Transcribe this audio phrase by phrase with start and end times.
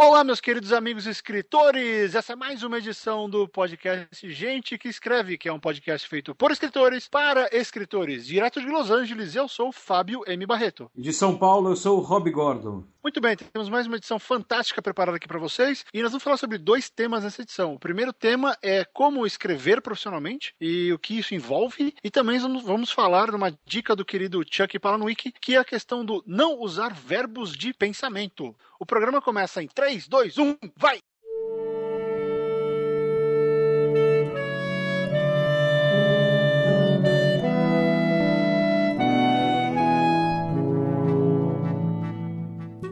[0.00, 2.14] Olá, meus queridos amigos escritores!
[2.14, 6.36] Essa é mais uma edição do podcast Gente que Escreve, que é um podcast feito
[6.36, 8.24] por escritores para escritores.
[8.24, 10.46] Direto de Los Angeles, eu sou Fábio M.
[10.46, 10.88] Barreto.
[10.94, 12.84] De São Paulo, eu sou o Rob Gordon.
[13.02, 16.36] Muito bem, temos mais uma edição fantástica preparada aqui para vocês e nós vamos falar
[16.36, 17.74] sobre dois temas nessa edição.
[17.74, 22.92] O primeiro tema é como escrever profissionalmente e o que isso envolve, e também vamos
[22.92, 26.92] falar de uma dica do querido Chuck Palahniuk, que é a questão do não usar
[26.92, 28.54] verbos de pensamento.
[28.80, 31.00] O programa começa em 3, 2, 1, vai!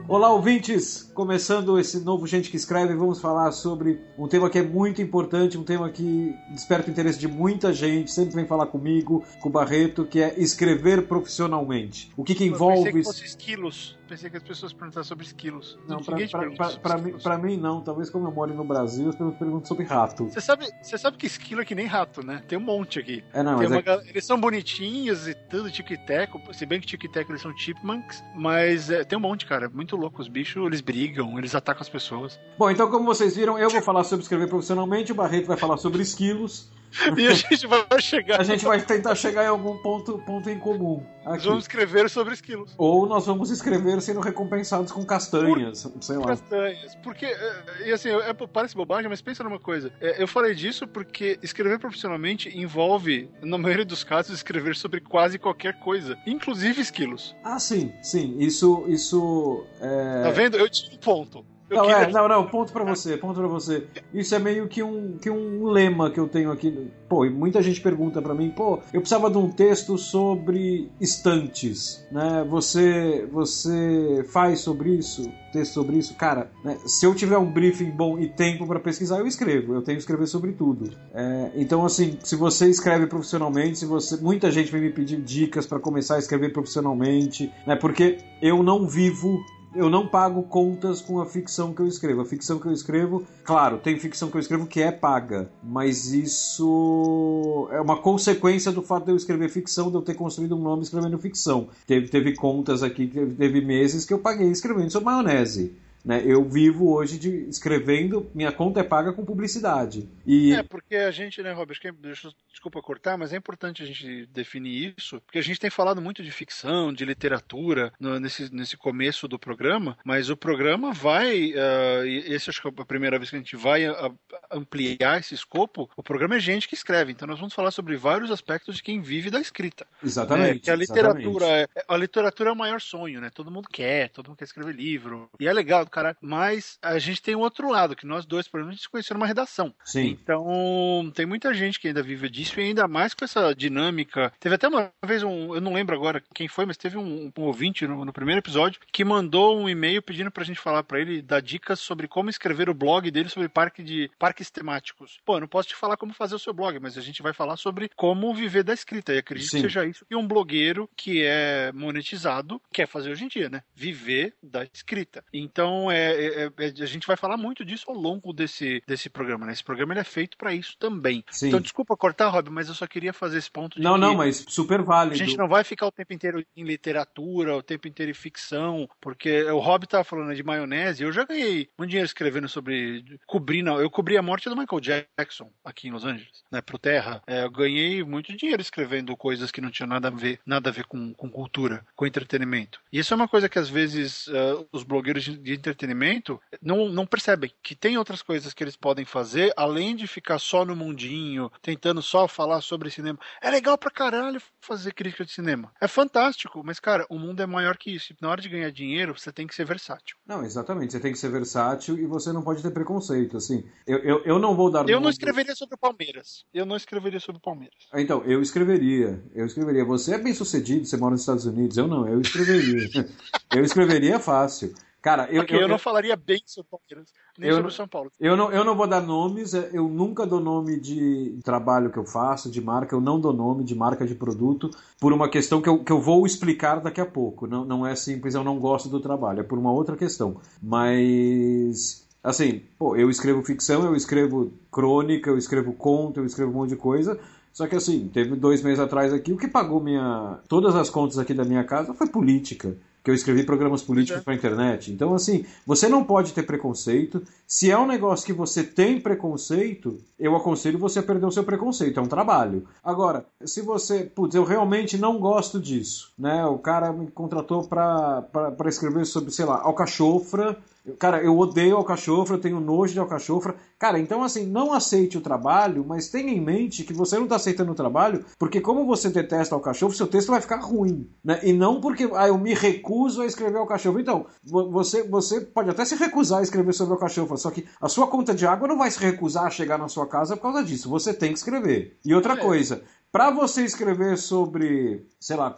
[0.08, 1.04] Olá, ouvintes!
[1.14, 5.56] Começando esse novo Gente que Escreve, vamos falar sobre um tema que é muito importante,
[5.56, 9.52] um tema que desperta o interesse de muita gente, sempre vem falar comigo, com o
[9.52, 12.10] Barreto, que é escrever profissionalmente.
[12.16, 12.78] O que, que envolve.
[12.78, 15.78] Eu pensei que fosse esquilos pensei que as pessoas perguntavam sobre esquilos.
[15.86, 17.82] Não, pra, pra, pra, pra mim, pra, mim, não.
[17.82, 20.24] Talvez como eu moro no Brasil, as pessoas perguntam sobre rato.
[20.24, 22.42] Você sabe, você sabe que esquilo é que nem rato, né?
[22.48, 23.24] Tem um monte aqui.
[23.32, 24.08] É, não, mas é...
[24.08, 26.40] Eles são bonitinhos e tudo, tico e teco.
[26.54, 29.68] Se bem que tico e teco eles são chipmunks, mas é, tem um monte, cara.
[29.68, 30.22] Muito louco.
[30.22, 32.40] Os bichos, eles brigam, eles atacam as pessoas.
[32.58, 35.76] Bom, então como vocês viram, eu vou falar sobre escrever profissionalmente, o Barreto vai falar
[35.76, 36.70] sobre esquilos.
[37.16, 38.40] E a gente vai chegar.
[38.40, 41.02] A gente vai tentar chegar em algum ponto, ponto em comum.
[41.20, 41.28] Aqui.
[41.38, 42.74] Nós vamos escrever sobre esquilos.
[42.78, 46.02] Ou nós vamos escrever sendo recompensados com castanhas, Por...
[46.02, 46.26] sei lá.
[46.26, 46.94] Castanhas.
[47.02, 49.92] Porque, é, e assim, é, parece bobagem, mas pensa numa coisa.
[50.00, 55.38] É, eu falei disso porque escrever profissionalmente envolve, na maioria dos casos, escrever sobre quase
[55.38, 57.34] qualquer coisa, inclusive esquilos.
[57.42, 58.36] Ah, sim, sim.
[58.38, 58.84] Isso.
[58.88, 60.22] isso é...
[60.22, 60.56] Tá vendo?
[60.56, 61.44] Eu tinha um ponto.
[61.68, 61.96] Não, queria...
[61.96, 63.86] é, não, não, ponto para você, ponto para você.
[64.14, 66.90] Isso é meio que um, que um lema que eu tenho aqui.
[67.08, 72.06] Pô, e muita gente pergunta para mim, pô, eu precisava de um texto sobre estantes,
[72.10, 72.44] né?
[72.48, 75.30] Você, você faz sobre isso?
[75.52, 76.14] Texto sobre isso?
[76.14, 76.78] Cara, né?
[76.86, 79.74] se eu tiver um briefing bom e tempo para pesquisar, eu escrevo.
[79.74, 80.90] Eu tenho que escrever sobre tudo.
[81.14, 85.66] É, então, assim, se você escreve profissionalmente, se você, muita gente vem me pedir dicas
[85.66, 87.74] para começar a escrever profissionalmente, né?
[87.74, 89.40] Porque eu não vivo
[89.74, 92.20] eu não pago contas com a ficção que eu escrevo.
[92.20, 96.12] A ficção que eu escrevo, claro, tem ficção que eu escrevo que é paga, mas
[96.12, 100.62] isso é uma consequência do fato de eu escrever ficção, de eu ter construído um
[100.62, 101.68] nome escrevendo ficção.
[101.86, 105.76] Teve, teve contas aqui, teve, teve meses que eu paguei escrevendo sobre maionese.
[106.06, 106.22] Né?
[106.24, 110.08] Eu vivo hoje de escrevendo, minha conta é paga com publicidade.
[110.24, 110.52] E...
[110.52, 114.94] É, porque a gente, né, Robert, deixa, desculpa cortar, mas é importante a gente definir
[114.96, 119.26] isso, porque a gente tem falado muito de ficção, de literatura no, nesse, nesse começo
[119.26, 123.36] do programa, mas o programa vai, uh, esse acho que é a primeira vez que
[123.36, 124.12] a gente vai a, a
[124.56, 128.30] ampliar esse escopo, o programa é gente que escreve, então nós vamos falar sobre vários
[128.30, 129.84] aspectos de quem vive da escrita.
[130.04, 130.54] Exatamente.
[130.54, 130.58] Né?
[130.60, 133.28] Que a literatura, é, a literatura é o maior sonho, né?
[133.34, 135.84] Todo mundo quer, todo mundo quer escrever livro, e é legal,
[136.20, 138.88] Mas a gente tem um outro lado, que nós dois, por exemplo, a gente se
[138.88, 139.74] conheceu numa redação.
[139.84, 140.18] Sim.
[140.22, 144.32] Então, tem muita gente que ainda vive disso e ainda mais com essa dinâmica.
[144.38, 147.42] Teve até uma vez um, eu não lembro agora quem foi, mas teve um, um
[147.42, 151.22] ouvinte no, no, primeiro episódio que mandou um e-mail pedindo pra gente falar para ele
[151.22, 155.20] dar dicas sobre como escrever o blog dele sobre parque de parques temáticos.
[155.24, 157.32] Pô, eu não posso te falar como fazer o seu blog, mas a gente vai
[157.32, 159.14] falar sobre como viver da escrita.
[159.14, 159.58] E acredito Sim.
[159.58, 160.06] que seja isso.
[160.10, 163.62] E um blogueiro que é monetizado quer fazer hoje em dia, né?
[163.74, 165.24] Viver da escrita.
[165.32, 169.46] Então, é, é, é, a gente vai falar muito disso ao longo desse, desse programa,
[169.46, 169.52] né?
[169.52, 171.24] Esse programa ele é feito para isso também.
[171.30, 171.48] Sim.
[171.48, 173.80] Então, desculpa cortar, Rob, mas eu só queria fazer esse ponto.
[173.80, 175.14] não, não, mas super válido.
[175.14, 178.88] A gente não vai ficar o tempo inteiro em literatura, o tempo inteiro em ficção,
[179.00, 183.62] porque o Rob tava falando de maionese, eu já ganhei muito dinheiro escrevendo sobre cobrir,
[183.62, 187.22] não, eu cobri a morte do Michael Jackson aqui em Los Angeles, né, pro Terra.
[187.26, 190.72] É, eu ganhei muito dinheiro escrevendo coisas que não tinham nada a ver, nada a
[190.72, 192.80] ver com, com cultura, com entretenimento.
[192.92, 197.06] E isso é uma coisa que às vezes uh, os blogueiros de entretenimento não, não
[197.06, 201.50] percebem que tem outras coisas que eles podem fazer além de ficar só no mundinho,
[201.60, 203.18] tentando só falar sobre cinema.
[203.42, 205.72] É legal pra caralho fazer crítica de cinema.
[205.80, 208.14] É fantástico, mas, cara, o mundo é maior que isso.
[208.20, 210.16] Na hora de ganhar dinheiro, você tem que ser versátil.
[210.26, 210.92] Não, exatamente.
[210.92, 213.36] Você tem que ser versátil e você não pode ter preconceito.
[213.36, 214.88] Assim, eu, eu, eu não vou dar.
[214.88, 216.44] Eu não escreveria sobre o Palmeiras.
[216.52, 217.76] Eu não escreveria sobre o Palmeiras.
[217.92, 219.22] Ah, então, eu escreveria.
[219.34, 219.84] Eu escreveria.
[219.84, 221.76] Você é bem sucedido, você mora nos Estados Unidos.
[221.76, 223.08] Eu não, eu escreveria.
[223.54, 224.74] eu escreveria fácil.
[225.06, 227.86] Cara, eu, okay, eu, eu, não falaria bem sobre o Palmeiras, nem eu, sobre São
[227.86, 228.10] Paulo.
[228.18, 231.96] Eu não, eu não vou dar nomes, é, eu nunca dou nome de trabalho que
[231.96, 234.68] eu faço, de marca, eu não dou nome de marca de produto,
[234.98, 237.46] por uma questão que eu, que eu vou explicar daqui a pouco.
[237.46, 240.40] Não, não é simples, eu não gosto do trabalho, é por uma outra questão.
[240.60, 246.54] Mas assim, pô, eu escrevo ficção, eu escrevo crônica, eu escrevo conto, eu escrevo um
[246.54, 247.16] monte de coisa.
[247.52, 250.40] Só que assim, teve dois meses atrás aqui, o que pagou minha.
[250.48, 252.76] Todas as contas aqui da minha casa foi política.
[253.06, 254.24] Que eu escrevi programas políticos é.
[254.24, 254.90] para internet.
[254.90, 257.22] Então, assim, você não pode ter preconceito.
[257.46, 261.44] Se é um negócio que você tem preconceito, eu aconselho você a perder o seu
[261.44, 262.00] preconceito.
[262.00, 262.66] É um trabalho.
[262.82, 266.44] Agora, se você, putz, eu realmente não gosto disso, né?
[266.46, 268.26] O cara me contratou para
[268.66, 270.58] escrever sobre, sei lá, alcachofra
[270.98, 273.56] Cara, eu odeio alcachofra, eu tenho nojo de alcachofra.
[273.78, 277.36] Cara, então assim, não aceite o trabalho, mas tenha em mente que você não está
[277.36, 281.10] aceitando o trabalho porque como você detesta alcachofra, seu texto vai ficar ruim.
[281.24, 281.40] Né?
[281.42, 284.00] E não porque ah, eu me recuso a escrever alcachofra.
[284.00, 288.06] Então, você, você pode até se recusar a escrever sobre alcachofra, só que a sua
[288.06, 290.88] conta de água não vai se recusar a chegar na sua casa por causa disso.
[290.90, 291.98] Você tem que escrever.
[292.04, 292.36] E outra é.
[292.36, 295.56] coisa, para você escrever sobre, sei lá,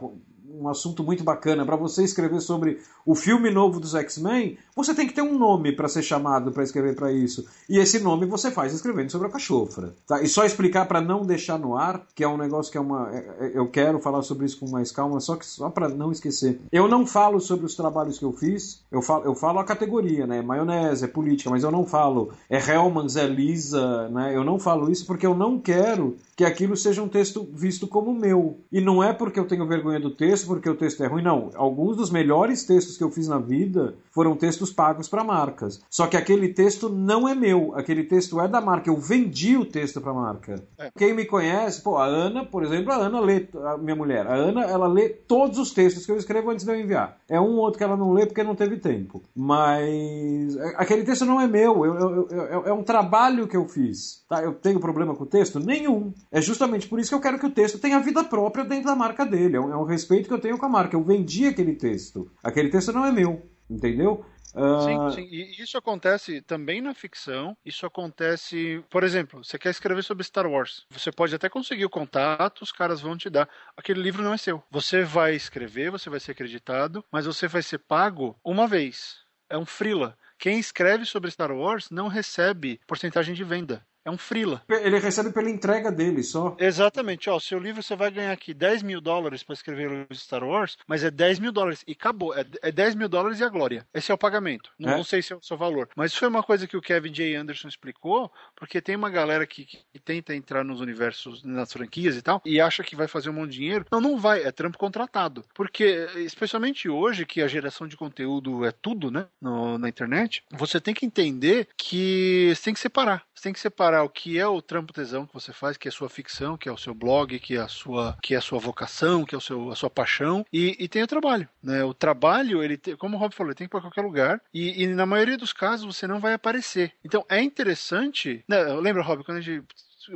[0.54, 1.64] um assunto muito bacana.
[1.64, 5.72] Para você escrever sobre o filme novo dos X-Men, você tem que ter um nome
[5.72, 7.46] para ser chamado para escrever para isso.
[7.68, 9.94] E esse nome você faz escrevendo sobre a cachofra.
[10.06, 10.22] Tá?
[10.22, 13.10] E só explicar para não deixar no ar, que é um negócio que é uma.
[13.12, 16.12] É, é, eu quero falar sobre isso com mais calma, só que só para não
[16.12, 16.60] esquecer.
[16.70, 20.26] Eu não falo sobre os trabalhos que eu fiz, eu falo, eu falo a categoria,
[20.26, 20.42] né?
[20.42, 24.34] Maionese, é política, mas eu não falo é Hellmans, é Lisa, né?
[24.34, 28.14] Eu não falo isso porque eu não quero que aquilo seja um texto visto como
[28.14, 28.60] meu.
[28.70, 31.50] E não é porque eu tenho vergonha do texto, porque o texto é ruim, não.
[31.54, 35.80] Alguns dos melhores textos que eu fiz na vida foram textos pagos para marcas.
[35.88, 38.90] Só que aquele texto não é meu, aquele texto é da marca.
[38.90, 40.62] Eu vendi o texto para a marca.
[40.78, 40.90] É.
[40.96, 44.34] Quem me conhece, pô, a Ana, por exemplo, a Ana lê, a minha mulher, a
[44.34, 47.18] Ana, ela lê todos os textos que eu escrevo antes de eu enviar.
[47.28, 49.22] É um ou outro que ela não lê porque não teve tempo.
[49.34, 53.68] Mas é, aquele texto não é meu, eu, eu, eu, é um trabalho que eu
[53.68, 54.17] fiz.
[54.28, 54.42] Tá?
[54.42, 55.58] Eu tenho problema com o texto?
[55.58, 56.12] Nenhum.
[56.30, 58.94] É justamente por isso que eu quero que o texto tenha vida própria dentro da
[58.94, 59.56] marca dele.
[59.56, 60.94] É um, é um respeito que eu tenho com a marca.
[60.94, 62.30] Eu vendi aquele texto.
[62.44, 63.42] Aquele texto não é meu.
[63.70, 64.24] Entendeu?
[64.54, 64.80] Uh...
[64.82, 65.28] Sim, sim.
[65.30, 67.56] E isso acontece também na ficção.
[67.64, 70.86] Isso acontece, por exemplo, você quer escrever sobre Star Wars.
[70.90, 73.48] Você pode até conseguir o contato, os caras vão te dar.
[73.76, 74.62] Aquele livro não é seu.
[74.70, 79.18] Você vai escrever, você vai ser acreditado, mas você vai ser pago uma vez.
[79.48, 80.16] É um freela.
[80.38, 83.84] Quem escreve sobre Star Wars não recebe porcentagem de venda.
[84.08, 84.62] É um frila.
[84.70, 86.56] Ele recebe pela entrega dele só.
[86.58, 87.28] Exatamente.
[87.28, 90.42] Ó, o seu livro você vai ganhar aqui 10 mil dólares para escrever o Star
[90.42, 92.34] Wars, mas é 10 mil dólares e acabou.
[92.34, 93.86] É, é 10 mil dólares e a glória.
[93.92, 94.70] Esse é o pagamento.
[94.78, 94.96] Não, é?
[94.96, 95.90] não, sei se é o seu valor.
[95.94, 97.36] Mas isso foi uma coisa que o Kevin J.
[97.36, 102.22] Anderson explicou, porque tem uma galera que, que tenta entrar nos universos, nas franquias e
[102.22, 103.84] tal, e acha que vai fazer um monte de dinheiro.
[103.92, 104.42] Não, não vai.
[104.42, 105.44] É trampo contratado.
[105.52, 109.26] Porque, especialmente hoje, que a geração de conteúdo é tudo, né?
[109.38, 113.22] No, na internet, você tem que entender que você tem que separar.
[113.34, 115.90] Você tem que separar o que é o trampo tesão que você faz, que é
[115.90, 118.40] a sua ficção, que é o seu blog, que é a sua, que é a
[118.40, 121.48] sua vocação, que é o seu, a sua paixão, e, e tem o trabalho.
[121.62, 121.84] Né?
[121.84, 124.82] O trabalho, ele como o Rob falou, ele tem que ir para qualquer lugar, e,
[124.82, 126.92] e, na maioria dos casos você não vai aparecer.
[127.04, 128.44] Então é interessante.
[128.48, 128.62] Né?
[128.74, 129.64] Lembra, Rob, quando a gente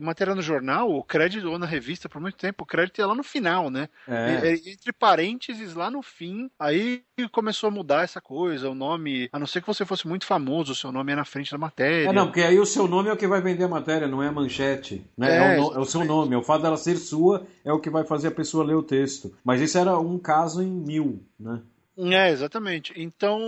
[0.01, 3.15] matéria no jornal, o crédito ou na revista por muito tempo, o crédito ia lá
[3.15, 3.89] no final, né?
[4.09, 4.53] É.
[4.55, 9.47] entre parênteses lá no fim, aí começou a mudar essa coisa, o nome, a não
[9.47, 12.09] ser que você fosse muito famoso, o seu nome é na frente da matéria.
[12.09, 14.23] É, não, porque aí o seu nome é o que vai vender a matéria, não
[14.23, 15.55] é a manchete, né?
[15.55, 17.91] É, é, o, é o, seu nome, o fato dela ser sua é o que
[17.91, 19.35] vai fazer a pessoa ler o texto.
[19.45, 21.61] Mas isso era um caso em mil, né?
[21.97, 22.93] É, exatamente.
[22.97, 23.39] Então,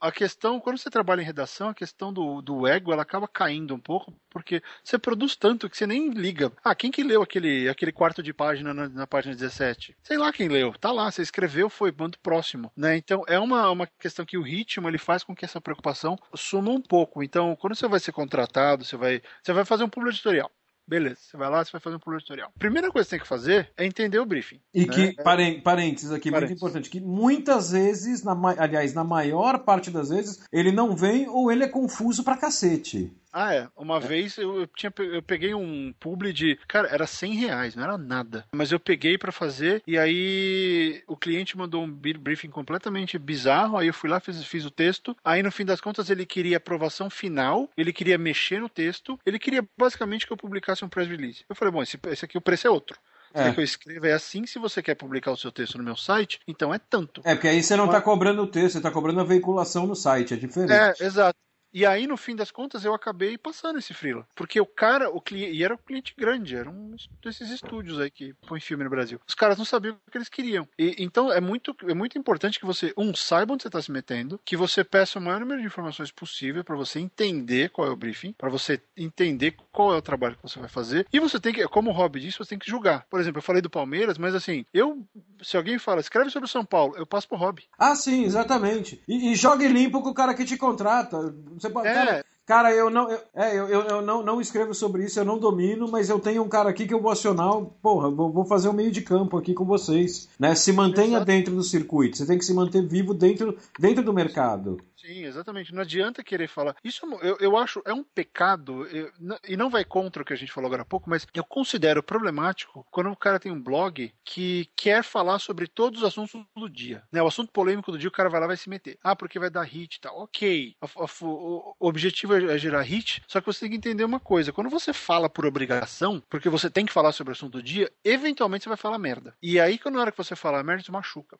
[0.00, 3.74] a questão, quando você trabalha em redação, a questão do, do ego, ela acaba caindo
[3.74, 6.50] um pouco, porque você produz tanto que você nem liga.
[6.64, 9.94] Ah, quem que leu aquele, aquele quarto de página na, na página 17?
[10.02, 10.72] Sei lá quem leu.
[10.78, 12.96] Tá lá, você escreveu, foi muito próximo, né?
[12.96, 16.70] Então, é uma, uma questão que o ritmo, ele faz com que essa preocupação suma
[16.70, 17.22] um pouco.
[17.22, 20.50] Então, quando você vai ser contratado, você vai, você vai fazer um público editorial.
[20.86, 22.52] Beleza, você vai lá, você vai fazer um pulo editorial.
[22.58, 24.60] Primeira coisa que você tem que fazer é entender o briefing.
[24.74, 24.92] E né?
[24.92, 25.22] que,
[25.62, 26.30] parênteses aqui, parênteses.
[26.30, 31.28] muito importante, que muitas vezes, na, aliás, na maior parte das vezes, ele não vem
[31.28, 33.12] ou ele é confuso pra cacete.
[33.32, 33.68] Ah, é.
[33.76, 34.00] Uma é.
[34.00, 36.58] vez eu, tinha, eu peguei um publi de.
[36.68, 38.44] Cara, era 100 reais, não era nada.
[38.54, 43.78] Mas eu peguei para fazer e aí o cliente mandou um briefing completamente bizarro.
[43.78, 45.16] Aí eu fui lá, fiz, fiz o texto.
[45.24, 49.38] Aí no fim das contas ele queria aprovação final, ele queria mexer no texto, ele
[49.38, 51.44] queria basicamente que eu publicasse um press release.
[51.48, 52.98] Eu falei, bom, esse, esse aqui o preço é outro.
[53.34, 53.50] É.
[53.50, 56.38] que eu escrevo é assim, se você quer publicar o seu texto no meu site,
[56.46, 57.22] então é tanto.
[57.24, 59.96] É, porque aí você não está cobrando o texto, você está cobrando a veiculação no
[59.96, 60.72] site, é diferente.
[60.72, 61.38] É, exato.
[61.72, 64.26] E aí, no fim das contas, eu acabei passando esse freela.
[64.34, 68.10] Porque o cara, o cliente, e era um cliente grande, era um desses estúdios aí
[68.10, 69.20] que põe filme no Brasil.
[69.26, 70.68] Os caras não sabiam o que eles queriam.
[70.78, 73.90] E, então é muito, é muito importante que você, um, saiba onde você está se
[73.90, 77.90] metendo, que você peça o maior número de informações possível para você entender qual é
[77.90, 81.06] o briefing, para você entender qual é o trabalho que você vai fazer.
[81.12, 83.06] E você tem que, como o Rob disse, você tem que julgar.
[83.08, 85.06] Por exemplo, eu falei do Palmeiras, mas assim, eu,
[85.42, 87.62] se alguém fala, escreve sobre o São Paulo, eu passo pro Rob.
[87.78, 89.02] Ah, sim, exatamente.
[89.08, 91.34] E, e jogue limpo com o cara que te contrata.
[91.62, 91.94] Você, é.
[91.94, 95.24] cara, Cara, eu não, eu, é, eu, eu, eu, não, não escrevo sobre isso, eu
[95.24, 98.44] não domino, mas eu tenho um cara aqui que eu vou acionar, porra, vou, vou
[98.44, 100.54] fazer um meio de campo aqui com vocês, né?
[100.56, 101.24] Se mantenha Exato.
[101.24, 104.78] dentro do circuito, você tem que se manter vivo dentro, dentro do mercado.
[105.04, 105.74] Sim, exatamente.
[105.74, 106.76] Não adianta querer falar.
[106.84, 109.10] Isso eu, eu acho é um pecado, eu,
[109.48, 112.02] e não vai contra o que a gente falou agora há pouco, mas eu considero
[112.04, 116.70] problemático quando o cara tem um blog que quer falar sobre todos os assuntos do
[116.70, 117.02] dia.
[117.10, 117.20] Né?
[117.20, 118.96] O assunto polêmico do dia, o cara vai lá e vai se meter.
[119.02, 120.16] Ah, porque vai dar hit e tal.
[120.20, 120.76] Ok.
[121.20, 124.52] O, o objetivo é gerar hit, só que você tem que entender uma coisa.
[124.52, 127.90] Quando você fala por obrigação, porque você tem que falar sobre o assunto do dia,
[128.04, 129.34] eventualmente você vai falar merda.
[129.42, 131.36] E aí, quando na hora que você fala merda, você machuca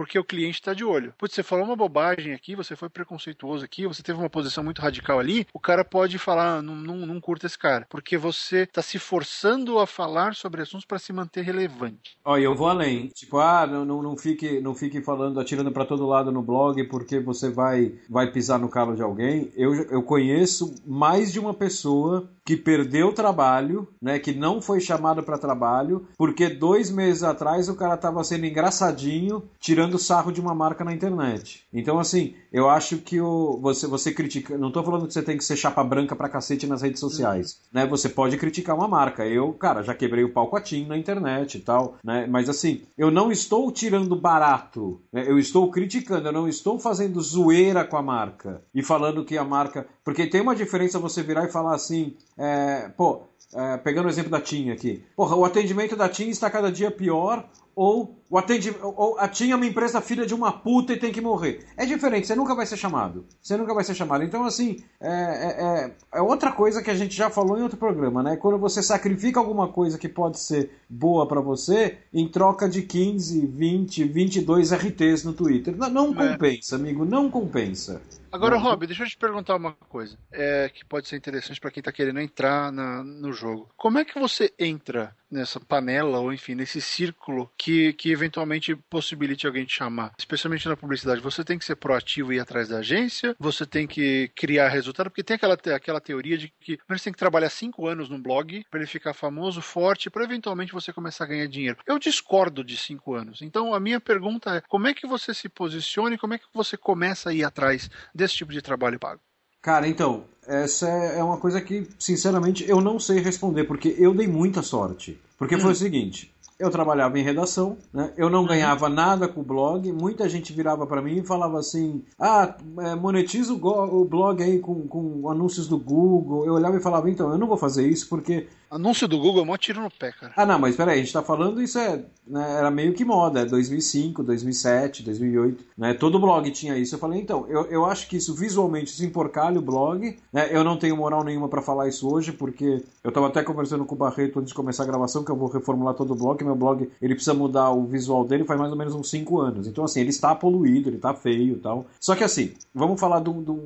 [0.00, 1.12] porque o cliente está de olho.
[1.18, 4.80] Putz, você falou uma bobagem aqui, você foi preconceituoso aqui, você teve uma posição muito
[4.80, 8.98] radical ali, o cara pode falar, ah, não, curta esse cara, porque você está se
[8.98, 12.16] forçando a falar sobre assuntos para se manter relevante.
[12.24, 13.08] Olha, eu vou além.
[13.08, 16.82] Tipo, ah, não, não, não, fique, não fique falando, atirando para todo lado no blog
[16.84, 19.52] porque você vai, vai pisar no calo de alguém.
[19.54, 25.22] Eu, eu conheço mais de uma pessoa que perdeu trabalho, né, que não foi chamado
[25.22, 30.54] para trabalho, porque dois meses atrás o cara estava sendo engraçadinho, tirando sarro de uma
[30.54, 31.64] marca na internet.
[31.72, 34.56] Então, assim, eu acho que o, você, você critica.
[34.58, 37.60] Não estou falando que você tem que ser chapa branca pra cacete nas redes sociais.
[37.72, 37.86] Né?
[37.86, 39.26] Você pode criticar uma marca.
[39.26, 41.96] Eu, cara, já quebrei o pau com a TIM na internet e tal.
[42.02, 42.26] Né?
[42.28, 45.00] Mas assim, eu não estou tirando barato.
[45.12, 45.24] Né?
[45.28, 48.62] Eu estou criticando, eu não estou fazendo zoeira com a marca.
[48.74, 49.86] E falando que a marca.
[50.04, 52.16] Porque tem uma diferença você virar e falar assim.
[52.36, 53.22] É, pô,
[53.54, 55.02] é, pegando o exemplo da TIM aqui.
[55.16, 59.52] Porra, o atendimento da TIM está cada dia pior, ou o atende, ou a TIM
[59.52, 61.64] é uma empresa filha de uma puta e tem que morrer.
[61.76, 63.24] É diferente, você nunca vai ser chamado.
[63.40, 64.22] Você nunca vai ser chamado.
[64.22, 67.78] Então, assim, é, é, é, é outra coisa que a gente já falou em outro
[67.78, 68.36] programa, né?
[68.36, 73.46] Quando você sacrifica alguma coisa que pode ser boa para você em troca de 15,
[73.46, 75.76] 20, 22 RTs no Twitter.
[75.76, 76.32] Não, não é.
[76.32, 78.02] compensa, amigo, não compensa.
[78.32, 78.62] Agora, não.
[78.62, 81.92] Rob, deixa eu te perguntar uma coisa é, que pode ser interessante para quem está
[81.92, 83.68] querendo entrar na, no jogo.
[83.76, 89.46] Como é que você entra nessa panela, ou enfim, nesse círculo que, que eventualmente possibilite
[89.46, 90.12] alguém te chamar?
[90.18, 91.20] Especialmente na publicidade.
[91.20, 95.10] Você tem que ser proativo e ir atrás da agência, você tem que criar resultado,
[95.10, 98.64] porque tem aquela, aquela teoria de que você tem que trabalhar cinco anos num blog
[98.70, 101.78] para ele ficar famoso, forte, para eventualmente você começar a ganhar dinheiro.
[101.86, 103.42] Eu discordo de cinco anos.
[103.42, 106.46] Então, a minha pergunta é: como é que você se posiciona e como é que
[106.52, 109.20] você começa a ir atrás desse tipo de trabalho pago?
[109.62, 114.26] Cara, então, essa é uma coisa que, sinceramente, eu não sei responder, porque eu dei
[114.26, 115.20] muita sorte.
[115.38, 115.60] Porque hum.
[115.60, 118.12] foi o seguinte: eu trabalhava em redação, né?
[118.16, 118.46] eu não uhum.
[118.46, 122.94] ganhava nada com o blog, muita gente virava para mim e falava assim, ah, é,
[122.94, 126.44] monetiza o, blog aí com, com anúncios do Google.
[126.44, 129.44] Eu olhava e falava, então, eu não vou fazer isso porque Anúncio do Google é
[129.44, 130.32] mó tiro no pé, cara.
[130.36, 132.04] Ah, não, mas peraí, a gente tá falando isso é.
[132.24, 135.94] Né, era meio que moda, é 2005, 2007, 2008, né?
[135.94, 136.94] Todo blog tinha isso.
[136.94, 140.48] Eu falei, então, eu, eu acho que isso visualmente se emporcalha o blog, né?
[140.52, 143.96] Eu não tenho moral nenhuma para falar isso hoje, porque eu tava até conversando com
[143.96, 146.56] o Barreto antes de começar a gravação, que eu vou reformular todo o blog, meu
[146.56, 149.66] blog, ele precisa mudar o visual dele faz mais ou menos uns 5 anos.
[149.66, 151.86] Então, assim, ele está poluído, ele está feio e tal.
[151.98, 153.58] Só que assim, vamos falar do, do,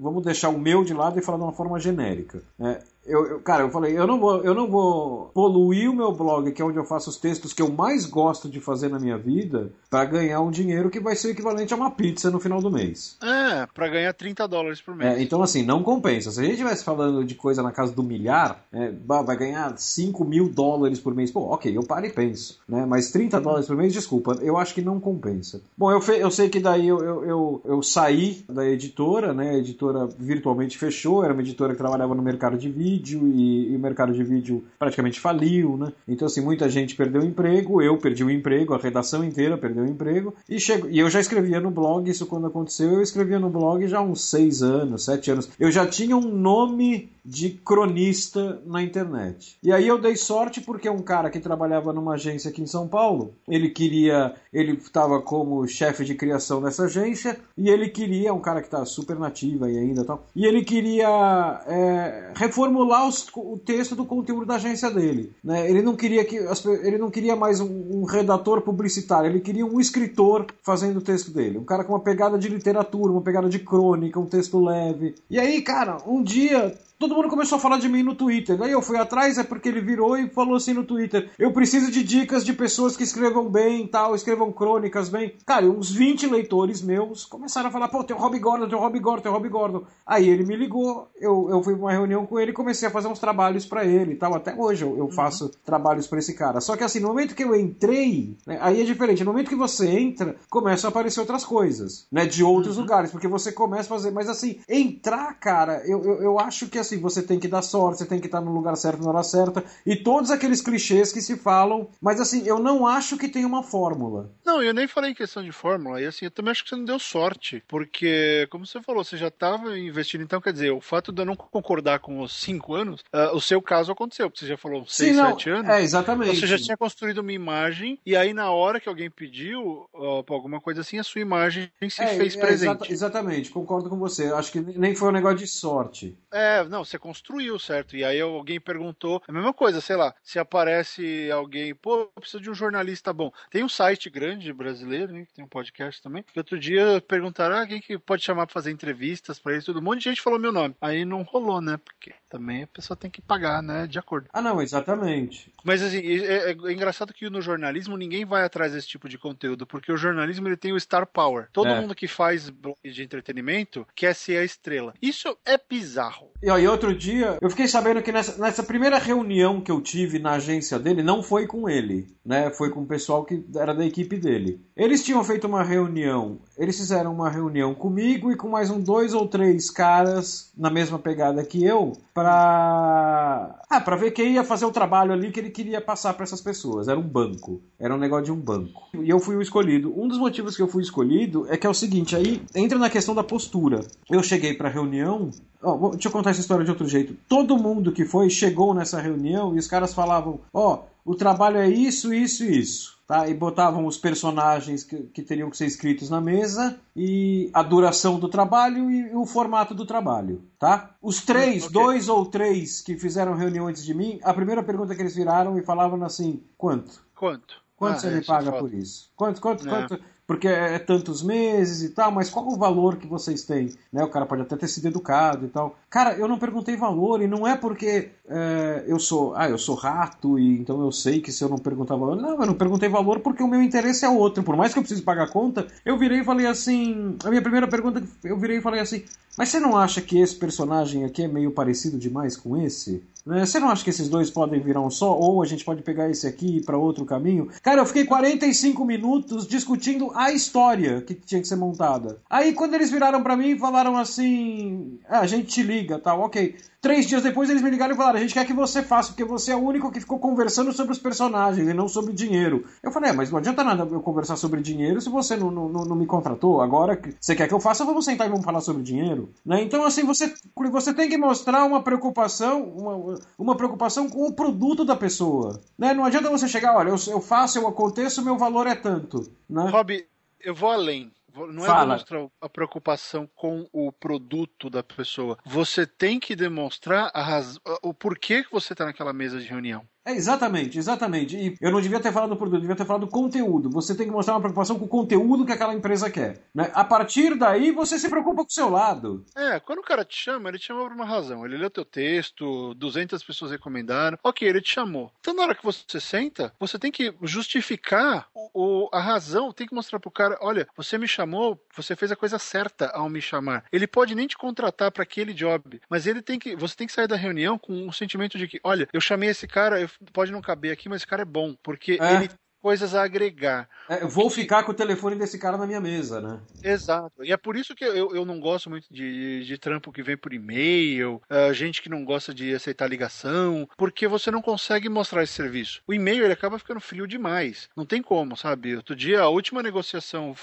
[0.00, 2.42] Vamos deixar o meu de lado e falar de uma forma genérica.
[2.58, 2.80] Né?
[3.04, 6.52] Eu, eu, cara, eu falei, eu não, vou, eu não vou poluir o meu blog,
[6.52, 9.18] que é onde eu faço os textos que eu mais gosto de fazer na minha
[9.18, 12.70] vida, para ganhar um dinheiro que vai ser equivalente a uma pizza no final do
[12.70, 13.16] mês.
[13.20, 15.18] É, para ganhar 30 dólares por mês.
[15.18, 16.30] É, então, assim, não compensa.
[16.30, 20.24] Se a gente estivesse falando de coisa na casa do milhar, é, vai ganhar 5
[20.24, 21.30] mil dólares por mês.
[21.30, 22.60] Pô, ok, eu paro e penso.
[22.68, 22.86] Né?
[22.86, 25.60] Mas 30 dólares por mês, desculpa, eu acho que não compensa.
[25.76, 29.50] Bom, eu, eu sei que daí eu, eu, eu, eu saí da editora, né?
[29.50, 33.72] A editora virtualmente fechou, era uma editora que trabalhava no mercado de vídeo vídeo e,
[33.72, 35.92] e, o mercado de vídeo praticamente faliu, né?
[36.06, 39.84] Então, assim, muita gente perdeu o emprego, eu perdi o emprego, a redação inteira perdeu
[39.84, 43.38] o emprego, e, chego, e eu já escrevia no blog, isso quando aconteceu, eu escrevia
[43.38, 45.48] no blog já há uns seis anos, sete anos.
[45.58, 49.56] Eu já tinha um nome de cronista na internet.
[49.62, 52.88] E aí eu dei sorte porque um cara que trabalhava numa agência aqui em São
[52.88, 58.40] Paulo, ele queria, ele estava como chefe de criação dessa agência e ele queria, um
[58.40, 63.58] cara que está super nativa e ainda tal, e ele queria é, reformular os, o
[63.58, 65.32] texto do conteúdo da agência dele.
[65.42, 65.68] Né?
[65.70, 66.36] Ele não queria que
[66.82, 71.30] ele não queria mais um, um redator publicitário, ele queria um escritor fazendo o texto
[71.30, 75.14] dele, um cara com uma pegada de literatura, uma pegada de crônica, um texto leve.
[75.30, 78.56] E aí, cara, um dia todo mundo começou a falar de mim no Twitter.
[78.56, 81.90] Daí eu fui atrás, é porque ele virou e falou assim no Twitter: Eu preciso
[81.90, 85.34] de dicas de pessoas que escrevam bem tal, escrevam crônicas bem.
[85.44, 88.80] Cara, uns 20 leitores meus começaram a falar: pô, tem o Rob Gordon, tem o
[88.80, 89.84] Rob Gordon, tem o Rob Gordon.
[90.06, 92.90] Aí ele me ligou, eu, eu fui pra uma reunião com ele e comecei a
[92.90, 94.34] fazer uns trabalhos para ele e tal.
[94.34, 95.12] Até hoje eu, eu uhum.
[95.12, 96.60] faço trabalhos para esse cara.
[96.60, 99.24] Só que assim, no momento que eu entrei, né, aí é diferente.
[99.24, 102.26] No momento que você entra, começam a aparecer outras coisas, né?
[102.26, 102.82] De outros uhum.
[102.82, 104.12] lugares, porque você começa a fazer.
[104.12, 107.98] Mas assim, entrar, cara, eu, eu, eu acho que assim, você tem que dar sorte,
[107.98, 109.64] você tem que estar no lugar certo na hora certa.
[109.86, 111.88] E todos aqueles clichês que se falam.
[112.00, 114.30] Mas assim, eu não acho que tem uma fórmula.
[114.44, 116.00] Não, eu nem falei em questão de fórmula.
[116.00, 117.62] E assim, eu também acho que você não deu sorte.
[117.68, 120.22] Porque, como você falou, você já estava investindo.
[120.22, 123.40] Então, quer dizer, o fato de eu não concordar com os cinco anos, uh, o
[123.40, 124.28] seu caso aconteceu.
[124.28, 125.68] Porque você já falou seis, Sim, sete anos.
[125.68, 126.40] É, exatamente.
[126.40, 127.98] Você já tinha construído uma imagem.
[128.04, 132.02] E aí, na hora que alguém pediu uh, alguma coisa assim, a sua imagem se
[132.02, 132.70] é, fez é, presente.
[132.70, 134.26] Exata, exatamente, concordo com você.
[134.32, 136.18] Acho que nem foi um negócio de sorte.
[136.32, 137.94] É, não, você construiu, certo?
[137.96, 142.50] E aí alguém perguntou, a mesma coisa, sei lá, se aparece alguém, pô, precisa de
[142.50, 143.30] um jornalista bom.
[143.50, 147.56] Tem um site grande brasileiro, né, que tem um podcast também, que outro dia perguntaram,
[147.56, 149.80] ah, quem que pode chamar pra fazer entrevistas pra ele, tudo.
[149.80, 150.74] Um monte de gente falou meu nome.
[150.80, 151.78] Aí não rolou, né?
[151.84, 154.28] Porque também a pessoa tem que pagar, né, de acordo.
[154.32, 155.52] Ah, não, exatamente.
[155.62, 159.18] Mas assim, é, é, é engraçado que no jornalismo ninguém vai atrás desse tipo de
[159.18, 161.48] conteúdo, porque o jornalismo ele tem o star power.
[161.52, 161.78] Todo é.
[161.78, 164.94] mundo que faz blog de entretenimento quer ser a estrela.
[165.02, 166.30] Isso é bizarro.
[166.42, 170.18] E aí, outro dia, eu fiquei sabendo que nessa, nessa primeira reunião que eu tive
[170.18, 172.50] na agência dele, não foi com ele, né?
[172.50, 174.60] Foi com o pessoal que era da equipe dele.
[174.76, 179.12] Eles tinham feito uma reunião, eles fizeram uma reunião comigo e com mais um dois
[179.12, 183.60] ou três caras na mesma pegada que eu, pra.
[183.68, 186.40] Ah, pra ver quem ia fazer o trabalho ali que ele queria passar para essas
[186.40, 186.88] pessoas.
[186.88, 187.60] Era um banco.
[187.78, 188.88] Era um negócio de um banco.
[188.94, 189.92] E eu fui o escolhido.
[189.96, 192.90] Um dos motivos que eu fui escolhido é que é o seguinte, aí entra na
[192.90, 193.80] questão da postura.
[194.10, 195.30] Eu cheguei pra reunião
[195.64, 197.16] Oh, deixa eu contar essa história de outro jeito.
[197.28, 201.58] Todo mundo que foi chegou nessa reunião e os caras falavam: Ó, oh, o trabalho
[201.58, 203.00] é isso, isso e isso.
[203.06, 203.28] Tá?
[203.28, 208.18] E botavam os personagens que, que, teriam que ser escritos na mesa e a duração
[208.18, 210.42] do trabalho e o formato do trabalho.
[210.58, 210.94] Tá?
[211.02, 211.74] Os três, okay.
[211.74, 215.58] dois ou três que fizeram reunião antes de mim, a primeira pergunta que eles viraram
[215.58, 217.04] e falavam assim: quanto?
[217.14, 217.62] Quanto?
[217.76, 219.10] Quanto ah, você me é paga é por isso?
[219.16, 219.70] Quanto, quanto, é.
[219.70, 220.00] quanto?
[220.32, 223.68] Porque é, é tantos meses e tal, mas qual o valor que vocês têm?
[223.92, 224.02] Né?
[224.02, 225.76] O cara pode até ter sido educado e tal.
[225.90, 229.74] Cara, eu não perguntei valor e não é porque é, eu sou, ah, eu sou
[229.74, 232.88] rato e então eu sei que se eu não perguntar valor, não, eu não perguntei
[232.88, 234.42] valor porque o meu interesse é outro.
[234.42, 237.42] Por mais que eu precise pagar a conta, eu virei e falei assim, a minha
[237.42, 239.04] primeira pergunta, eu virei e falei assim,
[239.36, 243.02] mas você não acha que esse personagem aqui é meio parecido demais com esse?
[243.24, 243.46] Né?
[243.46, 245.16] Você não acha que esses dois podem virar um só?
[245.16, 247.48] Ou a gente pode pegar esse aqui e ir para outro caminho?
[247.62, 252.18] Cara, eu fiquei 45 minutos discutindo a história que tinha que ser montada.
[252.28, 256.20] Aí quando eles viraram para mim e falaram assim: ah, a gente te liga, tal,
[256.20, 256.56] ok.
[256.82, 259.24] Três dias depois eles me ligaram e falaram: a gente quer que você faça, porque
[259.24, 262.64] você é o único que ficou conversando sobre os personagens e não sobre dinheiro.
[262.82, 265.68] Eu falei: é, mas não adianta nada eu conversar sobre dinheiro se você não, não,
[265.68, 266.60] não me contratou.
[266.60, 269.32] Agora você quer que eu faça, vamos sentar e vamos falar sobre dinheiro.
[269.46, 269.62] Né?
[269.62, 270.34] Então, assim, você,
[270.72, 275.60] você tem que mostrar uma preocupação, uma, uma preocupação com o produto da pessoa.
[275.78, 275.94] Né?
[275.94, 279.30] Não adianta você chegar: olha, eu, eu faço, eu aconteço, meu valor é tanto.
[279.48, 279.70] Né?
[279.70, 280.04] Rob,
[280.40, 281.12] eu vou além.
[281.34, 281.84] Não é Fala.
[281.84, 285.38] demonstrar a preocupação com o produto da pessoa.
[285.44, 287.58] Você tem que demonstrar a raz...
[287.82, 289.86] o porquê que você está naquela mesa de reunião.
[290.04, 291.36] É, exatamente, exatamente.
[291.36, 293.70] E eu não devia ter falado do produto, devia ter falado do conteúdo.
[293.70, 296.42] Você tem que mostrar uma preocupação com o conteúdo que aquela empresa quer.
[296.54, 296.70] Né?
[296.74, 299.24] A partir daí, você se preocupa com o seu lado.
[299.36, 301.46] É, quando o cara te chama, ele te chama por uma razão.
[301.46, 304.18] Ele leu teu texto, 200 pessoas recomendaram.
[304.24, 305.12] Ok, ele te chamou.
[305.20, 309.74] Então, na hora que você senta, você tem que justificar o, a razão, tem que
[309.74, 313.64] mostrar pro cara: olha, você me chamou, você fez a coisa certa ao me chamar.
[313.72, 316.92] Ele pode nem te contratar para aquele job, mas ele tem que, você tem que
[316.92, 320.32] sair da reunião com um sentimento de que, olha, eu chamei esse cara, eu pode
[320.32, 322.14] não caber aqui, mas esse cara é bom, porque é.
[322.14, 322.30] ele
[322.62, 323.68] coisas a agregar.
[323.88, 326.40] É, vou ficar com o telefone desse cara na minha mesa, né?
[326.62, 327.24] Exato.
[327.24, 330.16] E é por isso que eu, eu não gosto muito de, de trampo que vem
[330.16, 335.24] por e-mail, uh, gente que não gosta de aceitar ligação, porque você não consegue mostrar
[335.24, 335.82] esse serviço.
[335.86, 337.68] O e-mail ele acaba ficando frio demais.
[337.76, 338.76] Não tem como, sabe?
[338.76, 340.34] Outro dia, a última negociação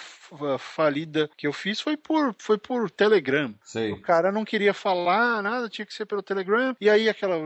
[0.60, 3.54] falida que eu fiz foi por, foi por Telegram.
[3.64, 3.92] Sei.
[3.92, 6.76] O cara não queria falar nada, tinha que ser pelo Telegram.
[6.80, 7.38] E aí aquela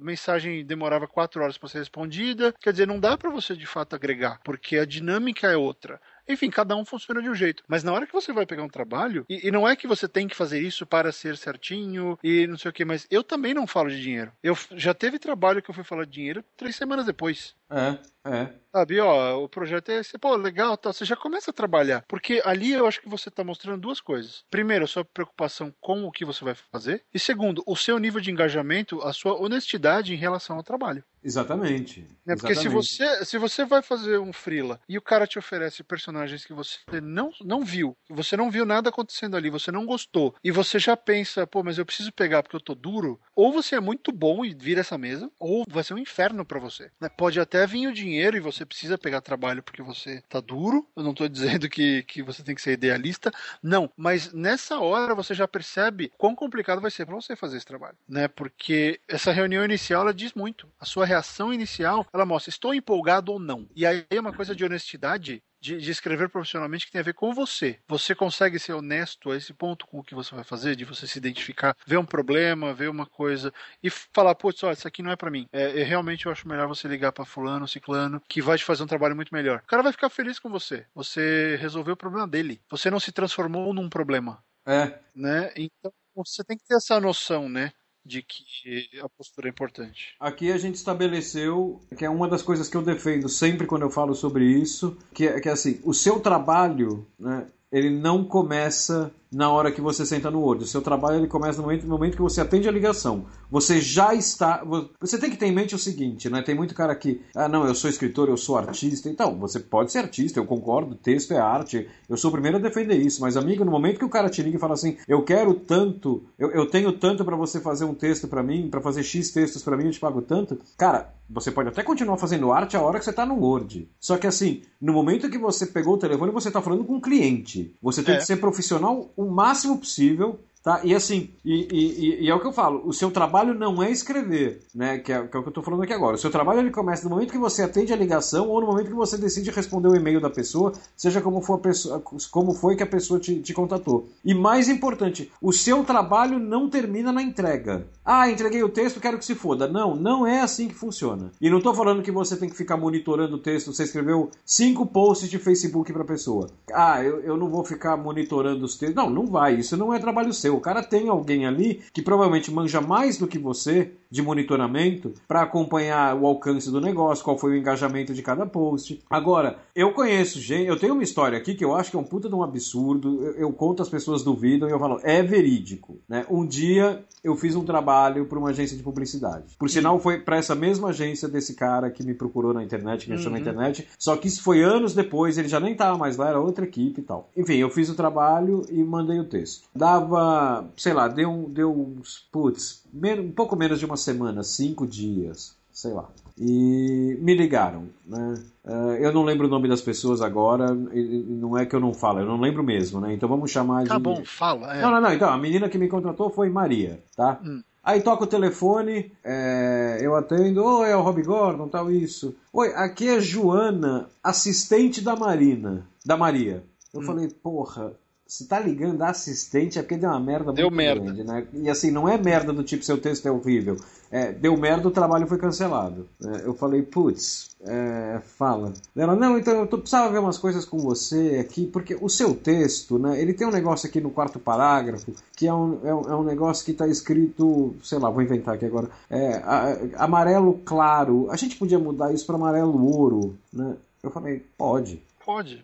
[0.00, 2.54] mensagem demorava quatro horas para ser respondida.
[2.60, 4.13] Quer dizer, não dá para você de fato agregar,
[4.44, 6.00] porque a dinâmica é outra.
[6.28, 7.62] Enfim, cada um funciona de um jeito.
[7.68, 10.08] Mas na hora que você vai pegar um trabalho, e, e, não é que você
[10.08, 13.52] tem que fazer isso para ser certinho e não sei o que, mas eu também
[13.52, 14.32] não falo de dinheiro.
[14.42, 17.54] Eu já teve trabalho que eu fui falar de dinheiro três semanas depois.
[17.70, 18.64] É, é.
[18.74, 22.04] Sabe, ó, o projeto é esse, pô, legal, tá, você já começa a trabalhar.
[22.08, 24.44] Porque ali eu acho que você está mostrando duas coisas.
[24.50, 27.04] Primeiro, a sua preocupação com o que você vai fazer.
[27.14, 31.04] E segundo, o seu nível de engajamento, a sua honestidade em relação ao trabalho.
[31.22, 32.06] Exatamente.
[32.26, 32.36] Né?
[32.36, 36.44] Porque se você, se você vai fazer um freela e o cara te oferece personagens
[36.44, 40.50] que você não, não viu, você não viu nada acontecendo ali, você não gostou, e
[40.50, 43.80] você já pensa, pô, mas eu preciso pegar porque eu tô duro, ou você é
[43.80, 46.90] muito bom e vira essa mesa, ou vai ser um inferno para você.
[47.00, 47.08] Né?
[47.08, 50.86] Pode até vir o dinheiro e você precisa pegar trabalho porque você tá duro.
[50.96, 53.30] Eu não tô dizendo que, que você tem que ser idealista,
[53.62, 53.90] não.
[53.96, 57.96] Mas nessa hora você já percebe quão complicado vai ser para você fazer esse trabalho,
[58.08, 58.28] né?
[58.28, 60.68] Porque essa reunião inicial ela diz muito.
[60.78, 63.68] A sua reação inicial, ela mostra, estou empolgado ou não.
[63.74, 67.14] E aí é uma coisa de honestidade de, de, escrever profissionalmente que tem a ver
[67.14, 67.78] com você.
[67.88, 71.06] Você consegue ser honesto a esse ponto com o que você vai fazer, de você
[71.06, 73.50] se identificar, ver um problema, ver uma coisa
[73.82, 75.48] e falar, putz, olha, isso aqui não é para mim.
[75.50, 78.82] É, é, realmente eu acho melhor você ligar para fulano, ciclano, que vai te fazer
[78.82, 79.62] um trabalho muito melhor.
[79.64, 80.84] O cara vai ficar feliz com você.
[80.94, 82.60] Você resolveu o problema dele.
[82.68, 84.44] Você não se transformou num problema.
[84.66, 84.98] É.
[85.16, 85.50] Né?
[85.56, 87.72] Então você tem que ter essa noção, né?
[88.04, 90.14] De que a postura é importante.
[90.20, 93.90] Aqui a gente estabeleceu que é uma das coisas que eu defendo sempre quando eu
[93.90, 99.12] falo sobre isso, que é, que é assim, o seu trabalho, né, ele não começa
[99.34, 100.64] na hora que você senta no Word.
[100.64, 103.26] O seu trabalho ele começa no momento, no momento que você atende a ligação.
[103.50, 104.62] Você já está.
[105.00, 106.42] Você tem que ter em mente o seguinte, né?
[106.42, 109.08] Tem muito cara que, ah, não, eu sou escritor, eu sou artista.
[109.08, 111.88] Então, você pode ser artista, eu concordo, texto é arte.
[112.08, 113.20] Eu sou o primeiro a defender isso.
[113.20, 116.22] Mas, amigo, no momento que o cara te liga e fala assim, eu quero tanto,
[116.38, 119.62] eu, eu tenho tanto para você fazer um texto para mim, para fazer X textos
[119.62, 120.58] para mim, eu te pago tanto.
[120.76, 123.88] Cara, você pode até continuar fazendo arte a hora que você está no Word.
[123.98, 127.00] Só que assim, no momento que você pegou o telefone, você está falando com um
[127.00, 127.74] cliente.
[127.82, 128.18] Você tem é.
[128.18, 130.80] que ser profissional o máximo possível Tá?
[130.82, 133.90] E assim, e, e, e, é o que eu falo, o seu trabalho não é
[133.90, 134.96] escrever, né?
[134.96, 136.16] Que é, que é o que eu estou falando aqui agora.
[136.16, 138.86] O seu trabalho ele começa no momento que você atende a ligação ou no momento
[138.86, 142.76] que você decide responder o e-mail da pessoa, seja como, for a pessoa, como foi
[142.76, 144.08] que a pessoa te, te contatou.
[144.24, 147.86] E mais importante, o seu trabalho não termina na entrega.
[148.02, 149.68] Ah, entreguei o texto, quero que se foda.
[149.68, 151.30] Não, não é assim que funciona.
[151.42, 154.86] E não estou falando que você tem que ficar monitorando o texto, você escreveu cinco
[154.86, 156.48] posts de Facebook para pessoa.
[156.72, 158.96] Ah, eu, eu não vou ficar monitorando os textos.
[158.96, 162.50] Não, não vai, isso não é trabalho seu o cara tem alguém ali que provavelmente
[162.50, 167.52] manja mais do que você de monitoramento para acompanhar o alcance do negócio, qual foi
[167.52, 169.02] o engajamento de cada post.
[169.10, 172.04] Agora, eu conheço gente, eu tenho uma história aqui que eu acho que é um
[172.04, 173.24] puta de um absurdo.
[173.24, 175.98] Eu, eu conto, as pessoas duvidam e eu falo, é verídico.
[176.08, 176.24] Né?
[176.30, 179.56] Um dia eu fiz um trabalho para uma agência de publicidade.
[179.58, 183.10] Por sinal, foi para essa mesma agência desse cara que me procurou na internet, que
[183.10, 183.32] me achou uhum.
[183.32, 183.88] na internet.
[183.98, 187.00] Só que isso foi anos depois, ele já nem estava mais lá, era outra equipe
[187.00, 187.30] e tal.
[187.36, 189.68] Enfim, eu fiz o trabalho e mandei o texto.
[189.74, 190.43] Dava
[190.76, 195.92] sei lá, deu, deu uns, putz, um pouco menos de uma semana, cinco dias, sei
[195.92, 196.08] lá.
[196.38, 198.34] E me ligaram, né?
[198.64, 202.20] Uh, eu não lembro o nome das pessoas agora, não é que eu não falo,
[202.20, 203.14] eu não lembro mesmo, né?
[203.14, 203.88] Então vamos chamar tá de.
[203.88, 204.74] Tá bom, fala.
[204.76, 204.82] É.
[204.82, 205.12] Não, não, não.
[205.12, 207.38] Então, a menina que me contratou foi Maria, tá?
[207.44, 207.62] Hum.
[207.84, 212.34] Aí toca o telefone, é, eu atendo, oi, é o Rob Gordon, tal, isso.
[212.50, 216.64] Oi, aqui é Joana, assistente da Marina, da Maria.
[216.94, 217.04] Eu hum.
[217.04, 217.92] falei, porra,
[218.34, 221.04] se tá ligando a assistente é porque deu uma merda deu muito merda.
[221.04, 221.46] grande, né?
[221.52, 223.76] E assim, não é merda do tipo seu texto é horrível.
[224.10, 226.08] É, deu merda, o trabalho foi cancelado.
[226.20, 228.74] É, eu falei, putz, é, fala.
[228.96, 232.34] Ela, não, então eu tô, precisava ver umas coisas com você aqui, porque o seu
[232.34, 233.20] texto, né?
[233.20, 236.24] Ele tem um negócio aqui no quarto parágrafo, que é um, é um, é um
[236.24, 238.88] negócio que tá escrito, sei lá, vou inventar aqui agora.
[239.08, 241.28] É, a, amarelo claro.
[241.30, 243.76] A gente podia mudar isso para amarelo ouro, né?
[244.02, 245.00] Eu falei, pode.
[245.24, 245.62] Pode.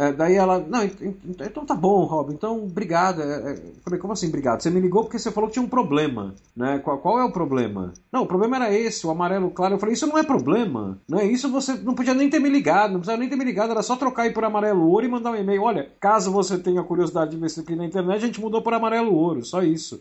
[0.00, 3.20] É, daí ela, não, então tá bom, Rob, então obrigado.
[3.20, 4.62] É, é, falei, como assim obrigado?
[4.62, 6.78] Você me ligou porque você falou que tinha um problema, né?
[6.78, 7.92] Qual, qual, é o problema?
[8.10, 9.74] Não, o problema era esse, o amarelo claro.
[9.74, 11.26] Eu falei, isso não é problema, né?
[11.26, 13.82] Isso você não podia nem ter me ligado, não precisava nem ter me ligado, era
[13.82, 15.64] só trocar aí por amarelo ouro e mandar um e-mail.
[15.64, 18.72] Olha, caso você tenha curiosidade de ver isso aqui na internet, a gente mudou por
[18.72, 20.00] amarelo ouro, só isso.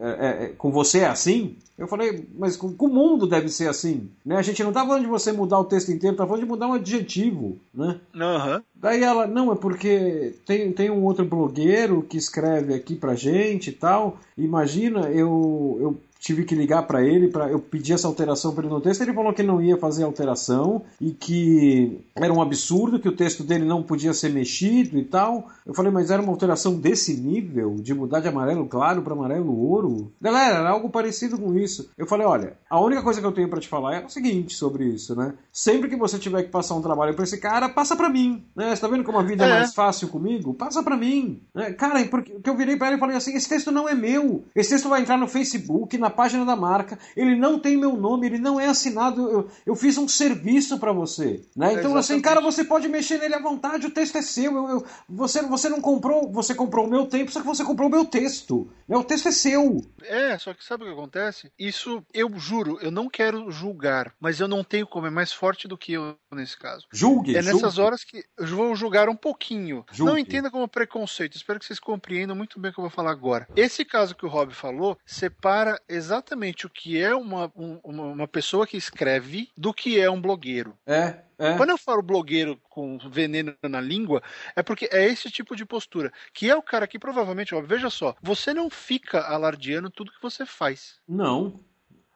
[0.00, 1.58] É, é, com você é assim?
[1.80, 4.36] Eu falei, mas com, com, o mundo deve ser assim, né?
[4.36, 6.68] A gente não tá falando de você mudar o texto inteiro, tá falando de mudar
[6.68, 7.98] um adjetivo, né?
[8.14, 8.62] Uhum.
[8.74, 13.70] Daí ela, não, é porque tem, tem um outro blogueiro que escreve aqui pra gente
[13.70, 14.18] e tal.
[14.36, 18.74] Imagina, eu, eu tive que ligar para ele para eu pedir essa alteração para ele
[18.74, 19.00] no texto.
[19.00, 23.42] Ele falou que não ia fazer alteração e que era um absurdo que o texto
[23.42, 25.48] dele não podia ser mexido e tal.
[25.66, 29.56] Eu falei, mas era uma alteração desse nível de mudar de amarelo claro para amarelo
[29.58, 30.12] ouro?
[30.20, 31.90] Galera, era algo parecido com isso.
[31.96, 34.54] Eu falei, olha, a única coisa que eu tenho para te falar é o seguinte
[34.54, 35.32] sobre isso, né?
[35.50, 38.76] Sempre que você tiver que passar um trabalho para esse cara, passa para mim, né?
[38.76, 40.52] Você tá vendo como a vida é, é mais fácil comigo?
[40.52, 41.72] Passa para mim, né?
[41.72, 44.44] Cara, porque eu virei para ele e falei assim, esse texto não é meu.
[44.54, 47.96] Esse texto vai entrar no Facebook, na na página da marca, ele não tem meu
[47.96, 51.40] nome, ele não é assinado, eu, eu fiz um serviço para você.
[51.56, 51.74] Né?
[51.74, 54.52] Então, assim, cara, você pode mexer nele à vontade, o texto é seu.
[54.54, 57.88] Eu, eu, você, você não comprou, você comprou o meu tempo, só que você comprou
[57.88, 58.68] o meu texto.
[58.88, 58.96] Né?
[58.96, 59.80] O texto é seu.
[60.02, 61.52] É, só que sabe o que acontece?
[61.58, 65.68] Isso, eu juro, eu não quero julgar, mas eu não tenho como, é mais forte
[65.68, 66.86] do que eu nesse caso.
[66.92, 67.36] Julgue.
[67.36, 67.80] É nessas julgue.
[67.80, 69.84] horas que eu vou julgar um pouquinho.
[69.92, 70.12] Julgue.
[70.12, 73.10] Não entenda como preconceito, espero que vocês compreendam muito bem o que eu vou falar
[73.10, 73.48] agora.
[73.56, 78.66] Esse caso que o Rob falou separa exatamente o que é uma, um, uma pessoa
[78.66, 80.76] que escreve do que é um blogueiro.
[80.86, 81.56] É, é.
[81.56, 84.22] Quando eu falo blogueiro com veneno na língua,
[84.54, 86.12] é porque é esse tipo de postura.
[86.34, 90.22] Que é o cara que provavelmente, ó, veja só, você não fica alardeando tudo que
[90.22, 91.00] você faz.
[91.08, 91.58] Não.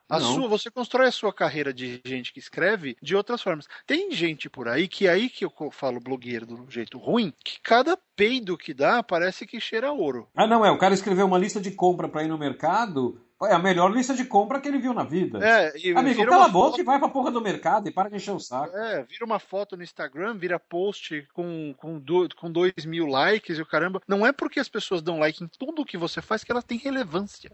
[0.09, 0.35] A Não.
[0.35, 3.67] sua, você constrói a sua carreira de gente que escreve de outras formas.
[3.87, 7.59] Tem gente por aí que é aí que eu falo blogueiro do jeito ruim, que
[7.63, 10.29] cada peido que dá parece que cheira a ouro.
[10.35, 10.71] Ah, não, é.
[10.71, 13.24] O cara escreveu uma lista de compra pra ir no mercado.
[13.43, 15.39] É a melhor lista de compra que ele viu na vida.
[15.45, 18.09] É, e Amigo, cala a boca foto- e vai pra porra do mercado e para
[18.09, 18.77] de encher o saco.
[18.77, 23.59] É, vira uma foto no Instagram, vira post com, com, do, com dois mil likes
[23.59, 24.01] e o caramba.
[24.07, 26.79] Não é porque as pessoas dão like em tudo que você faz que ela tem
[26.79, 27.51] relevância.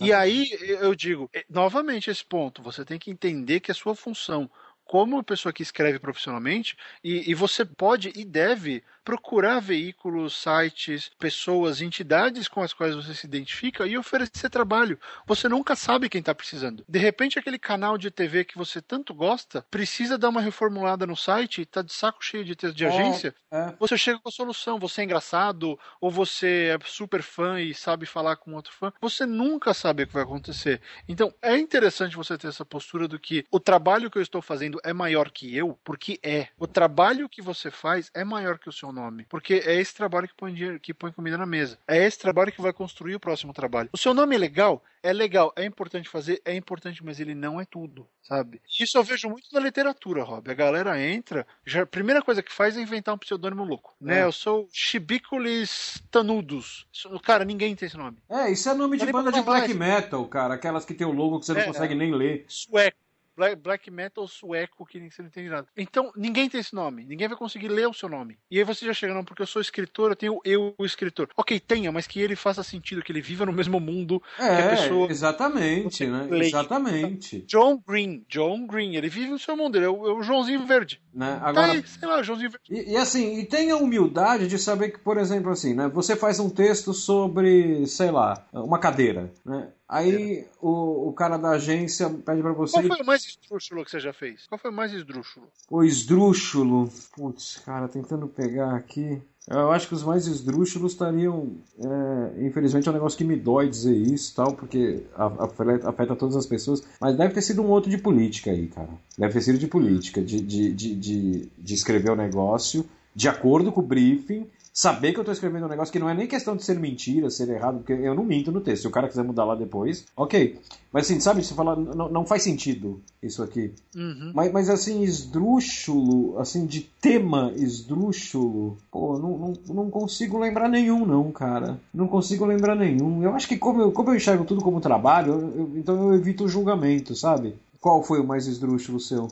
[0.00, 0.46] E aí
[0.80, 4.50] eu digo, eh, novamente esse ponto, você tem que entender que a sua função
[4.86, 11.12] como uma pessoa que escreve profissionalmente, e, e você pode e deve procurar veículos, sites,
[11.16, 14.98] pessoas, entidades com as quais você se identifica e oferecer trabalho.
[15.28, 16.84] Você nunca sabe quem está precisando.
[16.88, 21.16] De repente, aquele canal de TV que você tanto gosta precisa dar uma reformulada no
[21.16, 23.32] site e está de saco cheio de texto de É, agência.
[23.52, 23.72] é.
[23.78, 24.76] Você chega com a solução.
[24.80, 28.92] Você é engraçado, ou você é super fã e sabe falar com outro fã.
[29.00, 30.80] Você nunca sabe o que vai acontecer.
[31.08, 34.80] Então, é interessante você ter essa postura do que o trabalho que eu estou fazendo
[34.82, 36.48] é maior que eu, porque é.
[36.58, 40.26] O trabalho que você faz é maior que o seu nome, porque é esse trabalho
[40.26, 41.78] que põe, dinheiro, que põe comida na mesa.
[41.86, 43.90] É esse trabalho que vai construir o próximo trabalho.
[43.92, 44.82] O seu nome é legal?
[45.02, 48.60] É legal, é importante fazer, é importante, mas ele não é tudo, sabe?
[48.80, 50.50] Isso eu vejo muito na literatura, Rob.
[50.50, 54.20] A galera entra, já, a primeira coisa que faz é inventar um pseudônimo louco, né?
[54.20, 54.24] É.
[54.24, 56.86] Eu sou Chibiculis Tanudos.
[56.92, 58.18] Isso- Cara, ninguém tem esse nome.
[58.28, 59.78] É, isso é nome de é banda de black isso.
[59.78, 60.54] metal, cara.
[60.54, 61.64] Aquelas que tem o logo que você não É.
[61.66, 62.44] consegue nem ler.
[62.48, 62.96] Sueco.
[63.36, 65.66] Black, black metal sueco que você não entende nada.
[65.76, 67.04] Então, ninguém tem esse nome.
[67.04, 68.38] Ninguém vai conseguir ler o seu nome.
[68.50, 71.28] E aí você já chega, não, porque eu sou escritor, eu tenho eu, o escritor.
[71.36, 74.46] Ok, tenha, mas que ele faça sentido, que ele viva no mesmo mundo que a
[74.46, 75.10] É, pessoa.
[75.10, 76.26] exatamente, né?
[76.30, 76.46] lê.
[76.46, 77.42] Exatamente.
[77.42, 78.24] John Green.
[78.28, 81.00] John Green, ele vive no seu mundo, ele é o, é o Joãozinho Verde.
[81.12, 81.38] Né?
[81.40, 82.66] Tá Agora, aí, sei lá, Joãozinho Verde.
[82.70, 85.88] E, e assim, e tenha humildade de saber que, por exemplo, assim, né?
[85.88, 89.68] Você faz um texto sobre, sei lá, uma cadeira, né?
[89.88, 92.72] Aí o, o cara da agência pede pra você.
[92.72, 94.46] Qual foi o mais esdrúxulo que você já fez?
[94.48, 95.46] Qual foi o mais esdrúxulo?
[95.70, 96.90] O esdrúxulo.
[97.14, 99.22] Putz, cara, tentando pegar aqui.
[99.48, 101.52] Eu acho que os mais esdrúxulos estariam.
[101.78, 106.34] é, infelizmente é um negócio que me dói dizer isso tal, porque afeta, afeta todas
[106.34, 106.82] as pessoas.
[107.00, 108.90] Mas deve ter sido um outro de política aí, cara.
[109.16, 113.70] Deve ter sido de política, de, de, de, de, de escrever o negócio de acordo
[113.70, 114.46] com o briefing.
[114.78, 117.30] Saber que eu tô escrevendo um negócio que não é nem questão de ser mentira,
[117.30, 118.82] ser errado, porque eu não minto no texto.
[118.82, 120.60] Se o cara quiser mudar lá depois, ok.
[120.92, 123.72] Mas assim, sabe, você fala, não, não faz sentido isso aqui.
[123.96, 124.32] Uhum.
[124.34, 131.06] Mas, mas assim, esdrúxulo, assim, de tema esdrúxulo, pô, não, não, não consigo lembrar nenhum,
[131.06, 131.80] não, cara.
[131.94, 133.22] Não consigo lembrar nenhum.
[133.22, 136.14] Eu acho que como eu, como eu enxergo tudo como trabalho, eu- eu- então eu
[136.14, 137.54] evito o julgamento, sabe?
[137.80, 139.28] Qual foi o mais esdrúxulo seu?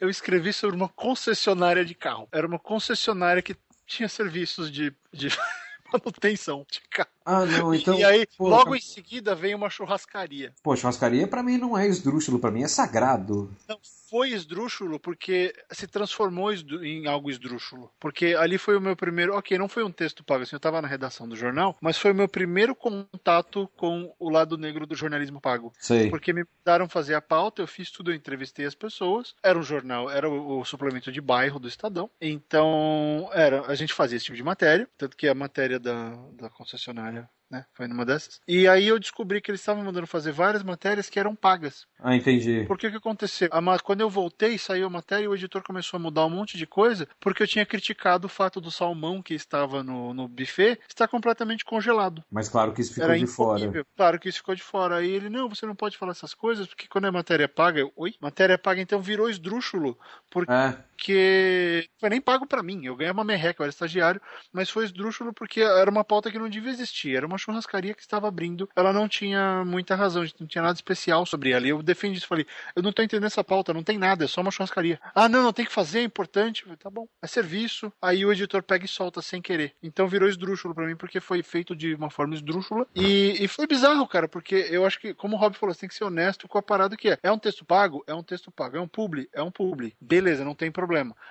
[0.00, 2.26] Eu escrevi sobre uma concessionária de carro.
[2.32, 3.54] Era uma concessionária que
[3.88, 5.28] tinha serviços de, de
[5.92, 7.10] manutenção de carro.
[7.30, 7.98] Ah, não, então.
[7.98, 10.54] e aí, pô, logo em seguida, vem uma churrascaria.
[10.62, 13.54] Pô, churrascaria pra mim não é esdrúxulo, pra mim é sagrado.
[13.68, 17.90] Não foi esdrúxulo porque se transformou em algo esdrúxulo.
[18.00, 19.36] Porque ali foi o meu primeiro.
[19.36, 22.12] Ok, não foi um texto pago, assim, eu estava na redação do jornal, mas foi
[22.12, 25.72] o meu primeiro contato com o lado negro do jornalismo pago.
[25.78, 26.08] Sei.
[26.08, 29.34] Porque me mandaram fazer a pauta, eu fiz tudo, eu entrevistei as pessoas.
[29.42, 32.10] Era um jornal, era o, o suplemento de bairro do Estadão.
[32.20, 36.48] Então, era, a gente fazia esse tipo de matéria, tanto que a matéria da, da
[36.48, 37.17] concessionária.
[37.50, 38.40] Né, foi numa dessas.
[38.46, 41.86] E aí eu descobri que eles estavam mandando fazer várias matérias que eram pagas.
[41.98, 42.64] Ah, entendi.
[42.66, 43.48] Porque o que aconteceu?
[43.50, 46.58] A quando eu voltei, saiu a matéria e o editor começou a mudar um monte
[46.58, 50.78] de coisa, porque eu tinha criticado o fato do salmão que estava no, no buffet
[50.86, 52.22] estar completamente congelado.
[52.30, 53.86] Mas claro que isso ficou Era de fora.
[53.96, 54.96] Claro que isso ficou de fora.
[54.96, 57.92] Aí ele, não, você não pode falar essas coisas, porque quando é matéria paga, eu,
[57.96, 58.14] oi?
[58.20, 59.98] Matéria paga, então virou esdrúxulo.
[60.30, 60.87] Porque É.
[60.98, 62.84] porque foi nem pago para mim.
[62.84, 64.20] Eu ganhei uma merreca, eu era estagiário,
[64.52, 67.16] mas foi esdrúxulo porque era uma pauta que não devia existir.
[67.16, 71.24] Era uma churrascaria que estava abrindo, ela não tinha muita razão, não tinha nada especial
[71.24, 71.66] sobre ela.
[71.66, 74.28] E eu defendi isso, falei, eu não tô entendendo essa pauta, não tem nada, é
[74.28, 75.00] só uma churrascaria.
[75.14, 76.64] Ah, não, não tem que fazer, é importante.
[76.64, 77.92] Falei, tá bom, é serviço.
[78.02, 79.74] Aí o editor pega e solta sem querer.
[79.80, 82.86] Então virou esdrúxulo para mim porque foi feito de uma forma esdrúxula.
[82.94, 85.88] E, e foi bizarro, cara, porque eu acho que, como o Rob falou, você tem
[85.88, 87.18] que ser honesto com a parada que é.
[87.22, 88.02] É um texto pago?
[88.06, 88.76] É um texto pago.
[88.76, 89.28] É um publi?
[89.32, 89.94] É um publi.
[90.00, 90.87] Beleza, não tem problema.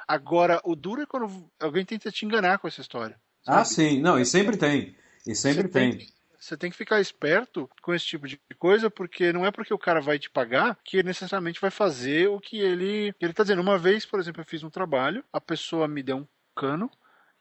[0.07, 3.19] Agora, o duro é quando alguém tenta te enganar com essa história.
[3.43, 3.57] Sabe?
[3.59, 4.01] Ah, sim.
[4.01, 4.95] Não, e sempre tem.
[5.25, 5.97] E sempre você tem.
[5.97, 6.07] tem.
[6.39, 9.77] Você tem que ficar esperto com esse tipo de coisa, porque não é porque o
[9.77, 13.61] cara vai te pagar que ele necessariamente vai fazer o que ele, ele tá dizendo.
[13.61, 16.89] Uma vez, por exemplo, eu fiz um trabalho, a pessoa me deu um cano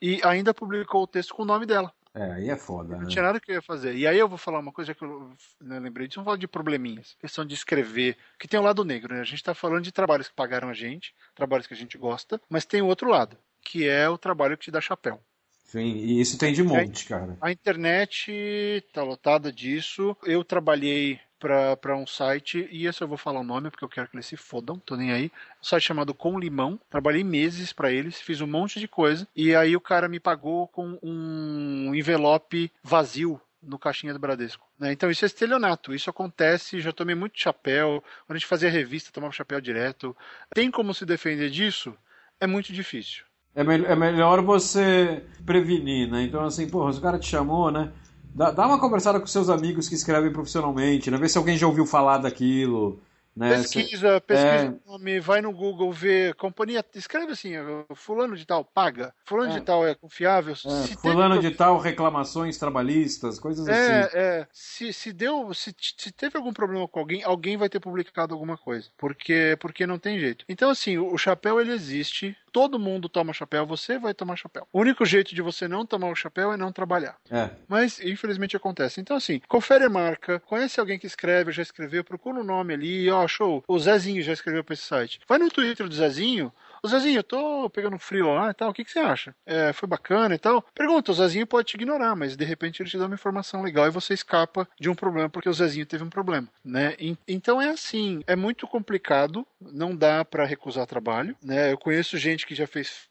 [0.01, 1.93] e ainda publicou o texto com o nome dela.
[2.17, 2.97] É, aí é foda.
[2.97, 3.09] Não né?
[3.09, 3.95] tinha nada que eu ia fazer.
[3.95, 6.49] E aí eu vou falar uma coisa que eu né, lembrei disso, vamos falar de
[6.49, 7.15] probleminhas.
[7.21, 9.21] Questão de escrever, que tem o um lado negro, né?
[9.21, 12.41] A gente está falando de trabalhos que pagaram a gente, trabalhos que a gente gosta,
[12.49, 15.21] mas tem o outro lado, que é o trabalho que te dá chapéu.
[15.67, 17.37] Sim, e isso tem de monte, cara.
[17.41, 20.17] A internet tá lotada disso.
[20.25, 24.09] Eu trabalhei para um site, e esse eu vou falar o nome porque eu quero
[24.09, 25.31] que eles se fodam, tô nem aí.
[25.61, 26.81] Um site chamado Com Limão.
[26.89, 30.67] Trabalhei meses para eles, fiz um monte de coisa, e aí o cara me pagou
[30.69, 34.67] com um envelope vazio no caixinha do Bradesco.
[34.79, 34.93] Né?
[34.93, 39.13] Então isso é estelionato, isso acontece, já tomei muito chapéu, quando a gente fazia revista,
[39.13, 40.17] tomava chapéu direto.
[40.55, 41.95] Tem como se defender disso?
[42.41, 43.26] É muito difícil.
[43.57, 46.23] É, me é melhor você prevenir, né?
[46.23, 47.90] Então, assim, porra, se o cara te chamou, né?
[48.35, 51.16] Dá, dá uma conversada com seus amigos que escrevem profissionalmente, né?
[51.16, 53.01] Vê se alguém já ouviu falar daquilo.
[53.37, 53.51] Né?
[53.51, 54.69] Pesquisa, pesquisa é...
[54.87, 57.53] o nome, vai no Google, vê companhia, escreve assim,
[57.95, 59.59] fulano de tal paga, fulano é.
[59.59, 60.55] de tal é confiável.
[60.55, 60.97] É.
[60.97, 64.16] fulano de tal, reclamações trabalhistas, coisas é, assim.
[64.16, 68.33] É, se, se deu, se, se teve algum problema com alguém, alguém vai ter publicado
[68.33, 70.47] alguma coisa, porque, porque não tem jeito.
[70.49, 74.66] Então assim, o, o chapéu ele existe, todo mundo toma chapéu, você vai tomar chapéu.
[74.73, 77.19] O único jeito de você não tomar o chapéu é não trabalhar.
[77.31, 77.51] É.
[77.69, 78.99] Mas, infelizmente, acontece.
[78.99, 82.73] Então, assim, confere a marca, conhece alguém que escreve, já escreveu, procura o um nome
[82.73, 83.62] ali, ó, show.
[83.69, 85.21] O Zezinho já escreveu pra esse site.
[85.29, 86.51] Vai no Twitter do Zezinho,
[86.87, 89.35] Ô Zezinho, eu tô pegando frio lá e tal, o que, que você acha?
[89.44, 90.62] É, foi bacana e tal?
[90.72, 93.88] Pergunta, o Zezinho pode te ignorar, mas de repente ele te dá uma informação legal
[93.88, 96.94] e você escapa de um problema porque o Zezinho teve um problema, né?
[97.27, 101.72] Então é assim, é muito complicado, não dá para recusar trabalho, né?
[101.72, 103.09] Eu conheço gente que já fez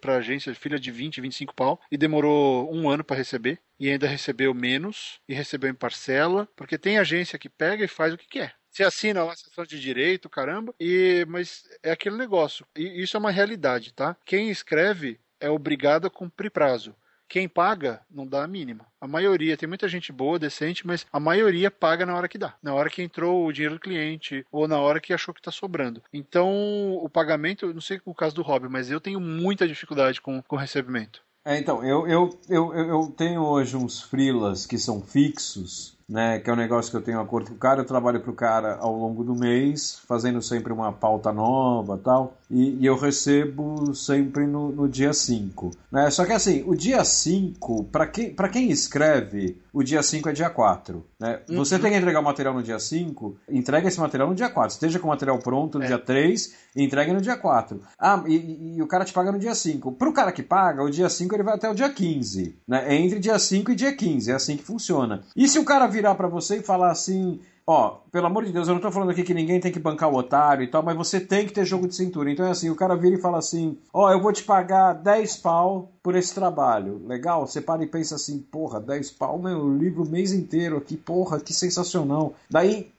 [0.00, 4.08] para agência, filha de 20, 25 pau, e demorou um ano para receber, e ainda
[4.08, 8.26] recebeu menos, e recebeu em parcela, porque tem agência que pega e faz o que
[8.26, 8.56] quer.
[8.74, 12.66] Você assina lá a sessão de direito, caramba, e mas é aquele negócio.
[12.74, 14.16] E isso é uma realidade, tá?
[14.24, 16.92] Quem escreve é obrigado a cumprir prazo.
[17.28, 18.84] Quem paga não dá a mínima.
[19.00, 22.54] A maioria, tem muita gente boa, decente, mas a maioria paga na hora que dá.
[22.60, 25.52] Na hora que entrou o dinheiro do cliente ou na hora que achou que está
[25.52, 26.02] sobrando.
[26.12, 30.42] Então, o pagamento, não sei o caso do Rob, mas eu tenho muita dificuldade com
[30.48, 31.22] o recebimento.
[31.44, 36.50] É, então, eu, eu, eu, eu tenho hoje uns freelas que são fixos né, que
[36.50, 38.76] é um negócio que eu tenho acordo com o cara, eu trabalho para o cara
[38.80, 44.46] ao longo do mês, fazendo sempre uma pauta nova tal, e, e eu recebo sempre
[44.46, 45.70] no, no dia 5.
[45.90, 46.10] Né?
[46.10, 50.50] Só que assim, o dia 5, para quem, quem escreve, o dia 5 é dia
[50.50, 51.04] 4.
[51.18, 51.40] Né?
[51.48, 51.56] Uhum.
[51.56, 54.74] Você tem que entregar o material no dia 5, entrega esse material no dia 4.
[54.74, 55.88] Esteja com o material pronto no é.
[55.88, 57.80] dia 3 e entregue no dia 4.
[57.98, 59.92] Ah, e, e, e, o cara te paga no dia 5.
[59.92, 62.56] Para o cara que paga, o dia 5 ele vai até o dia 15.
[62.68, 62.84] Né?
[62.86, 65.22] É entre dia 5 e dia 15, é assim que funciona.
[65.34, 68.68] E se o cara virar para você e falar assim: Ó, pelo amor de Deus,
[68.68, 70.96] eu não tô falando aqui que ninguém tem que bancar o otário e tal, mas
[70.96, 72.30] você tem que ter jogo de cintura.
[72.30, 75.38] Então é assim, o cara vira e fala assim: Ó, eu vou te pagar 10
[75.38, 77.00] pau por esse trabalho.
[77.06, 77.46] Legal?
[77.46, 80.94] Você para e pensa assim: Porra, 10 pau, meu, eu livro o mês inteiro aqui,
[80.94, 82.34] porra, que sensacional.
[82.50, 82.92] Daí,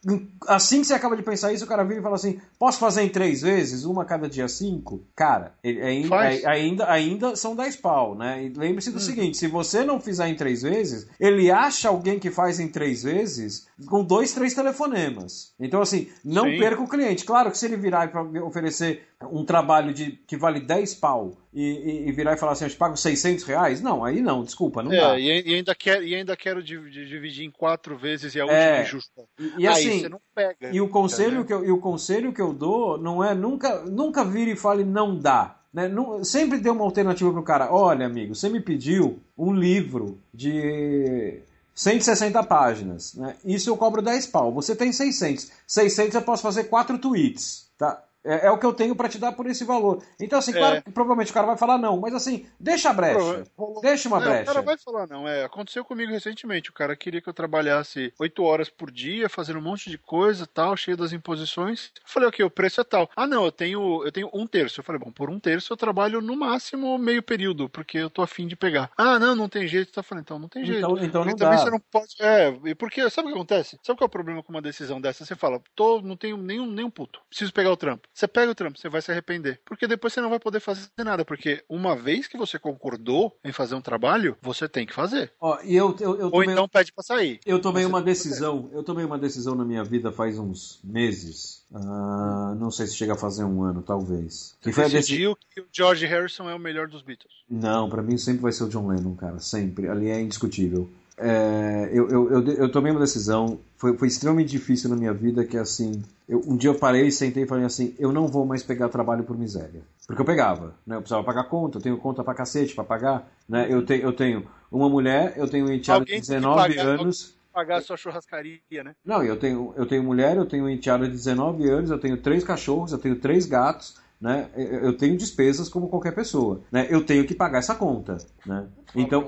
[0.47, 3.03] assim que você acaba de pensar isso, o cara vira e fala assim: Posso fazer
[3.03, 5.01] em três vezes, uma cada dia cinco?
[5.15, 6.17] Cara, ainda,
[6.49, 8.45] ainda, ainda são 10 pau, né?
[8.45, 8.99] E lembre-se do hum.
[8.99, 13.03] seguinte: se você não fizer em três vezes, ele acha alguém que faz em três
[13.03, 15.53] vezes com dois, três telefonemas.
[15.59, 16.57] Então, assim, não Sim.
[16.57, 17.25] perca o cliente.
[17.25, 21.63] Claro que se ele virar para oferecer um trabalho de, que vale 10 pau e,
[21.63, 24.83] e, e, virar e falar assim, eu te pago 600 reais, não, aí não, desculpa,
[24.83, 25.19] não é, dá.
[25.19, 28.85] E, e, ainda quero, e ainda quero dividir em quatro vezes e a última é,
[28.85, 29.23] justa.
[29.39, 30.71] E, e assim, você não pega.
[30.71, 31.43] E o, conselho né?
[31.45, 34.83] que eu, e o conselho que eu dou não é nunca, nunca vire e fale
[34.83, 35.59] não dá.
[35.73, 35.89] Né?
[35.89, 37.69] Não, sempre dê uma alternativa pro cara.
[37.69, 41.41] Olha, amigo, você me pediu um livro de
[41.75, 43.13] 160 páginas.
[43.13, 43.35] Né?
[43.43, 44.53] Isso eu cobro 10 pau.
[44.53, 45.51] Você tem 600.
[45.67, 47.67] 600 eu posso fazer 4 tweets.
[47.77, 48.01] Tá?
[48.25, 50.03] É, é o que eu tenho para te dar por esse valor.
[50.19, 53.43] Então, assim, claro, que provavelmente o cara vai falar não, mas assim, deixa a brecha.
[53.81, 54.41] Deixa uma brecha.
[54.41, 55.27] O cara vai falar não.
[55.27, 56.71] É, aconteceu comigo recentemente.
[56.71, 60.47] O cara queria que eu trabalhasse oito horas por dia, fazendo um monte de coisa
[60.47, 61.91] tal, cheio das imposições.
[61.97, 63.09] Eu falei, ok, o preço é tal.
[63.15, 64.79] Ah, não, eu tenho, eu tenho um terço.
[64.79, 68.23] Eu falei, bom, por um terço eu trabalho no máximo meio período, porque eu tô
[68.23, 68.89] afim de pegar.
[68.97, 69.91] Ah, não, não tem jeito.
[69.91, 70.79] Tá falando, então não tem jeito.
[70.79, 71.63] Então, então não também dá.
[71.63, 72.15] você não pode.
[72.19, 73.77] É, e porque, sabe o que acontece?
[73.83, 75.23] Sabe qual é o problema com uma decisão dessa?
[75.23, 77.21] Você fala, tô, não tenho nenhum, nenhum puto.
[77.29, 78.07] Preciso pegar o trampo.
[78.15, 79.59] Você pega o trampo, você vai se arrepender.
[79.65, 81.25] Porque depois você não vai poder fazer nada.
[81.25, 85.33] Porque uma vez que você concordou em fazer um trabalho, você tem que fazer.
[85.39, 87.41] Ó, e eu, eu, eu Ou tomei, então pede pra sair.
[87.45, 88.69] eu tomei Você uma decisão.
[88.71, 91.65] Eu tomei uma decisão na minha vida faz uns meses.
[91.73, 94.55] Ah, não sei se chega a fazer um ano, talvez.
[94.61, 94.87] Que foi.
[94.89, 97.33] Decidiu que o George Harrison é o melhor dos Beatles.
[97.49, 99.39] Não, pra mim sempre vai ser o John Lennon, cara.
[99.39, 99.89] Sempre.
[99.89, 100.89] Ali é indiscutível.
[101.17, 105.45] É, eu, eu, eu, eu tomei uma decisão, foi, foi extremamente difícil na minha vida,
[105.45, 108.63] que assim, eu, um dia eu parei, sentei e falei assim, eu não vou mais
[108.63, 109.81] pegar trabalho por miséria.
[110.07, 110.95] Porque eu pegava, né?
[110.95, 113.67] Eu precisava pagar conta, eu tenho conta pra cacete pra pagar, né?
[113.69, 116.85] Eu, te, eu tenho uma mulher, eu tenho um enteado de tem que 19 pagar,
[116.85, 117.35] anos...
[117.53, 118.93] Pagar a sua churrascaria, né?
[119.05, 122.17] Não, eu tenho, eu tenho mulher, eu tenho um enteado de 19 anos, eu tenho
[122.17, 123.95] três cachorros, eu tenho três gatos,
[124.25, 124.49] né?
[124.55, 126.87] Eu tenho despesas como qualquer pessoa, né?
[126.89, 128.67] Eu tenho que pagar essa conta, né?
[128.95, 129.27] Então,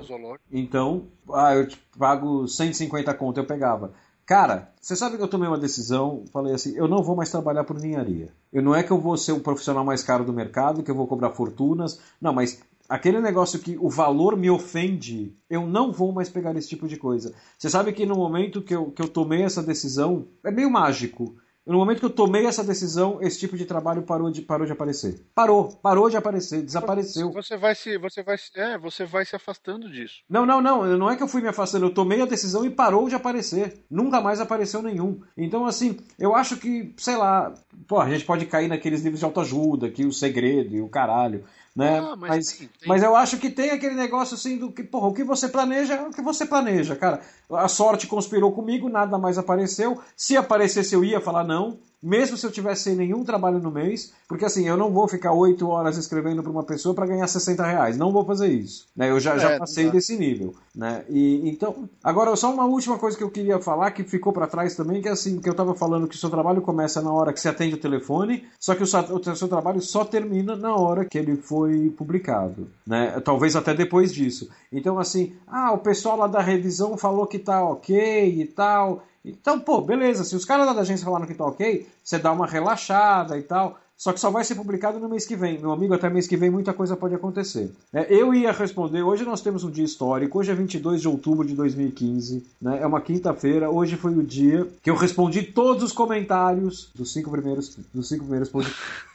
[0.50, 3.92] então, ah, eu pago 150 conto, eu pegava.
[4.26, 7.62] Cara, você sabe que eu tomei uma decisão, falei assim, eu não vou mais trabalhar
[7.62, 8.32] por ninharia.
[8.52, 10.96] Eu não é que eu vou ser o profissional mais caro do mercado, que eu
[10.96, 16.10] vou cobrar fortunas, não, mas aquele negócio que o valor me ofende, eu não vou
[16.10, 17.32] mais pegar esse tipo de coisa.
[17.56, 21.36] Você sabe que no momento que eu, que eu tomei essa decisão, é meio mágico.
[21.68, 24.72] No momento que eu tomei essa decisão, esse tipo de trabalho parou de, parou de
[24.72, 25.20] aparecer.
[25.34, 27.30] Parou, parou de aparecer, desapareceu.
[27.30, 30.22] Você vai se, você vai, é, você vai se afastando disso.
[30.30, 30.96] Não, não, não.
[30.96, 31.84] Não é que eu fui me afastando.
[31.84, 33.84] Eu tomei a decisão e parou de aparecer.
[33.90, 35.20] Nunca mais apareceu nenhum.
[35.36, 37.52] Então, assim, eu acho que, sei lá,
[37.86, 41.44] pô, a gente pode cair naqueles livros de autoajuda, que o segredo e o caralho,
[41.78, 41.98] né?
[42.00, 44.82] Ah, mas mas, tem- tem- mas eu acho que tem aquele negócio assim do que,
[44.82, 47.20] porra, o que você planeja é o que você planeja, cara.
[47.50, 50.00] A sorte conspirou comigo, nada mais apareceu.
[50.16, 51.78] Se aparecesse, eu ia falar não.
[52.02, 55.32] Mesmo se eu tivesse sem nenhum trabalho no mês, porque assim, eu não vou ficar
[55.32, 57.96] oito horas escrevendo para uma pessoa para ganhar 60 reais.
[57.98, 58.86] Não vou fazer isso.
[58.96, 59.10] Né?
[59.10, 59.92] Eu já, É, já passei dá.
[59.92, 60.54] desse nível.
[60.74, 61.04] Né?
[61.08, 64.76] E, então, agora só uma última coisa que eu queria falar que ficou para trás
[64.76, 67.32] também, que é assim, que eu estava falando que o seu trabalho começa na hora
[67.32, 70.76] que você atende o telefone, só que o, sa- o seu trabalho só termina na
[70.76, 72.68] hora que ele foi publicado.
[72.86, 73.18] Né?
[73.24, 74.48] Talvez até depois disso.
[74.72, 79.02] Então, assim, ah, o pessoal lá da revisão falou que tá ok e tal.
[79.24, 80.24] Então, pô, beleza.
[80.24, 83.42] Se os caras lá da agência falaram que tá ok, você dá uma relaxada e
[83.42, 83.78] tal.
[83.98, 85.58] Só que só vai ser publicado no mês que vem.
[85.58, 87.72] Meu amigo, até mês que vem muita coisa pode acontecer.
[87.92, 91.44] É, eu ia responder, hoje nós temos um dia histórico, hoje é 22 de outubro
[91.44, 92.78] de 2015, né?
[92.80, 97.28] é uma quinta-feira, hoje foi o dia que eu respondi todos os comentários dos cinco
[97.28, 98.78] primeiros, dos cinco primeiros podcasts.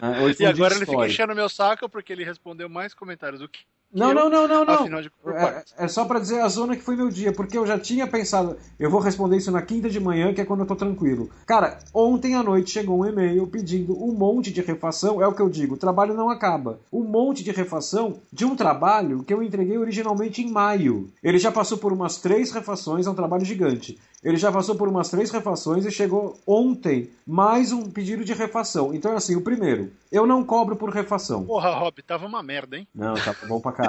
[0.00, 3.64] É, E agora ele fica enchendo meu saco porque ele respondeu mais comentários do que.
[3.92, 5.02] Não, eu, não, não, não, não.
[5.02, 5.12] De.
[5.26, 8.06] É, é só pra dizer a zona que foi meu dia, porque eu já tinha
[8.06, 11.28] pensado, eu vou responder isso na quinta de manhã, que é quando eu tô tranquilo.
[11.46, 15.42] Cara, ontem à noite chegou um e-mail pedindo um monte de refação, é o que
[15.42, 16.80] eu digo, o trabalho não acaba.
[16.92, 21.10] Um monte de refação de um trabalho que eu entreguei originalmente em maio.
[21.22, 23.98] Ele já passou por umas três refações, é um trabalho gigante.
[24.22, 28.94] Ele já passou por umas três refações e chegou ontem mais um pedido de refação.
[28.94, 31.44] Então é assim, o primeiro, eu não cobro por refação.
[31.44, 32.86] Porra, Rob, tava uma merda, hein?
[32.94, 33.81] Não, tava bom pra caralho.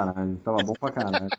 [0.44, 1.32] Tava bom pra caralho.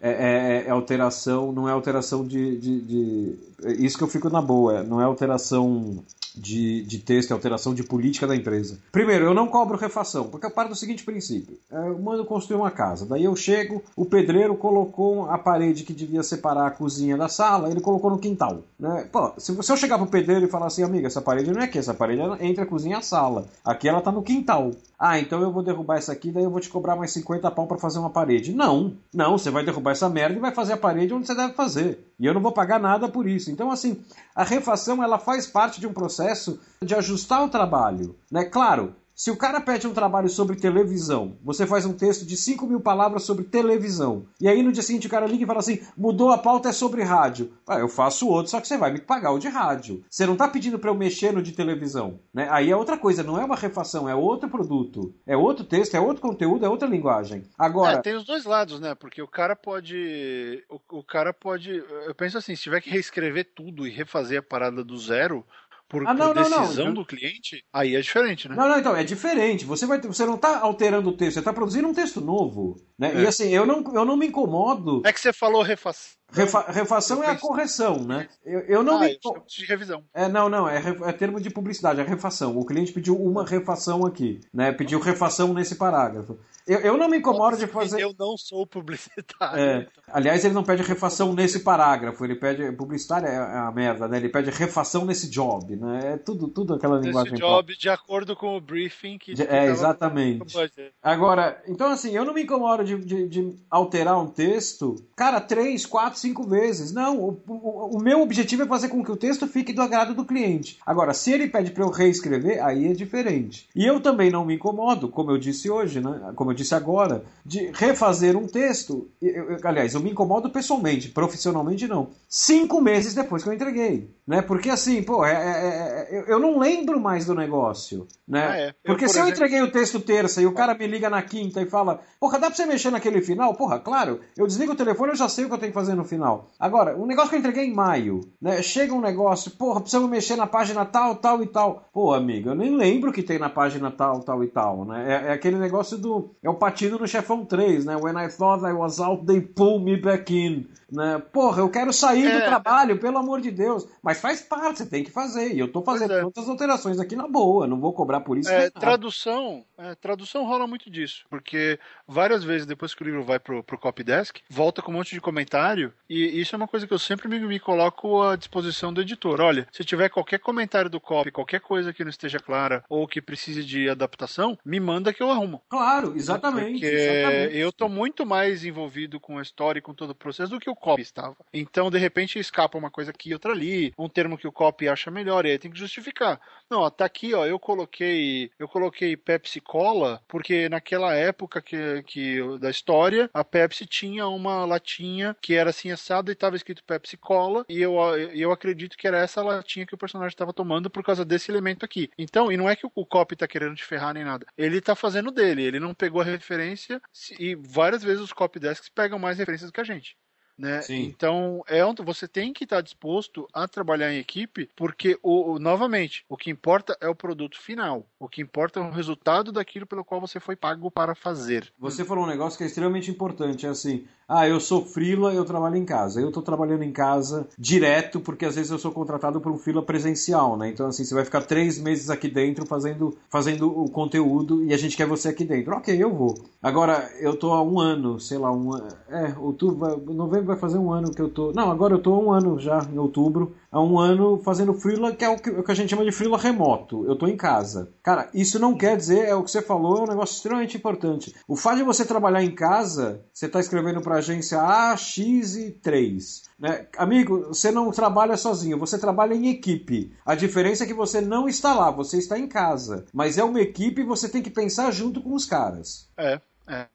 [0.00, 4.30] É, é- é alteração, não é alteração de, de, de- é Isso que eu fico
[4.30, 6.04] na boa, é- não é alteração
[6.36, 8.78] de, de texto, é alteração de política da empresa.
[8.92, 12.58] Primeiro, eu não cobro refação, porque eu paro do seguinte princípio: É, eu mando construir
[12.58, 17.16] uma casa, daí eu chego, o pedreiro colocou a parede que devia separar a cozinha
[17.16, 18.62] da sala, ele colocou no quintal.
[18.78, 19.08] Né?
[19.10, 21.64] Pô, se se eu chegar pro pedreiro e falar assim, amiga, essa parede não é
[21.64, 23.46] aqui, essa parede é entre a cozinha e a sala.
[23.64, 24.72] Aqui ela tá no quintal.
[24.98, 27.66] Ah, então eu vou derrubar essa aqui, daí eu vou te cobrar mais 50 pau
[27.66, 28.52] pra fazer uma parede.
[28.52, 31.52] Não, não, você vai derrubar essa merda e vai fazer a parede onde você deve
[31.52, 31.98] fazer.
[32.18, 33.50] E eu não vou pagar nada por isso.
[33.50, 34.02] Então, assim,
[34.34, 38.16] a refação ela faz parte de um processo de ajustar o trabalho.
[38.30, 38.44] Né?
[38.44, 42.66] Claro, se o cara pede um trabalho sobre televisão, você faz um texto de 5
[42.66, 45.80] mil palavras sobre televisão, e aí no dia seguinte o cara liga e fala assim:
[45.96, 47.50] mudou a pauta, é sobre rádio.
[47.66, 50.04] Ah, eu faço outro, só que você vai me pagar o de rádio.
[50.10, 52.20] Você não tá pedindo para eu mexer no de televisão.
[52.32, 52.46] Né?
[52.50, 56.00] Aí é outra coisa, não é uma refação, é outro produto, é outro texto, é
[56.00, 57.42] outro conteúdo, é outra linguagem.
[57.58, 57.96] Agora.
[57.96, 58.94] É, tem os dois lados, né?
[58.94, 60.62] Porque o cara pode.
[60.68, 61.70] O, o cara pode.
[61.70, 65.42] Eu penso assim, se tiver que reescrever tudo e refazer a parada do zero
[65.88, 66.62] por, Ah, não, por não, não.
[66.62, 68.56] decisão do cliente, aí é diferente, né?
[68.56, 69.64] Não, não, então, é diferente.
[69.64, 72.76] Você, vai, você não está alterando o texto, você está produzindo um texto novo.
[72.98, 73.12] Né?
[73.14, 73.22] É.
[73.22, 75.02] E assim, eu não, eu não me incomodo.
[75.04, 76.16] É que você falou refação.
[76.32, 78.28] Refa, refação é a correção, né?
[78.44, 79.16] Eu, eu não ah, me...
[79.46, 80.02] de revisão.
[80.12, 82.58] É, não, não, é, é termo de publicidade, é refação.
[82.58, 84.72] O cliente pediu uma refação aqui, né?
[84.72, 86.36] Pediu refação nesse parágrafo.
[86.66, 88.00] Eu, eu não me incomodo de fazer.
[88.00, 89.58] Eu não sou publicitário.
[89.58, 89.76] É.
[89.82, 90.02] Então.
[90.08, 92.72] Aliás, ele não pede refação nesse parágrafo, ele pede.
[92.72, 94.16] Publicitário é a merda, né?
[94.16, 96.14] Ele pede refação nesse job, né?
[96.14, 97.34] É tudo, tudo aquela nesse linguagem.
[97.34, 99.34] Job, de acordo com o briefing que.
[99.42, 100.56] É, exatamente.
[101.02, 105.86] Agora, então assim, eu não me incomodo de, de, de, alterar um texto, cara, três,
[105.86, 106.92] quatro, cinco vezes.
[106.92, 110.14] Não, o, o, o, meu objetivo é fazer com que o texto fique do agrado
[110.14, 110.78] do cliente.
[110.84, 113.68] Agora, se ele pede para eu reescrever, aí é diferente.
[113.74, 116.32] E eu também não me incomodo, como eu disse hoje, né?
[116.34, 119.08] Como eu disse agora, de refazer um texto.
[119.20, 122.08] Eu, eu, aliás, eu me incomodo pessoalmente, profissionalmente não.
[122.28, 124.10] Cinco meses depois que eu entreguei.
[124.26, 124.42] Né?
[124.42, 128.06] Porque assim, pô, é, é, é, eu não lembro mais do negócio.
[128.26, 128.46] Né?
[128.46, 128.74] Ah, é.
[128.84, 129.30] Porque eu, se exemplo...
[129.30, 132.38] eu entreguei o texto terça e o cara me liga na quinta e fala, porra,
[132.38, 133.54] dá pra você mexer naquele final?
[133.54, 135.94] Porra, claro, eu desligo o telefone eu já sei o que eu tenho que fazer
[135.94, 136.48] no final.
[136.58, 138.62] Agora, um negócio que eu entreguei em maio, né?
[138.62, 141.88] Chega um negócio, porra, precisamos mexer na página tal, tal e tal.
[141.92, 145.04] Pô, amigo, eu nem lembro que tem na página tal, tal e tal, né?
[145.06, 146.34] É, é aquele negócio do.
[146.42, 147.96] É o partido no Chefão 3, né?
[147.96, 150.66] When I thought I was out, they pull me back in.
[150.90, 151.20] Né?
[151.32, 152.40] Porra, eu quero sair é.
[152.40, 153.86] do trabalho, pelo amor de Deus.
[154.02, 155.52] Mas faz parte, você tem que fazer.
[155.52, 156.20] E eu tô fazendo é.
[156.20, 158.50] alterações aqui na boa, não vou cobrar por isso.
[158.50, 161.24] É, tradução, é, tradução rola muito disso.
[161.28, 165.10] Porque várias vezes depois que o livro vai pro, pro copydesk, volta com um monte
[165.10, 165.92] de comentário.
[166.08, 169.40] E isso é uma coisa que eu sempre me, me coloco à disposição do editor.
[169.40, 173.20] Olha, se tiver qualquer comentário do copy, qualquer coisa que não esteja clara ou que
[173.20, 175.62] precise de adaptação, me manda que eu arrumo.
[175.68, 176.80] Claro, exatamente.
[176.80, 177.56] Porque exatamente.
[177.56, 180.70] eu tô muito mais envolvido com a história e com todo o processo do que
[180.70, 181.36] o copy estava.
[181.52, 185.10] Então, de repente, escapa uma coisa aqui, outra ali, um termo que o copy acha
[185.10, 186.40] melhor, e aí tem que justificar.
[186.70, 192.02] Não, ó, tá aqui, ó, eu coloquei, eu coloquei Pepsi Cola, porque naquela época que,
[192.04, 196.84] que da história, a Pepsi tinha uma latinha que era assim assada e estava escrito
[196.84, 197.96] Pepsi Cola, e eu,
[198.34, 201.84] eu acredito que era essa latinha que o personagem estava tomando por causa desse elemento
[201.84, 202.10] aqui.
[202.18, 204.46] Então, e não é que o copy tá querendo te ferrar nem nada.
[204.56, 207.00] Ele tá fazendo dele, ele não pegou a referência
[207.38, 210.16] e várias vezes os copy desks pegam mais referências do que a gente.
[210.58, 210.80] Né?
[210.88, 216.24] Então, é você tem que estar disposto a trabalhar em equipe, porque, o, o, novamente,
[216.28, 218.06] o que importa é o produto final.
[218.18, 221.72] O que importa é o resultado daquilo pelo qual você foi pago para fazer.
[221.78, 225.44] Você falou um negócio que é extremamente importante, é assim, ah, eu sou frila, eu
[225.44, 226.20] trabalho em casa.
[226.20, 229.82] Eu estou trabalhando em casa direto, porque às vezes eu sou contratado por um fila
[229.82, 230.68] presencial, né?
[230.68, 234.76] Então, assim, você vai ficar três meses aqui dentro fazendo, fazendo o conteúdo e a
[234.76, 235.74] gente quer você aqui dentro.
[235.74, 236.34] Ok, eu vou.
[236.60, 238.76] Agora, eu tô há um ano, sei lá, um
[239.08, 241.52] É, outubro, novembro vai fazer um ano que eu tô.
[241.52, 245.12] Não, agora eu tô há um ano já, em outubro há um ano fazendo freela,
[245.12, 247.04] que é o que, o que a gente chama de freela remoto.
[247.04, 247.90] Eu estou em casa.
[248.02, 251.34] Cara, isso não quer dizer, é o que você falou, é um negócio extremamente importante.
[251.46, 255.70] O fato de você trabalhar em casa, você está escrevendo para agência A, X e
[255.70, 256.42] 3.
[256.58, 256.86] Né?
[256.96, 260.12] Amigo, você não trabalha sozinho, você trabalha em equipe.
[260.24, 263.04] A diferença é que você não está lá, você está em casa.
[263.12, 266.08] Mas é uma equipe e você tem que pensar junto com os caras.
[266.16, 266.86] É, é.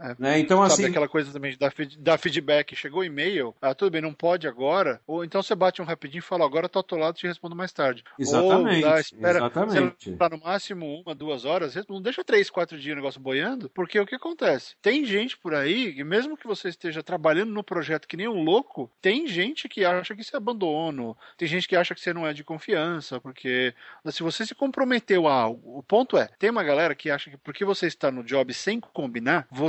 [0.00, 0.38] É, né?
[0.38, 0.84] Então, Sabe assim.
[0.86, 2.76] aquela coisa também de dar, dar feedback.
[2.76, 5.00] Chegou o e-mail, ah, tudo bem, não pode agora.
[5.06, 7.72] Ou então você bate um rapidinho e fala, agora tá ao lado, te respondo mais
[7.72, 8.04] tarde.
[8.18, 8.84] Exatamente.
[8.84, 10.12] Ou dá, espera, exatamente.
[10.12, 13.98] Tá no máximo uma, duas horas, não deixa três, quatro dias o negócio boiando, porque
[13.98, 14.76] o que acontece?
[14.80, 18.42] Tem gente por aí, que mesmo que você esteja trabalhando no projeto que nem um
[18.42, 22.12] louco, tem gente que acha que isso é abandono, tem gente que acha que você
[22.12, 23.74] não é de confiança, porque
[24.06, 27.36] se você se comprometeu a algo, o ponto é, tem uma galera que acha que
[27.36, 29.63] porque você está no job sem combinar, você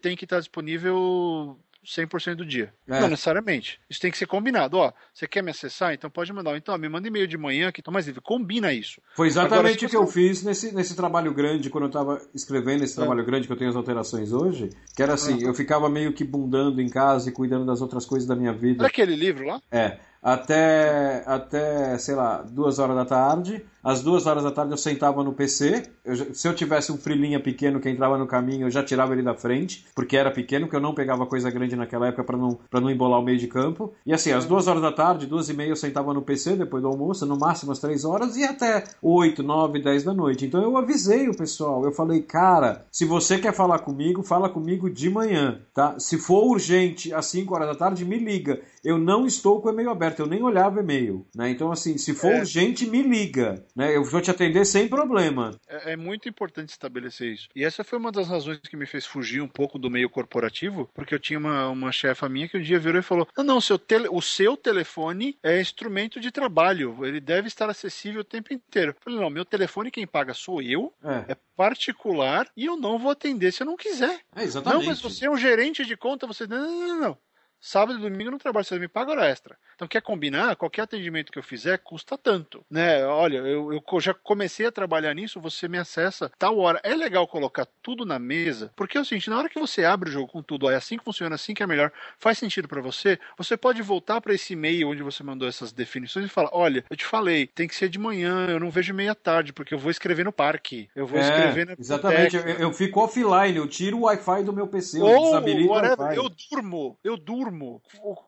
[0.00, 2.72] tem que estar disponível 100% do dia.
[2.88, 3.00] É.
[3.00, 3.78] Não necessariamente.
[3.88, 4.78] Isso tem que ser combinado.
[4.78, 5.92] Ó, você quer me acessar?
[5.92, 6.56] Então pode mandar.
[6.56, 8.20] Então, me manda e-mail de manhã que estou mais livre.
[8.20, 9.00] Combina isso.
[9.14, 12.82] Foi exatamente Agora, o que eu fiz nesse, nesse trabalho grande, quando eu estava escrevendo
[12.82, 12.96] esse é.
[12.96, 14.70] trabalho grande que eu tenho as alterações hoje.
[14.96, 18.26] Que era assim, eu ficava meio que bundando em casa e cuidando das outras coisas
[18.26, 18.82] da minha vida.
[18.82, 19.60] Era aquele livro lá?
[19.70, 23.62] É até, até, sei lá, duas horas da tarde.
[23.84, 25.82] Às duas horas da tarde eu sentava no PC.
[26.04, 29.22] Eu, se eu tivesse um frilinha pequeno que entrava no caminho, eu já tirava ele
[29.22, 32.58] da frente, porque era pequeno, porque eu não pegava coisa grande naquela época para não,
[32.70, 33.92] pra não embolar o meio de campo.
[34.06, 36.82] E assim, às duas horas da tarde, duas e meia, eu sentava no PC depois
[36.82, 40.46] do almoço, no máximo às três horas, e até oito, nove, dez da noite.
[40.46, 41.84] Então eu avisei o pessoal.
[41.84, 45.98] Eu falei, cara, se você quer falar comigo, fala comigo de manhã, tá?
[45.98, 48.60] Se for urgente às cinco horas da tarde, me liga.
[48.82, 51.50] Eu não estou com o e-mail aberto eu nem olhava e-mail, né?
[51.50, 52.40] Então, assim, se for é.
[52.40, 53.94] urgente, me liga, né?
[53.94, 55.58] Eu vou te atender sem problema.
[55.68, 57.48] É, é, muito importante estabelecer isso.
[57.54, 60.88] E essa foi uma das razões que me fez fugir um pouco do meio corporativo,
[60.94, 63.60] porque eu tinha uma, uma chefa minha que um dia virou e falou: Não, não,
[63.60, 68.52] seu tele, o seu telefone é instrumento de trabalho, ele deve estar acessível o tempo
[68.52, 68.92] inteiro.
[68.92, 72.98] Eu falei, não, meu telefone quem paga sou eu, é, é particular, e eu não
[72.98, 74.20] vou atender se eu não quiser.
[74.36, 74.80] É, exatamente.
[74.80, 76.46] Não, mas você é um gerente de conta, você.
[76.46, 77.18] Não, não, não, não.
[77.64, 79.56] Sábado e domingo eu não trabalho, você me paga hora extra.
[79.74, 80.54] Então, quer combinar?
[80.54, 82.62] Qualquer atendimento que eu fizer custa tanto.
[82.70, 83.02] Né?
[83.06, 86.78] Olha, eu, eu já comecei a trabalhar nisso, você me acessa tal hora.
[86.84, 90.10] É legal colocar tudo na mesa, porque é o seguinte: na hora que você abre
[90.10, 92.82] o jogo com tudo, é assim que funciona, assim que é melhor, faz sentido para
[92.82, 96.84] você, você pode voltar para esse e-mail onde você mandou essas definições e falar: olha,
[96.90, 99.78] eu te falei, tem que ser de manhã, eu não vejo meia tarde, porque eu
[99.78, 103.66] vou escrever no parque, eu vou é, escrever na Exatamente, eu, eu, fico offline, eu
[103.66, 107.53] tiro o Wi-Fi do meu PC, eu Ou, desabilito whatever, Eu durmo, eu durmo.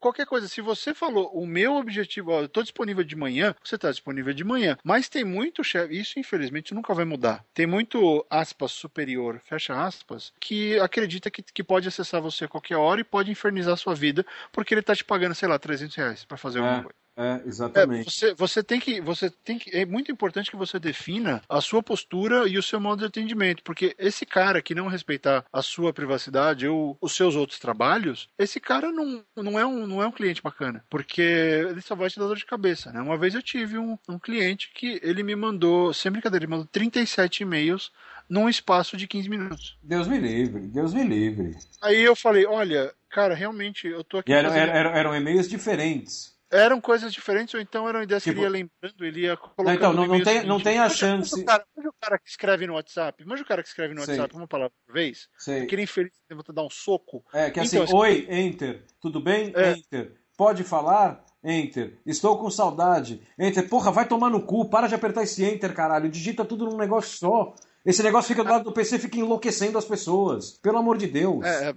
[0.01, 3.77] Qualquer coisa, se você falou, o meu objetivo, ó, eu tô disponível de manhã, você
[3.77, 4.77] tá disponível de manhã.
[4.85, 7.45] Mas tem muito chefe, isso infelizmente nunca vai mudar.
[7.55, 12.77] Tem muito aspas superior, fecha aspas, que acredita que, que pode acessar você a qualquer
[12.77, 15.97] hora e pode infernizar a sua vida, porque ele tá te pagando, sei lá, 300
[15.97, 16.63] reais pra fazer é.
[16.63, 17.06] alguma coisa.
[17.17, 18.09] É, exatamente.
[18.09, 19.75] É, você, você, tem que, você tem que.
[19.75, 23.63] É muito importante que você defina a sua postura e o seu modo de atendimento.
[23.63, 28.61] Porque esse cara que não respeitar a sua privacidade ou os seus outros trabalhos, esse
[28.61, 30.85] cara não, não, é, um, não é um cliente bacana.
[30.91, 32.93] Porque ele só vai te dar dor de cabeça.
[32.93, 33.01] Né?
[33.01, 36.69] Uma vez eu tive um, um cliente que ele me mandou, sem brincadeira, ele mandou
[36.71, 37.91] 37 e-mails
[38.29, 39.79] num espaço de 15 minutos.
[39.83, 41.57] Deus me livre, Deus me livre.
[41.81, 44.33] Aí eu falei, olha, cara, realmente eu tô aqui.
[44.33, 44.71] E eram, fazendo...
[44.71, 46.36] eram, eram e-mails diferentes.
[46.51, 48.35] Eram coisas diferentes, ou então eram ideias tipo...
[48.35, 49.77] que ele ia lembrando, ele ia colocando.
[49.77, 51.45] Então, não, não, tem, não tem a chance.
[51.45, 54.15] Manja o, cara, que escreve no WhatsApp, manja o cara que escreve no Sei.
[54.15, 55.63] WhatsApp uma palavra por vez, Sei.
[55.63, 57.25] aquele infeliz tenta dar um soco.
[57.33, 59.53] É, que assim, então, oi, enter, tudo bem?
[59.57, 59.73] É.
[59.73, 60.15] Enter.
[60.37, 61.25] Pode falar?
[61.43, 61.99] Enter.
[62.05, 63.23] Estou com saudade.
[63.39, 63.69] Enter.
[63.69, 66.11] Porra, vai tomar no cu, para de apertar esse enter, caralho.
[66.11, 67.55] Digita tudo num negócio só.
[67.85, 70.59] Esse negócio fica do lado do PC, fica enlouquecendo as pessoas.
[70.59, 71.45] Pelo amor de Deus.
[71.45, 71.75] É, é,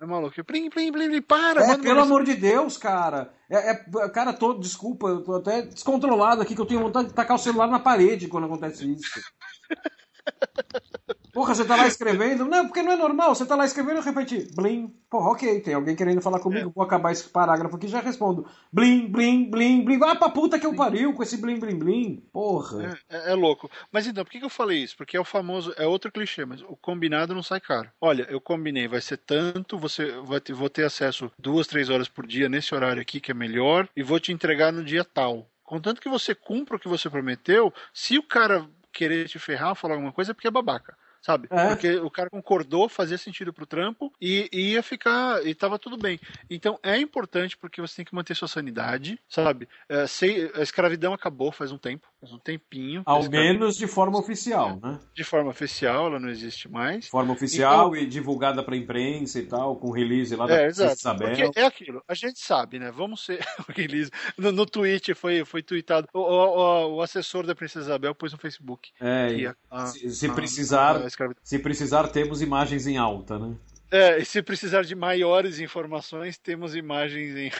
[0.00, 0.44] é maluco.
[0.44, 1.82] Plim, plim, plim, plim, para, é, mano.
[1.82, 3.34] Pelo amor de Deus, cara.
[3.50, 7.14] É, é, cara, tô, desculpa, eu tô até descontrolado aqui, que eu tenho vontade de
[7.14, 9.20] tacar o celular na parede quando acontece isso.
[11.40, 12.44] Porra, você tá lá escrevendo?
[12.44, 13.34] Não, porque não é normal.
[13.34, 14.94] Você tá lá escrevendo e de repente, blim.
[15.08, 16.68] Porra, ok, tem alguém querendo falar comigo.
[16.68, 16.72] É.
[16.74, 18.46] Vou acabar esse parágrafo aqui já respondo.
[18.70, 19.98] Blim, blim, blim, blim.
[20.04, 22.22] Ah, pra puta que eu pariu com esse blim, blim, blim.
[22.30, 22.94] Porra.
[23.08, 23.70] É, é, é, louco.
[23.90, 24.94] Mas então, por que, que eu falei isso?
[24.98, 27.88] Porque é o famoso, é outro clichê, mas o combinado não sai caro.
[27.98, 32.06] Olha, eu combinei, vai ser tanto, você vai ter, vou ter acesso duas, três horas
[32.06, 35.48] por dia nesse horário aqui, que é melhor, e vou te entregar no dia tal.
[35.64, 39.94] Contanto que você cumpra o que você prometeu, se o cara querer te ferrar, falar
[39.94, 41.48] alguma coisa, é porque é babaca sabe?
[41.50, 41.68] É.
[41.68, 45.96] Porque o cara concordou, fazia sentido pro trampo e, e, ia ficar, e tava tudo
[45.96, 46.18] bem.
[46.48, 49.68] Então é importante porque você tem que manter sua sanidade, sabe?
[49.88, 53.02] É, sei, a escravidão acabou faz um tempo, faz um tempinho.
[53.06, 55.00] Ao menos de forma oficial, né?
[55.14, 57.08] De forma oficial, ela não existe mais.
[57.08, 60.98] Forma oficial então, e divulgada pra imprensa e tal, com release lá da é, exato,
[60.98, 61.34] Isabel.
[61.34, 62.90] Porque é aquilo, a gente sabe, né?
[62.90, 63.40] Vamos ser
[63.74, 64.10] release.
[64.36, 66.06] No, no tweet foi, foi tweetado.
[66.12, 68.90] O, o, o, assessor da Princesa Isabel pôs no Facebook.
[69.00, 70.96] É, a, a, se, se precisar.
[70.96, 71.08] A.
[71.42, 73.56] Se precisar, temos imagens em alta, né?
[73.90, 77.50] É, e se precisar de maiores informações, temos imagens em.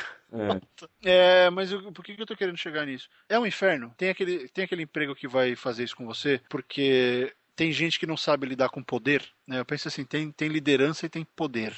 [1.02, 1.46] É.
[1.46, 3.08] é mas eu, por que, que eu tô querendo chegar nisso?
[3.28, 3.92] É um inferno.
[3.96, 8.06] Tem aquele, tem aquele emprego que vai fazer isso com você, porque tem gente que
[8.06, 9.22] não sabe lidar com poder.
[9.46, 9.58] Né?
[9.58, 11.74] Eu penso assim: tem, tem liderança e tem poder.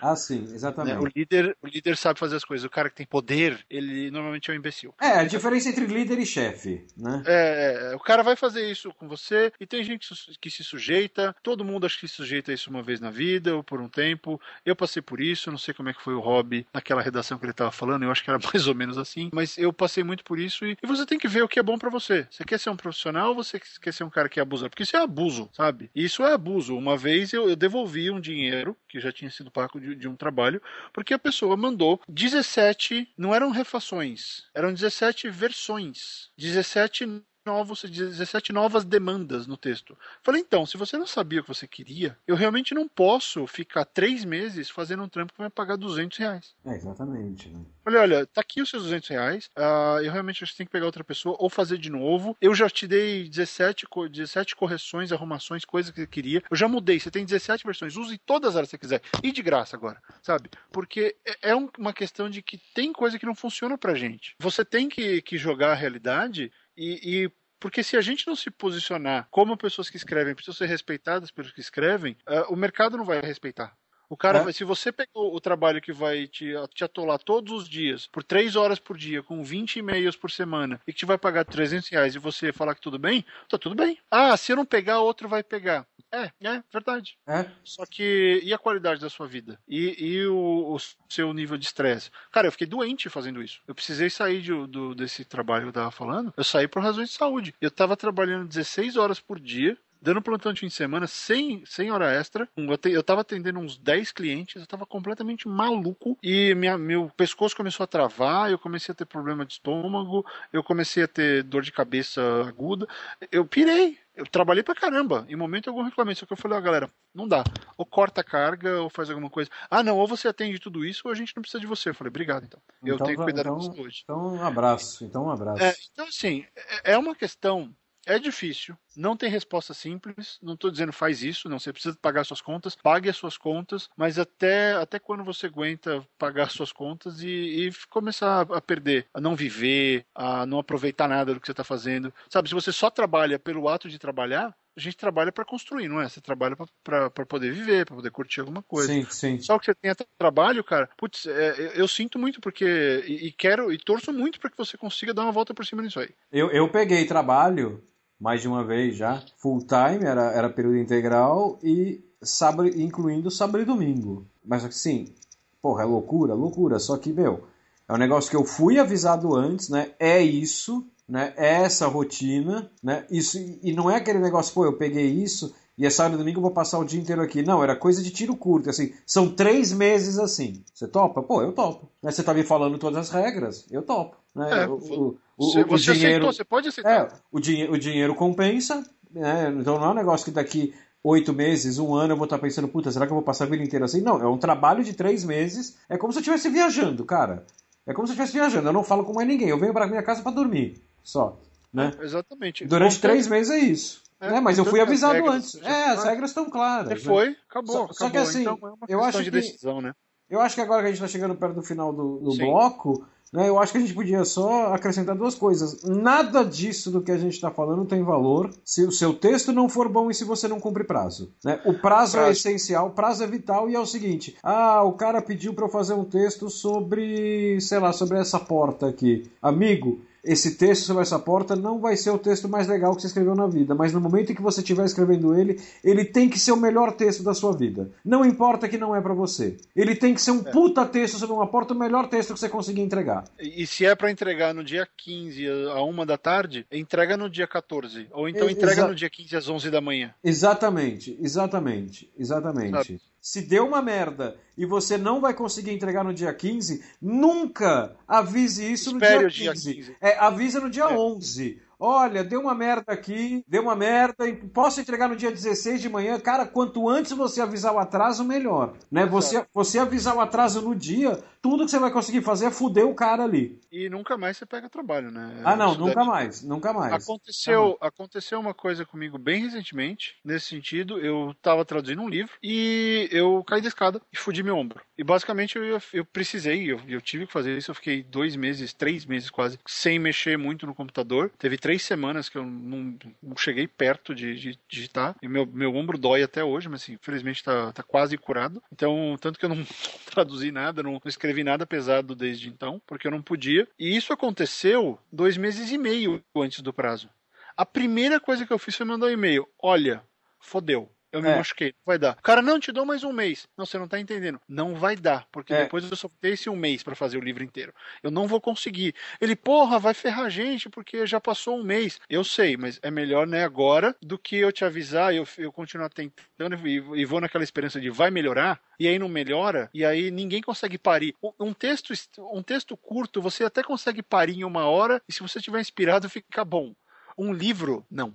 [0.00, 0.94] Ah, sim, exatamente.
[0.94, 1.00] Né?
[1.00, 2.64] O, líder, o líder sabe fazer as coisas.
[2.64, 4.94] O cara que tem poder, ele normalmente é um imbecil.
[5.00, 7.22] É, a diferença entre líder e chefe, né?
[7.26, 10.08] É, é, o cara vai fazer isso com você e tem gente
[10.40, 11.34] que se sujeita.
[11.42, 13.88] Todo mundo acho que se sujeita a isso uma vez na vida ou por um
[13.88, 14.40] tempo.
[14.64, 17.44] Eu passei por isso, não sei como é que foi o hobby naquela redação que
[17.44, 18.02] ele estava falando.
[18.02, 19.30] Eu acho que era mais ou menos assim.
[19.32, 21.62] Mas eu passei muito por isso e, e você tem que ver o que é
[21.62, 22.26] bom para você.
[22.30, 24.68] Você quer ser um profissional ou você quer ser um cara que abusa?
[24.68, 25.90] Porque isso é abuso, sabe?
[25.94, 26.76] Isso é abuso.
[26.76, 30.14] Uma vez eu, eu devolvi um dinheiro que já tinha sido pago de, de um
[30.14, 30.62] trabalho,
[30.92, 38.84] porque a pessoa mandou 17, não eram refações, eram 17 versões, 17 novos, 17 novas
[38.84, 39.98] demandas no texto.
[40.22, 43.84] Falei, então, se você não sabia o que você queria, eu realmente não posso ficar
[43.84, 46.54] três meses fazendo um trampo que vai pagar 200 reais.
[46.64, 47.48] É, exatamente.
[47.48, 47.60] Né?
[47.82, 50.72] Falei, olha, tá aqui os seus 200 reais, uh, eu realmente acho que tem que
[50.72, 52.36] pegar outra pessoa ou fazer de novo.
[52.40, 56.42] Eu já te dei 17, 17 correções, arrumações, coisas que você queria.
[56.48, 59.02] Eu já mudei, você tem 17 versões, use todas elas que você quiser.
[59.24, 60.50] E de graça agora, sabe?
[60.70, 64.36] Porque é, é uma questão de que tem coisa que não funciona pra gente.
[64.38, 67.30] Você tem que, que jogar a realidade e, e,
[67.60, 71.52] porque se a gente não se posicionar como pessoas que escrevem, precisam ser respeitadas pelos
[71.52, 73.76] que escrevem, uh, o mercado não vai respeitar.
[74.10, 74.52] O cara, é.
[74.52, 78.56] se você pegou o trabalho que vai te, te atolar todos os dias, por 3
[78.56, 82.14] horas por dia, com 20 e-mails por semana, e que te vai pagar 300 reais
[82.16, 83.96] e você falar que tudo bem, tá tudo bem.
[84.10, 85.86] Ah, se eu não pegar, outro vai pegar.
[86.12, 87.16] É, é verdade.
[87.24, 87.46] É.
[87.62, 89.60] Só que, e a qualidade da sua vida?
[89.68, 92.10] E, e o, o seu nível de estresse?
[92.32, 93.60] Cara, eu fiquei doente fazendo isso.
[93.66, 96.34] Eu precisei sair de, do, desse trabalho que eu tava falando.
[96.36, 97.54] Eu saí por razões de saúde.
[97.60, 101.90] Eu tava trabalhando 16 horas por dia, dando plantão de fim de semana, sem, sem
[101.90, 102.48] hora extra.
[102.56, 107.10] Eu, te, eu tava atendendo uns 10 clientes, eu tava completamente maluco e minha, meu
[107.16, 111.42] pescoço começou a travar, eu comecei a ter problema de estômago, eu comecei a ter
[111.42, 112.86] dor de cabeça aguda.
[113.30, 115.24] Eu pirei, eu trabalhei pra caramba.
[115.28, 116.14] Em momento algum reclamei.
[116.14, 117.42] Só que eu falei, ó, galera, não dá.
[117.76, 119.50] Ou corta a carga, ou faz alguma coisa.
[119.70, 121.90] Ah, não, ou você atende tudo isso, ou a gente não precisa de você.
[121.90, 122.60] Eu falei, obrigado, então.
[122.84, 124.00] Eu então, tenho que cuidar então, disso hoje.
[124.04, 125.04] Então, um abraço.
[125.04, 125.62] Então, um abraço.
[125.62, 127.74] É, então, assim, é, é uma questão
[128.06, 130.38] é difícil, não tem resposta simples.
[130.42, 131.58] Não estou dizendo faz isso, não.
[131.58, 136.06] Você precisa pagar suas contas, pague as suas contas, mas até, até quando você aguenta
[136.18, 141.34] pagar suas contas e, e começar a perder, a não viver, a não aproveitar nada
[141.34, 142.12] do que você está fazendo.
[142.28, 146.00] Sabe, se você só trabalha pelo ato de trabalhar, a gente trabalha para construir, não
[146.00, 146.08] é?
[146.08, 148.92] Você trabalha para poder viver, para poder curtir alguma coisa.
[148.92, 149.40] Sim, sim.
[149.40, 150.88] Só que você tem até trabalho, cara.
[150.96, 152.64] Putz, é, eu sinto muito porque.
[153.06, 155.82] E, e quero, e torço muito para que você consiga dar uma volta por cima
[155.82, 156.10] disso aí.
[156.32, 157.82] Eu, eu peguei trabalho
[158.18, 159.22] mais de uma vez já.
[159.38, 164.26] Full time, era, era período integral e sábado, incluindo sábado e domingo.
[164.44, 165.12] Mas assim,
[165.60, 166.78] porra, é loucura, loucura.
[166.78, 167.46] Só que, meu,
[167.90, 169.90] é um negócio que eu fui avisado antes, né?
[169.98, 171.34] É isso, né?
[171.36, 173.04] É essa rotina, né?
[173.10, 176.38] Isso, e não é aquele negócio, pô, eu peguei isso e é sábado e domingo
[176.38, 177.42] eu vou passar o dia inteiro aqui.
[177.42, 178.92] Não, era coisa de tiro curto, assim.
[179.04, 180.62] São três meses assim.
[180.72, 181.20] Você topa?
[181.20, 181.90] Pô, eu topo.
[182.00, 182.12] Né?
[182.12, 184.16] Você tá me falando todas as regras, eu topo.
[184.36, 184.62] Né?
[184.62, 186.90] É, o, o, o, você dinheiro, aceitou, você pode aceitar.
[186.92, 189.52] É, o, o dinheiro compensa, né?
[189.58, 190.72] então não é um negócio que daqui
[191.02, 193.48] oito meses, um ano, eu vou estar pensando, puta, será que eu vou passar a
[193.48, 194.00] vida inteira assim?
[194.00, 197.46] Não, é um trabalho de três meses, é como se eu estivesse viajando, cara.
[197.86, 199.86] É como se eu estivesse viajando, eu não falo com mais ninguém, eu venho para
[199.86, 201.38] minha casa para dormir, só.
[201.72, 201.92] Né?
[202.00, 202.66] Exatamente.
[202.66, 204.02] Durante três meses é isso.
[204.20, 204.40] É, né?
[204.40, 205.54] Mas eu fui avisado antes.
[205.62, 206.88] É, as regras estão claras.
[206.88, 207.00] Você né?
[207.00, 207.72] foi, acabou.
[207.72, 207.94] Só, acabou.
[207.94, 208.58] só que assim, então,
[208.88, 209.94] é eu acho de decisão, que, né?
[210.28, 213.04] Eu acho que agora que a gente está chegando perto do final do, do bloco,
[213.32, 215.84] eu acho que a gente podia só acrescentar duas coisas.
[215.84, 219.68] Nada disso do que a gente está falando tem valor se o seu texto não
[219.68, 221.32] for bom e se você não cumpre prazo.
[221.44, 221.60] Né?
[221.64, 224.82] O prazo, é prazo, é essencial, o prazo é vital e é o seguinte: ah,
[224.82, 229.30] o cara pediu para eu fazer um texto sobre, sei lá, sobre essa porta aqui.
[229.40, 233.08] Amigo, esse texto sobre essa porta não vai ser o texto mais legal que você
[233.08, 236.38] escreveu na vida, mas no momento em que você estiver escrevendo ele, ele tem que
[236.38, 237.90] ser o melhor texto da sua vida.
[238.04, 239.56] Não importa que não é para você.
[239.74, 240.50] Ele tem que ser um é.
[240.50, 243.24] puta texto sobre uma porta, o melhor texto que você conseguir entregar.
[243.38, 247.46] E se é para entregar no dia 15 a 1 da tarde, entrega no dia
[247.46, 248.08] 14.
[248.12, 250.14] Ou então entrega Exa no dia 15 às 11 da manhã.
[250.22, 252.70] Exatamente, exatamente, exatamente.
[252.70, 253.00] Sabe?
[253.20, 258.72] Se deu uma merda e você não vai conseguir entregar no dia 15, nunca avise
[258.72, 259.74] isso Espere no dia 15.
[259.74, 259.96] Dia 15.
[260.00, 260.96] É, avisa no dia é.
[260.96, 265.88] 11 Olha, deu uma merda aqui, deu uma merda, posso entregar no dia 16 de
[265.88, 266.20] manhã?
[266.20, 268.74] Cara, quanto antes você avisar o atraso, melhor.
[268.90, 269.06] Né?
[269.06, 272.86] Você, você avisar o atraso no dia, tudo que você vai conseguir fazer é fuder
[272.86, 273.58] o cara ali.
[273.72, 275.40] E nunca mais você pega trabalho, né?
[275.44, 276.92] Ah, não, nunca mais, nunca mais.
[276.92, 282.32] Aconteceu, ah, aconteceu uma coisa comigo bem recentemente, nesse sentido, eu tava traduzindo um livro
[282.42, 284.82] e eu caí da escada e fudi meu ombro.
[284.98, 288.74] E basicamente eu, eu precisei, eu, eu tive que fazer isso, eu fiquei dois meses,
[288.74, 291.30] três meses quase, sem mexer muito no computador.
[291.38, 295.14] Teve três três semanas que eu não, não cheguei perto de, digitar.
[295.22, 298.60] E meu, meu ombro dói até hoje, mas assim, infelizmente tá, tá quase curado.
[298.72, 299.64] Então, tanto que eu não
[300.10, 303.68] traduzi nada, não, não escrevi nada pesado desde então, porque eu não podia.
[303.78, 307.08] E isso aconteceu dois meses e meio antes do prazo.
[307.56, 309.46] A primeira coisa que eu fiz foi mandar um e-mail.
[309.62, 310.02] Olha,
[310.40, 311.36] fodeu eu me é.
[311.36, 312.16] machuquei, não vai dar.
[312.18, 313.46] O cara, não, te dou mais um mês.
[313.56, 314.40] Não, você não tá entendendo.
[314.48, 315.64] Não vai dar, porque é.
[315.64, 317.74] depois eu só tenho esse um mês para fazer o livro inteiro.
[318.02, 318.94] Eu não vou conseguir.
[319.20, 322.00] Ele, porra, vai ferrar a gente, porque já passou um mês.
[322.08, 325.52] Eu sei, mas é melhor, né, agora, do que eu te avisar e eu, eu
[325.52, 329.84] continuar tentando e, e vou naquela esperança de vai melhorar, e aí não melhora, e
[329.84, 331.14] aí ninguém consegue parir.
[331.38, 331.92] Um texto,
[332.32, 336.08] um texto curto, você até consegue parir em uma hora, e se você estiver inspirado,
[336.08, 336.74] fica bom.
[337.20, 338.14] Um livro, não.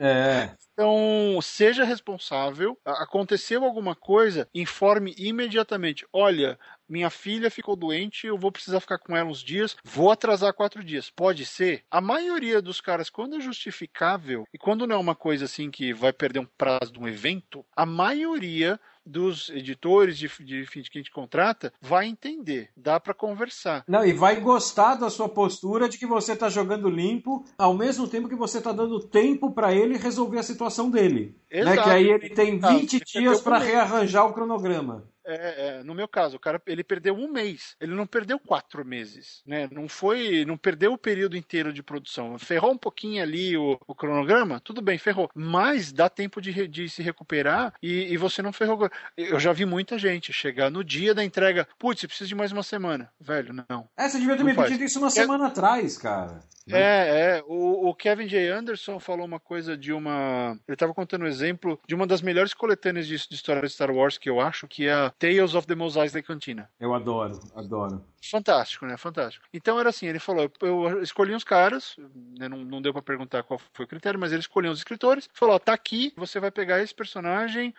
[0.00, 0.50] É.
[0.72, 2.76] Então, seja responsável.
[2.84, 6.04] Aconteceu alguma coisa, informe imediatamente.
[6.12, 10.52] Olha, minha filha ficou doente, eu vou precisar ficar com ela uns dias, vou atrasar
[10.52, 11.10] quatro dias.
[11.10, 11.84] Pode ser?
[11.88, 15.92] A maioria dos caras, quando é justificável e quando não é uma coisa assim que
[15.92, 20.98] vai perder um prazo de um evento, a maioria dos editores de, de, de, que
[20.98, 23.84] a gente contrata vai entender, dá para conversar.
[23.86, 28.06] Não, e vai gostar da sua postura de que você está jogando limpo, ao mesmo
[28.08, 31.36] tempo que você está dando tempo para ele resolver a situação dele.
[31.50, 31.76] Exato.
[31.76, 31.82] Né?
[31.82, 35.08] Que aí ele tem 20 dias para rearranjar o cronograma.
[35.24, 37.76] É, é, no meu caso, o cara ele perdeu um mês.
[37.80, 39.68] Ele não perdeu quatro meses, né?
[39.70, 42.38] Não foi, não perdeu o período inteiro de produção.
[42.38, 45.30] Ferrou um pouquinho ali o, o cronograma, tudo bem, ferrou.
[45.34, 48.89] Mas dá tempo de, de se recuperar e, e, você não ferrou.
[49.16, 52.62] Eu já vi muita gente chegar no dia da entrega, putz, precisa de mais uma
[52.62, 53.10] semana.
[53.20, 53.88] Velho, não.
[53.96, 55.10] É, você devia ter me pedido isso uma é...
[55.10, 56.40] semana atrás, cara.
[56.68, 57.44] É, é.
[57.46, 58.48] O, o, Kevin J.
[58.48, 60.56] Anderson falou uma coisa de uma.
[60.68, 63.90] Ele estava contando um exemplo de uma das melhores coletâneas de, de história de Star
[63.90, 66.68] Wars que eu acho, que é a Tales of the Mos Eisley Cantina.
[66.78, 68.04] Eu adoro, adoro.
[68.22, 68.96] Fantástico, né?
[68.96, 69.46] Fantástico.
[69.52, 71.96] Então era assim, ele falou, eu escolhi uns caras,
[72.38, 75.28] né, não, não deu para perguntar qual foi o critério, mas ele escolheu os escritores,
[75.32, 77.74] falou, ó, tá aqui, você vai pegar esse personagem,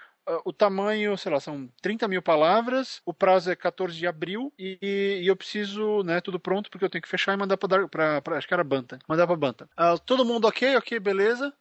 [0.46, 4.78] o tamanho, sei lá, são 30 mil palavras, o prazo é 14 de abril e,
[5.22, 8.22] e eu preciso, né, tudo pronto porque eu tenho que fechar e mandar pra, pra,
[8.22, 9.70] pra acho que era Banta, mandar pra Banta.
[9.78, 11.54] Uh, todo mundo ok, ok, beleza.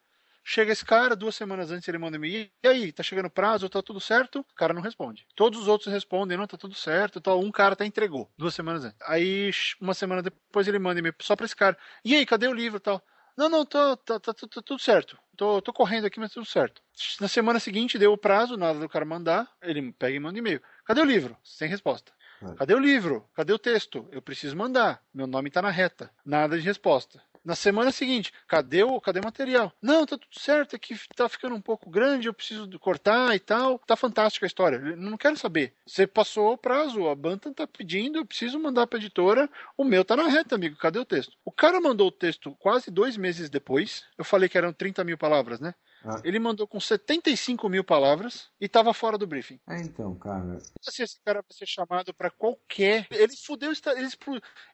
[0.43, 3.69] Chega esse cara, duas semanas antes ele manda me e aí, tá chegando o prazo,
[3.69, 4.41] tá tudo certo?
[4.41, 5.27] O cara não responde.
[5.37, 7.41] Todos os outros respondem, não, tá tudo certo, tal.
[7.41, 8.99] Um cara até entregou, duas semanas antes.
[9.07, 9.51] Aí,
[9.81, 11.77] uma semana depois ele manda e-mail só pra esse cara.
[12.05, 13.03] E aí, cadê o livro tal?
[13.41, 15.17] Não, não, tá, tá, tá, tá, tudo certo.
[15.35, 16.83] Tô, tô correndo aqui, mas tudo certo.
[17.19, 20.61] Na semana seguinte deu o prazo, nada do cara mandar, ele pega e manda e-mail.
[20.85, 21.35] Cadê o livro?
[21.43, 22.13] Sem resposta.
[22.43, 22.55] É.
[22.57, 23.27] Cadê o livro?
[23.35, 24.07] Cadê o texto?
[24.13, 25.03] Eu preciso mandar.
[25.15, 26.11] Meu nome tá na reta.
[26.23, 27.19] Nada de resposta.
[27.43, 29.73] Na semana seguinte, cadê o, cadê o material?
[29.81, 33.41] Não, tá tudo certo, é que tá ficando um pouco grande, eu preciso cortar e
[33.41, 33.79] tal.
[33.79, 34.79] Tá fantástica a história.
[34.97, 35.73] não quero saber.
[35.87, 39.49] Você passou o prazo, a Bantam tá pedindo, eu preciso mandar pra editora.
[39.77, 40.77] O meu tá na reta, amigo.
[40.77, 41.37] Cadê o texto?
[41.45, 44.05] O cara mandou o texto quase dois meses depois.
[44.19, 45.75] Eu falei que eram 30 mil palavras, né?
[46.05, 46.21] Ah.
[46.25, 49.61] Ele mandou com 75 mil palavras e tava fora do briefing.
[49.69, 50.59] É, então, cara.
[50.81, 53.07] Se esse cara vai ser chamado para qualquer.
[53.11, 53.73] Ele fudeu.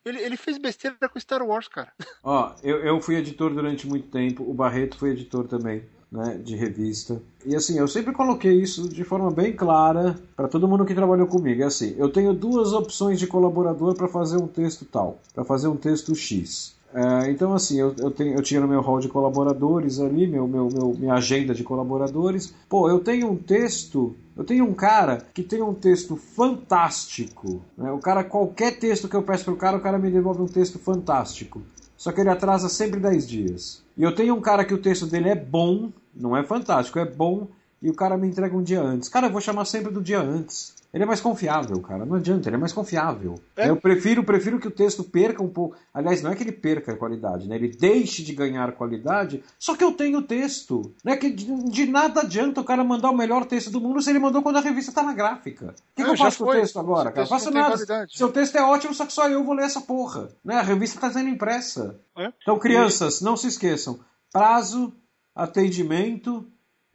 [0.05, 1.93] Ele, ele fez besteira com Star Wars, cara.
[2.23, 5.85] Ó, eu, eu fui editor durante muito tempo, o Barreto foi editor também.
[6.09, 7.21] Né, de revista.
[7.45, 11.27] E assim, eu sempre coloquei isso de forma bem clara para todo mundo que trabalhou
[11.27, 11.65] comigo.
[11.65, 15.67] É assim, eu tenho duas opções de colaborador para fazer um texto tal, para fazer
[15.67, 16.77] um texto X.
[16.97, 20.49] É, então, assim, eu, eu, tenho, eu tinha no meu hall de colaboradores ali, meu,
[20.49, 22.55] meu, meu, minha agenda de colaboradores.
[22.71, 27.61] Pô, eu tenho um texto, eu tenho um cara que tem um texto fantástico.
[27.77, 27.93] Né?
[27.93, 30.79] O cara, qualquer texto que eu peço pro cara, o cara me devolve um texto
[30.79, 31.61] fantástico.
[31.99, 33.83] Só que ele atrasa sempre 10 dias.
[33.95, 37.05] E eu tenho um cara que o texto dele é bom, não é fantástico, é
[37.05, 37.47] bom,
[37.87, 39.09] e o cara me entrega um dia antes.
[39.09, 40.75] Cara, eu vou chamar sempre do dia antes.
[40.93, 42.05] Ele é mais confiável, cara.
[42.05, 43.37] Não adianta, ele é mais confiável.
[43.57, 43.69] É.
[43.69, 45.77] Eu prefiro, prefiro que o texto perca um pouco.
[45.95, 47.55] Aliás, não é que ele perca a qualidade, né?
[47.55, 50.93] Ele deixe de ganhar qualidade, só que eu tenho o texto.
[51.05, 51.17] Né?
[51.17, 54.43] Que de, nada adianta o cara mandar o melhor texto do mundo se ele mandou
[54.43, 55.67] quando a revista tá na gráfica.
[55.67, 57.27] O que, que eu faço com o texto agora, cara?
[57.29, 57.75] Faço nada.
[57.75, 58.19] Qualidade.
[58.19, 60.29] Seu texto é ótimo, só que só eu vou ler essa porra.
[60.45, 60.57] Né?
[60.57, 62.01] A revista tá sendo impressa.
[62.19, 62.33] É.
[62.43, 64.01] Então, crianças, não se esqueçam.
[64.33, 64.93] Prazo,
[65.37, 66.45] atendimento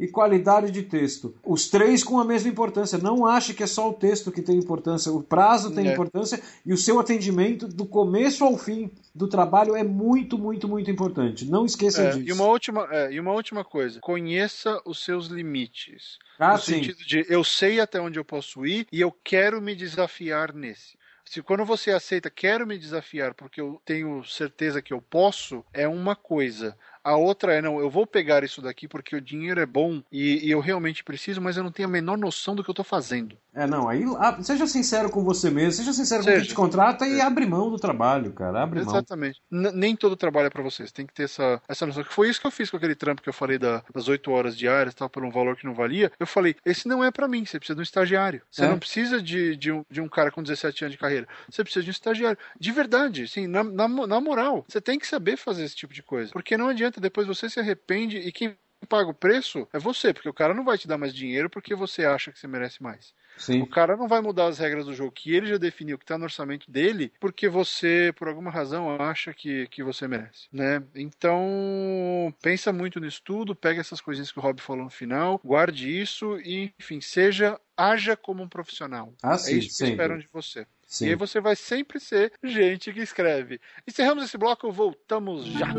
[0.02, 1.36] e qualidade de texto.
[1.46, 2.98] Os três com a mesma importância.
[2.98, 5.12] Não ache que é só o texto que tem importância.
[5.12, 5.94] O prazo tem é.
[5.94, 10.90] importância e o seu atendimento do começo ao fim do trabalho é muito, muito, muito
[10.90, 11.46] importante.
[11.46, 12.28] Não esqueça é, disso.
[12.28, 14.00] E uma, última, é, e uma última coisa.
[14.00, 16.18] Conheça os seus limites.
[16.40, 16.74] Ah, no sim.
[16.74, 21.00] sentido de eu sei até onde eu posso ir e eu quero me desafiar nesse.
[21.32, 25.88] Se quando você aceita, quero me desafiar porque eu tenho certeza que eu posso, é
[25.88, 26.78] uma coisa.
[27.04, 30.46] A outra é, não, eu vou pegar isso daqui porque o dinheiro é bom e,
[30.46, 32.86] e eu realmente preciso, mas eu não tenho a menor noção do que eu estou
[32.86, 33.38] fazendo.
[33.54, 36.56] É, não, aí ah, seja sincero com você mesmo, seja sincero seja, com quem te
[36.56, 37.22] contrata e é.
[37.22, 39.42] abre mão do trabalho, cara, abre Exatamente.
[39.52, 39.62] mão.
[39.62, 39.78] Exatamente.
[39.78, 42.04] Nem todo trabalho é para vocês, tem que ter essa, essa noção.
[42.04, 44.32] Que foi isso que eu fiz com aquele trampo que eu falei da, das 8
[44.32, 46.12] horas diárias, tal, por um valor que não valia.
[46.20, 48.42] Eu falei, esse não é para mim, você precisa de um estagiário.
[48.50, 48.70] Você é.
[48.70, 51.84] não precisa de, de, um, de um cara com 17 anos de carreira, você precisa
[51.84, 52.38] de um estagiário.
[52.60, 56.04] De verdade, sim, na, na, na moral, você tem que saber fazer esse tipo de
[56.04, 56.32] coisa.
[56.32, 58.56] Porque não adianta depois você se arrepende e quem
[58.88, 61.76] paga o preço é você, porque o cara não vai te dar mais dinheiro porque
[61.76, 63.14] você acha que você merece mais.
[63.38, 63.62] Sim.
[63.62, 66.18] O cara não vai mudar as regras do jogo que ele já definiu, que está
[66.18, 70.84] no orçamento dele, porque você, por alguma razão, acha que, que você merece, né?
[70.94, 75.90] Então, pensa muito nisso tudo, pega essas coisinhas que o Rob falou no final, guarde
[75.90, 79.14] isso e, enfim, seja, haja como um profissional.
[79.24, 79.94] Ah, sim, é isso que sempre.
[79.94, 80.68] esperam de você.
[80.86, 81.06] Sim.
[81.06, 83.62] E aí você vai sempre ser gente que escreve.
[83.88, 85.74] Encerramos esse bloco, voltamos já.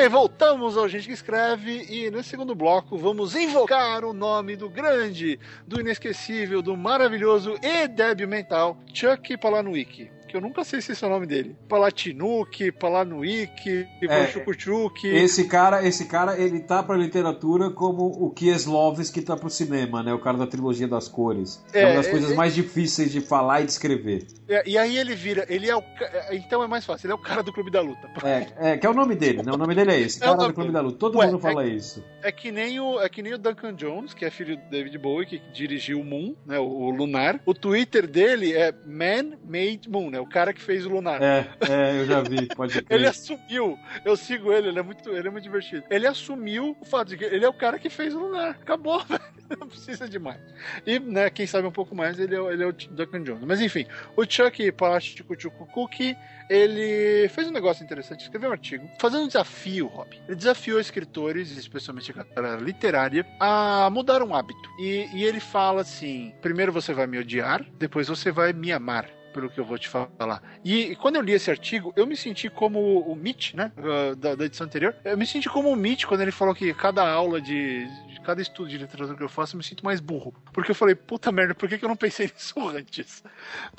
[0.00, 4.68] Bem, voltamos ao Gente que Escreve e nesse segundo bloco vamos invocar o nome do
[4.68, 11.04] grande, do inesquecível, do maravilhoso e débil mental Chuck Palahniuk eu nunca sei se esse
[11.04, 11.56] é o nome dele.
[11.68, 15.06] Palatinuk, Palanuik, É, Chukuchuk.
[15.06, 20.12] Esse cara, esse cara, ele tá pra literatura como o Kieslowski tá pro cinema, né?
[20.12, 21.64] O cara da trilogia das cores.
[21.72, 24.26] É, É, uma das é, coisas é- mais difíceis de falar e de escrever.
[24.48, 25.80] É, E aí ele vira, ele é o.
[26.00, 28.08] é, Então é mais fácil, ele é o cara do Clube da Luta.
[28.24, 29.52] É, é, que é o nome dele, né?
[29.52, 30.98] O nome dele é esse, É o cara do Clube da Luta.
[30.98, 32.04] Todo Ué, mundo é fala isso.
[32.22, 34.98] É que nem o, é que nem o Duncan Jones, que é filho do David
[34.98, 37.40] Bowie, que dirigiu o Moon, né, o, o Lunar.
[37.46, 41.22] O Twitter dele é Man Made Moon, né, o cara que fez o Lunar.
[41.22, 42.98] É, é, eu já vi, pode crer.
[42.98, 45.84] Ele assumiu, eu sigo ele, ele é muito, ele é muito divertido.
[45.90, 48.50] Ele assumiu o fato de que ele é o cara que fez o Lunar.
[48.60, 49.22] Acabou, velho.
[49.60, 50.40] Não precisa de mais.
[50.84, 53.44] E, né, quem sabe um pouco mais, ele é, o- ele é o Duncan Jones.
[53.44, 56.16] Mas enfim, o Chuck Palachikuchukuki,
[56.50, 60.08] ele fez um negócio interessante, escreveu um artigo, fazendo um desafio, Rob.
[60.26, 64.68] Ele desafiou escritores, especialmente a galera literária, a mudar um hábito.
[64.80, 69.08] E, e ele fala assim: primeiro você vai me odiar, depois você vai me amar
[69.36, 70.42] pelo que eu vou te falar.
[70.64, 73.70] E, e quando eu li esse artigo, eu me senti como o Mitch, né?
[74.16, 74.96] Da, da edição anterior.
[75.04, 77.84] Eu me senti como o Mitch quando ele falou que cada aula de.
[78.08, 80.34] de cada estudo de literatura que eu faço, eu me sinto mais burro.
[80.52, 83.22] Porque eu falei, puta merda, por que, que eu não pensei nisso antes?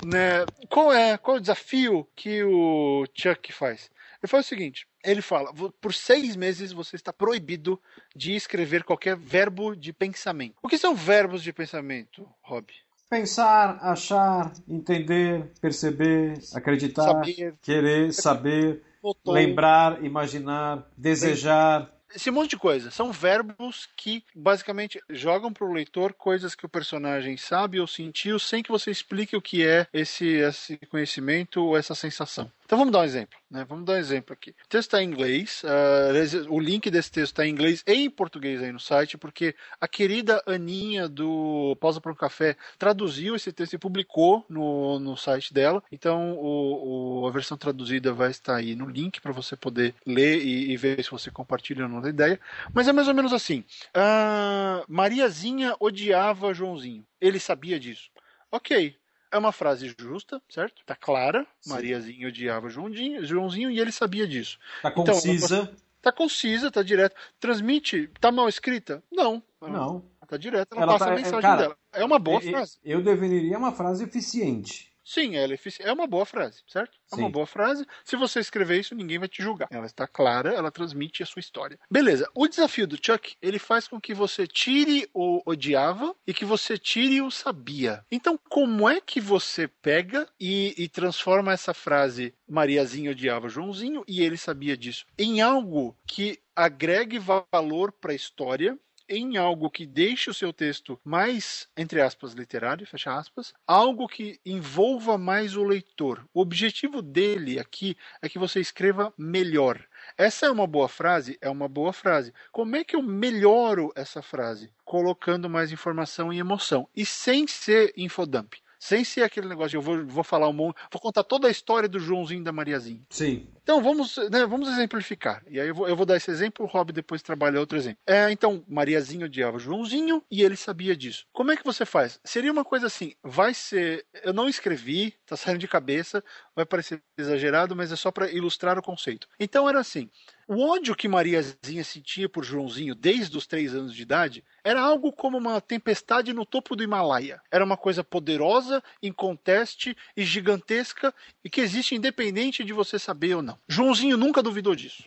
[0.00, 0.46] Né?
[0.68, 3.90] Qual é qual é o desafio que o Chuck faz?
[4.22, 7.80] Ele faz o seguinte: ele fala, "Vo- por seis meses você está proibido
[8.16, 10.56] de escrever qualquer verbo de pensamento.
[10.62, 12.66] O que são verbos de pensamento, Rob?
[13.10, 21.90] Pensar, achar, entender, perceber, acreditar, Saber, querer, saber, motor, lembrar, imaginar, desejar.
[22.14, 22.90] esse monte de coisa.
[22.90, 28.62] São verbos que basicamente jogam pro leitor coisas que o personagem sabe ou sentiu sem
[28.62, 32.52] que você explique o que é esse, esse conhecimento ou essa sensação.
[32.68, 33.64] Então vamos dar um exemplo, né?
[33.66, 34.50] Vamos dar um exemplo aqui.
[34.50, 36.10] O texto está em inglês, ah,
[36.50, 39.88] o link desse texto está em inglês e em português aí no site, porque a
[39.88, 45.54] querida Aninha do Pausa para um Café traduziu esse texto e publicou no, no site
[45.54, 45.82] dela.
[45.90, 50.42] Então o, o- a versão traduzida vai estar aí no link para você poder ler
[50.44, 52.38] e, e ver se você compartilha ou não da ideia.
[52.74, 53.64] Mas é mais ou menos assim.
[53.94, 57.02] Ah, Mariazinha odiava Joãozinho.
[57.18, 58.10] Ele sabia disso.
[58.52, 58.94] Ok.
[59.30, 60.82] É uma frase justa, certo?
[60.86, 61.46] Tá clara.
[61.60, 61.70] Sim.
[61.70, 64.58] Mariazinha odiava Joãozinho, Joãozinho e ele sabia disso.
[64.82, 65.70] Tá Então, concisa?
[66.00, 67.14] Tá concisa, tá direto.
[67.38, 69.02] Transmite, tá mal escrita?
[69.12, 69.42] Não.
[69.60, 70.04] Não.
[70.26, 71.76] Tá direto, ela, Ela passa tá- a é- mensagem cara, dela.
[71.92, 72.78] É uma boa frase.
[72.84, 74.92] Eu definiria uma frase eficiente.
[75.08, 76.98] Sim, ela é é uma boa frase, certo?
[77.10, 77.32] É uma Sim.
[77.32, 77.86] boa frase.
[78.04, 79.66] Se você escrever isso, ninguém vai te julgar.
[79.70, 81.78] Ela está clara, ela transmite a sua história.
[81.90, 82.30] Beleza.
[82.34, 86.76] O desafio do Chuck, ele faz com que você tire o odiava e que você
[86.76, 88.04] tire o sabia.
[88.12, 94.22] Então, como é que você pega e, e transforma essa frase Mariazinha odiava Joãozinho e
[94.22, 98.78] ele sabia disso em algo que agregue valor para a história
[99.08, 104.38] em algo que deixe o seu texto mais, entre aspas, literário, fecha aspas, algo que
[104.44, 106.24] envolva mais o leitor.
[106.34, 109.82] O objetivo dele aqui é que você escreva melhor.
[110.16, 111.38] Essa é uma boa frase?
[111.40, 112.32] É uma boa frase.
[112.52, 114.70] Como é que eu melhoro essa frase?
[114.84, 116.88] Colocando mais informação e emoção.
[116.94, 118.54] E sem ser infodump.
[118.78, 121.50] Sem ser aquele negócio de eu vou, vou falar um monte, vou contar toda a
[121.50, 123.02] história do Joãozinho e da Mariazinha.
[123.10, 123.48] Sim.
[123.68, 125.42] Então vamos, né, vamos exemplificar.
[125.46, 127.98] E aí eu vou, eu vou dar esse exemplo, o Rob depois trabalha outro exemplo.
[128.06, 131.26] É, então, Mariazinha odiava Joãozinho e ele sabia disso.
[131.34, 132.18] Como é que você faz?
[132.24, 134.06] Seria uma coisa assim, vai ser.
[134.24, 136.24] Eu não escrevi, tá saindo de cabeça,
[136.56, 139.28] vai parecer exagerado, mas é só para ilustrar o conceito.
[139.38, 140.08] Então era assim.
[140.50, 145.12] O ódio que Mariazinha sentia por Joãozinho desde os três anos de idade era algo
[145.12, 147.38] como uma tempestade no topo do Himalaia.
[147.50, 151.14] Era uma coisa poderosa, inconteste e gigantesca
[151.44, 153.57] e que existe independente de você saber ou não.
[153.66, 155.04] Joãozinho nunca duvidou disso.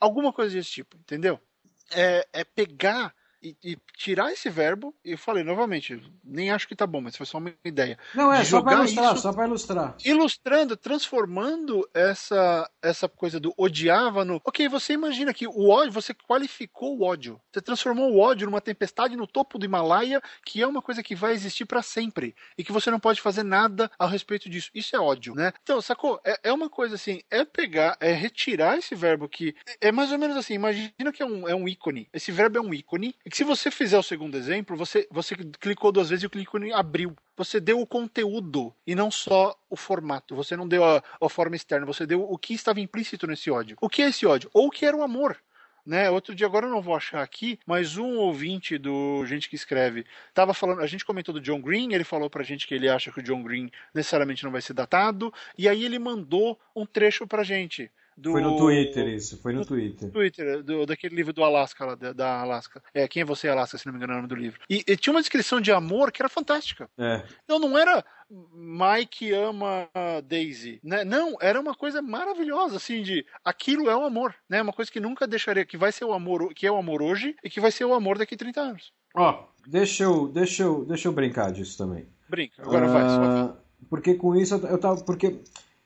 [0.00, 1.40] Alguma coisa desse tipo, entendeu?
[1.90, 6.74] É, é pegar e, e tirar esse verbo, e eu falei novamente, nem acho que
[6.76, 7.98] tá bom, mas foi só uma ideia.
[8.14, 9.96] Não, é só pra jogar ilustrar, isso- só pra ilustrar.
[10.04, 14.40] ilustrando, transformando essa essa coisa do odiava no.
[14.44, 17.40] Ok, você imagina que o ódio, você qualificou o ódio.
[17.52, 21.14] Você transformou o ódio numa tempestade no topo do Himalaia, que é uma coisa que
[21.14, 24.70] vai existir para sempre e que você não pode fazer nada a respeito disso.
[24.74, 25.52] Isso é ódio, né?
[25.62, 26.20] Então, sacou?
[26.24, 30.18] É, é uma coisa assim, é pegar, é retirar esse verbo que é mais ou
[30.18, 30.54] menos assim.
[30.54, 32.08] Imagina que é um, é um ícone.
[32.12, 33.14] Esse verbo é um ícone.
[33.28, 36.40] E que se você fizer o segundo exemplo, você, você clicou duas vezes e o
[36.40, 37.14] ícone abriu.
[37.36, 40.34] Você deu o conteúdo e não só o formato.
[40.34, 43.76] Você não deu a, a forma externa, você deu o que estava implícito nesse ódio.
[43.82, 44.48] O que é esse ódio?
[44.54, 45.36] Ou o que era o amor?
[45.84, 46.08] Né?
[46.08, 50.06] Outro dia, agora eu não vou achar aqui, mas um ouvinte do Gente que Escreve
[50.30, 50.80] estava falando.
[50.80, 53.22] A gente comentou do John Green, ele falou pra gente que ele acha que o
[53.22, 57.90] John Green necessariamente não vai ser datado, e aí ele mandou um trecho pra gente
[58.18, 58.32] do.
[58.32, 60.10] Foi no Twitter isso, foi no, no Twitter.
[60.10, 62.82] Twitter, do, daquele livro do Alaska, lá, da, da Alaska.
[62.92, 64.60] É, Quem é Você, Alaska, se não me engano é o nome do livro.
[64.68, 66.90] E, e tinha uma descrição de amor que era fantástica.
[66.98, 67.22] É.
[67.44, 69.88] Então não era Mike ama
[70.24, 70.80] Daisy.
[70.82, 71.04] Né?
[71.04, 74.60] Não, era uma coisa maravilhosa, assim, de aquilo é o amor, né?
[74.60, 77.36] Uma coisa que nunca deixaria, que vai ser o amor, que é o amor hoje
[77.42, 78.92] e que vai ser o amor daqui a 30 anos.
[79.14, 82.06] Ó, oh, deixa eu, deixa eu, deixa eu brincar disso também.
[82.28, 83.56] Brinca, agora uh, vai.
[83.88, 85.40] Porque com isso eu, eu tava, porque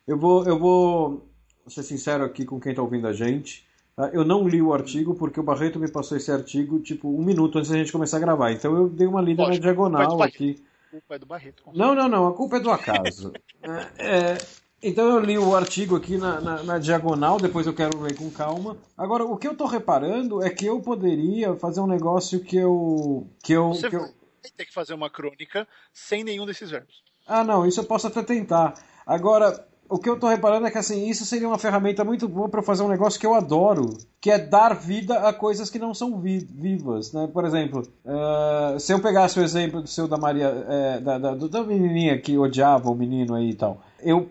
[0.07, 1.32] eu vou, eu vou
[1.69, 3.67] ser sincero aqui com quem tá ouvindo a gente.
[3.97, 4.11] Tá?
[4.13, 7.59] Eu não li o artigo porque o Barreto me passou esse artigo tipo um minuto
[7.59, 8.53] antes da gente começar a gravar.
[8.53, 11.63] Então eu dei uma lida Lógico, na diagonal aqui culpa é do Barreto.
[11.73, 12.29] Não, não, não.
[12.29, 13.33] A culpa é do acaso.
[13.99, 14.37] é,
[14.83, 18.31] então eu li o artigo aqui na, na, na, diagonal, depois eu quero ler com
[18.31, 18.77] calma.
[18.97, 23.27] Agora, o que eu tô reparando é que eu poderia fazer um negócio que eu.
[23.43, 23.69] que eu.
[23.69, 24.11] Você que vai
[24.57, 27.03] ter que fazer uma crônica sem nenhum desses verbos.
[27.27, 28.75] Ah, não, isso eu posso até tentar.
[29.07, 32.49] Agora, o que eu tô reparando é que assim, isso seria uma ferramenta muito boa
[32.49, 35.93] para fazer um negócio que eu adoro, que é dar vida a coisas que não
[35.93, 37.29] são vi vivas, né?
[37.31, 41.35] Por exemplo, uh, se eu pegasse o exemplo do seu da Maria, é, da, da,
[41.35, 44.31] da menininha que odiava o menino aí e tal, eu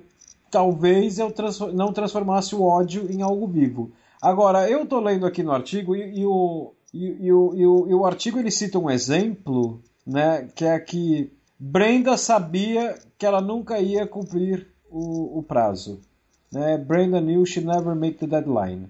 [0.49, 1.31] talvez eu
[1.73, 3.91] não transformasse o ódio em algo vivo.
[4.19, 7.87] Agora, eu tô lendo aqui no artigo e, e o, e, e, o, e, o,
[7.87, 10.49] e o artigo ele cita um exemplo, né?
[10.55, 15.99] Que é que Brenda sabia que ela nunca ia cumprir o, o prazo.
[16.51, 16.77] Né?
[16.77, 18.89] Brenda knew she never make the deadline.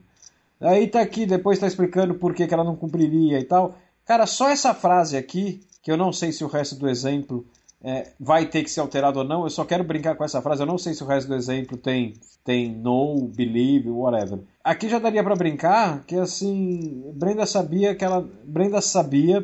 [0.60, 3.76] Aí tá aqui, depois tá explicando por que, que ela não cumpriria e tal.
[4.06, 7.45] Cara, só essa frase aqui, que eu não sei se o resto do exemplo
[7.84, 10.62] é, vai ter que ser alterado ou não, eu só quero brincar com essa frase,
[10.62, 14.39] eu não sei se o resto do exemplo tem, tem no, believe, whatever.
[14.64, 18.28] Aqui já daria para brincar que assim, Brenda sabia que ela.
[18.43, 19.41] Brenda sabia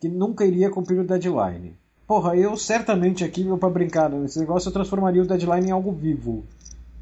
[0.00, 1.76] que nunca iria cumprir o deadline.
[2.06, 6.44] Porra, eu certamente aqui, para brincar nesse negócio, eu transformaria o deadline em algo vivo.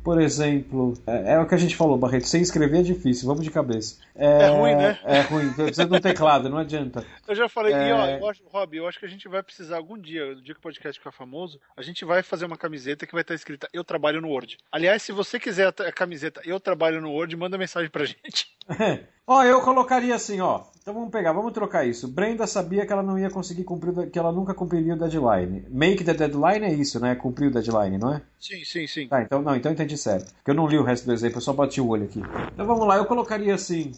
[0.02, 3.44] Por exemplo, é, é, o que a gente falou, Barreto, sem escrever é difícil, vamos
[3.44, 3.98] de cabeça.
[4.16, 4.98] É, é ruim, né?
[5.04, 7.06] É ruim, precisa de um teclado, não adianta.
[7.26, 7.88] Eu já falei, é...
[7.88, 10.42] e ó, eu acho, Rob, eu acho que a gente vai precisar algum dia, no
[10.42, 13.34] dia que o podcast ficar famoso, a gente vai fazer uma camiseta que vai estar
[13.34, 14.58] escrita Eu trabalho no Word.
[14.70, 18.48] Aliás, se você quiser a camiseta Eu trabalho no Word, manda mensagem pra gente.
[19.26, 20.62] ó, eu colocaria assim, ó.
[20.82, 22.08] Então vamos pegar, vamos trocar isso.
[22.08, 25.64] Brenda sabia que ela não ia conseguir cumprir, que ela nunca cumpriria o deadline.
[25.70, 27.14] Make the deadline é isso, né?
[27.14, 28.22] Cumprir o deadline, não é?
[28.40, 29.06] Sim, sim, sim.
[29.06, 30.34] Tá, então não, então entendi certo.
[30.34, 32.20] Porque eu não li o resto do exemplo, eu só bati o olho aqui.
[32.52, 33.92] Então vamos lá, eu colocaria assim,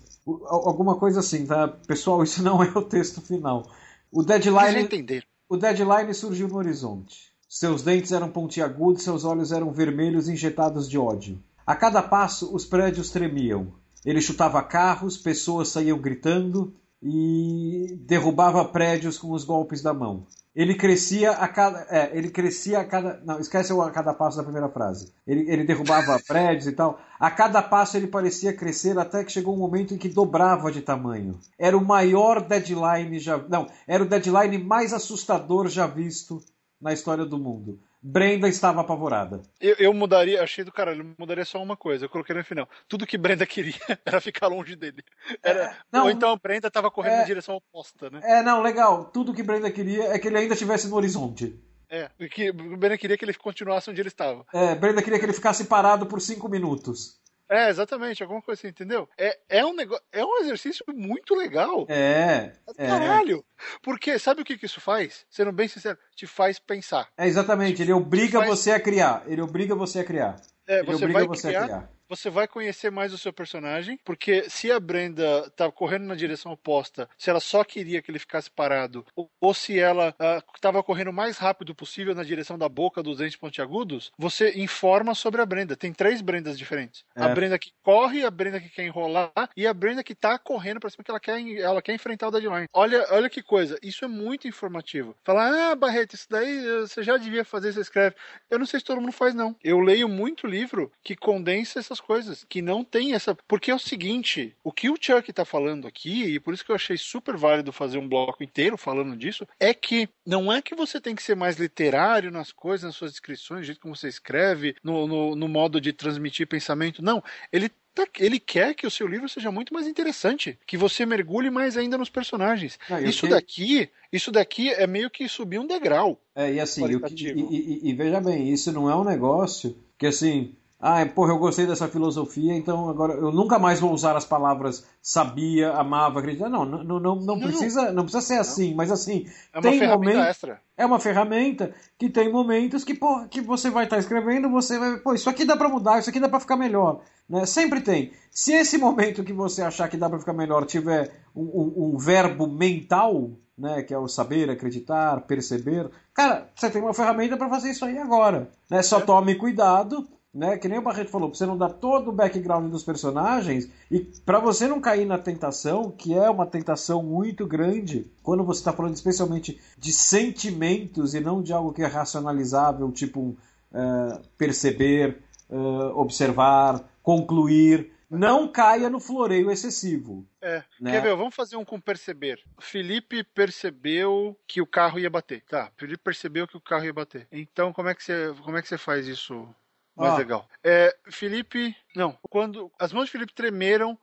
[0.46, 1.68] alguma coisa assim, tá?
[1.68, 3.66] Pessoal, isso não é o texto final.
[4.12, 4.80] O deadline.
[4.80, 5.24] entender.
[5.48, 7.32] O deadline surgiu no horizonte.
[7.48, 11.42] Seus dentes eram pontiagudos, seus olhos eram vermelhos injetados de ódio.
[11.66, 13.72] A cada passo, os prédios tremiam.
[14.04, 20.26] Ele chutava carros, pessoas saíam gritando e derrubava prédios com os golpes da mão.
[20.54, 21.84] Ele crescia a cada.
[21.90, 23.20] É, ele crescia a cada.
[23.24, 25.12] Não, esquece o a cada passo da primeira frase.
[25.26, 27.00] Ele, ele derrubava prédios e tal.
[27.18, 30.80] A cada passo ele parecia crescer até que chegou um momento em que dobrava de
[30.80, 31.40] tamanho.
[31.58, 33.36] Era o maior deadline já.
[33.48, 36.40] Não, era o deadline mais assustador já visto
[36.80, 37.80] na história do mundo.
[38.06, 39.40] Brenda estava apavorada.
[39.58, 42.68] Eu, eu mudaria, achei do caralho, eu mudaria só uma coisa, eu coloquei no final.
[42.86, 43.72] Tudo que Brenda queria
[44.04, 45.02] era ficar longe dele.
[45.42, 48.20] Era, é, não, ou então a Brenda estava correndo é, na direção oposta, né?
[48.22, 49.06] É, não, legal.
[49.06, 51.58] Tudo que Brenda queria é que ele ainda estivesse no horizonte.
[51.88, 54.44] É, que Brenda queria que ele continuasse onde ele estava.
[54.52, 57.18] É, Brenda queria que ele ficasse parado por cinco minutos.
[57.54, 59.08] É, exatamente, alguma coisa assim, entendeu?
[59.16, 61.86] É, é, um, negócio, é um exercício muito legal.
[61.88, 62.52] É.
[62.76, 62.86] é.
[62.88, 63.44] Caralho!
[63.58, 63.64] É.
[63.80, 65.24] Porque sabe o que, que isso faz?
[65.30, 67.08] Sendo bem sincero, te faz pensar.
[67.16, 68.50] É, exatamente, ele obriga faz...
[68.50, 69.22] você a criar.
[69.26, 70.36] Ele obriga você a criar.
[70.66, 74.48] É, ele você vai você criar, criar, você vai conhecer mais o seu personagem, porque
[74.48, 78.50] se a Brenda tá correndo na direção oposta, se ela só queria que ele ficasse
[78.50, 80.14] parado, ou, ou se ela
[80.54, 84.52] estava uh, correndo o mais rápido possível na direção da boca dos dentes pontiagudos, você
[84.58, 85.76] informa sobre a Brenda.
[85.76, 87.04] Tem três Brendas diferentes.
[87.14, 87.22] É.
[87.22, 90.80] A Brenda que corre, a Brenda que quer enrolar e a Brenda que tá correndo
[90.80, 92.68] para cima que ela quer, ela quer enfrentar o deadline.
[92.72, 95.16] Olha, olha que coisa, isso é muito informativo.
[95.24, 98.16] Falar, ah, Barreto, isso daí eh, você já devia fazer, você escreve.
[98.50, 99.56] Eu não sei se todo mundo faz, não.
[99.62, 103.36] Eu leio muito livro que condensa essas coisas, que não tem essa.
[103.46, 106.70] Porque é o seguinte: o que o Chuck tá falando aqui, e por isso que
[106.70, 110.74] eu achei super válido fazer um bloco inteiro falando disso, é que não é que
[110.74, 114.08] você tem que ser mais literário nas coisas, nas suas descrições, do jeito como você
[114.08, 117.02] escreve, no, no, no modo de transmitir pensamento.
[117.02, 117.22] Não.
[117.52, 121.50] Ele tá, ele quer que o seu livro seja muito mais interessante, que você mergulhe
[121.50, 122.78] mais ainda nos personagens.
[122.90, 123.28] Não, isso que...
[123.28, 126.20] daqui, isso daqui é meio que subir um degrau.
[126.34, 130.54] É, e assim, e, e, e, veja bem, isso não é um negócio que assim,
[130.86, 134.86] ah, porra, eu gostei dessa filosofia, então agora eu nunca mais vou usar as palavras
[135.00, 136.50] sabia, amava, acreditava.
[136.50, 140.12] Não, não, não, não, precisa, não precisa ser assim, mas assim, É uma tem ferramenta
[140.12, 140.38] momentos,
[140.76, 144.98] é uma ferramenta que tem momentos que, porra, que você vai estar escrevendo, você vai,
[144.98, 147.46] pô, isso aqui dá pra mudar, isso aqui dá pra ficar melhor, né?
[147.46, 148.12] Sempre tem.
[148.30, 151.96] Se esse momento que você achar que dá pra ficar melhor tiver um, um- um
[151.96, 157.48] verbo mental, né, que é o saber, acreditar, perceber, cara, você tem uma ferramenta pra
[157.48, 158.82] fazer isso aí agora, né?
[158.82, 160.58] Só tome cuidado né?
[160.58, 164.00] Que nem o Barreto falou, pra você não dar todo o background dos personagens e
[164.00, 168.72] para você não cair na tentação, que é uma tentação muito grande, quando você está
[168.72, 173.36] falando especialmente de sentimentos e não de algo que é racionalizável, tipo
[173.72, 175.56] eh, perceber, eh,
[175.94, 177.92] observar, concluir.
[178.10, 180.24] Não caia no floreio excessivo.
[180.40, 180.62] É.
[180.80, 180.92] Né?
[180.92, 181.16] Quer ver?
[181.16, 182.40] Vamos fazer um com perceber.
[182.60, 185.42] Felipe percebeu que o carro ia bater.
[185.48, 187.26] Tá, Felipe percebeu que o carro ia bater.
[187.32, 189.48] Então, como é que você, como é que você faz isso
[189.96, 190.18] mais Ah.
[190.18, 190.48] legal?
[190.62, 193.98] É, Felipe, não, quando as mãos de Felipe tremeram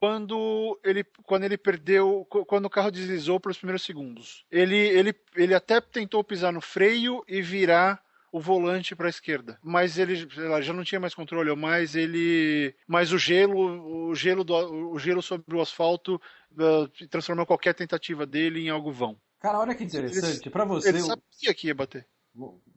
[0.00, 4.44] quando ele, quando ele perdeu, qu- quando o carro deslizou pelos primeiros segundos.
[4.50, 8.02] Ele, ele, ele até tentou pisar no freio e virar
[8.32, 12.74] o volante para a esquerda, mas ele lá, já não tinha mais controle, mas ele,
[12.86, 14.54] mas o gelo, o gelo, do,
[14.92, 16.20] o gelo sobre o asfalto
[16.52, 19.18] uh, transformou qualquer tentativa dele em algo vão.
[19.40, 20.50] Cara, olha que interessante.
[20.50, 22.06] Para você, Ele sabia que ia bater.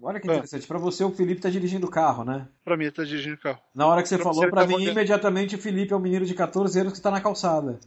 [0.01, 0.33] Olha que Ah.
[0.35, 0.67] interessante.
[0.67, 2.47] Para você, o Felipe tá dirigindo o carro, né?
[2.63, 3.59] Pra mim, ele tá dirigindo o carro.
[3.75, 4.91] Na hora que você Pra falou, pra tá mim, olhando.
[4.91, 7.79] imediatamente o Felipe é um menino de 14 anos que está na calçada.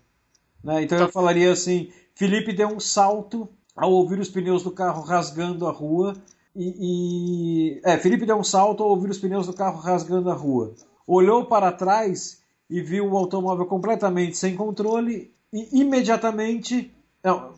[0.63, 0.83] Né?
[0.83, 1.13] Então eu Tá.
[1.13, 6.15] falaria assim: Felipe deu um salto ao ouvir os pneus do carro rasgando a rua.
[6.57, 10.35] E, e- É, Felipe deu um salto ao ouvir os pneus do carro rasgando a
[10.35, 10.73] rua.
[11.07, 12.41] Olhou para trás
[12.71, 16.91] e viu o automóvel completamente sem controle e imediatamente.
[17.23, 17.53] Não,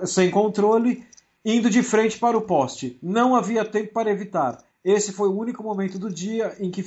[0.00, 1.04] é, sem controle,
[1.44, 2.98] indo de frente para o poste.
[3.02, 4.58] Não havia tempo para evitar.
[4.84, 6.80] Esse foi o único momento do dia em que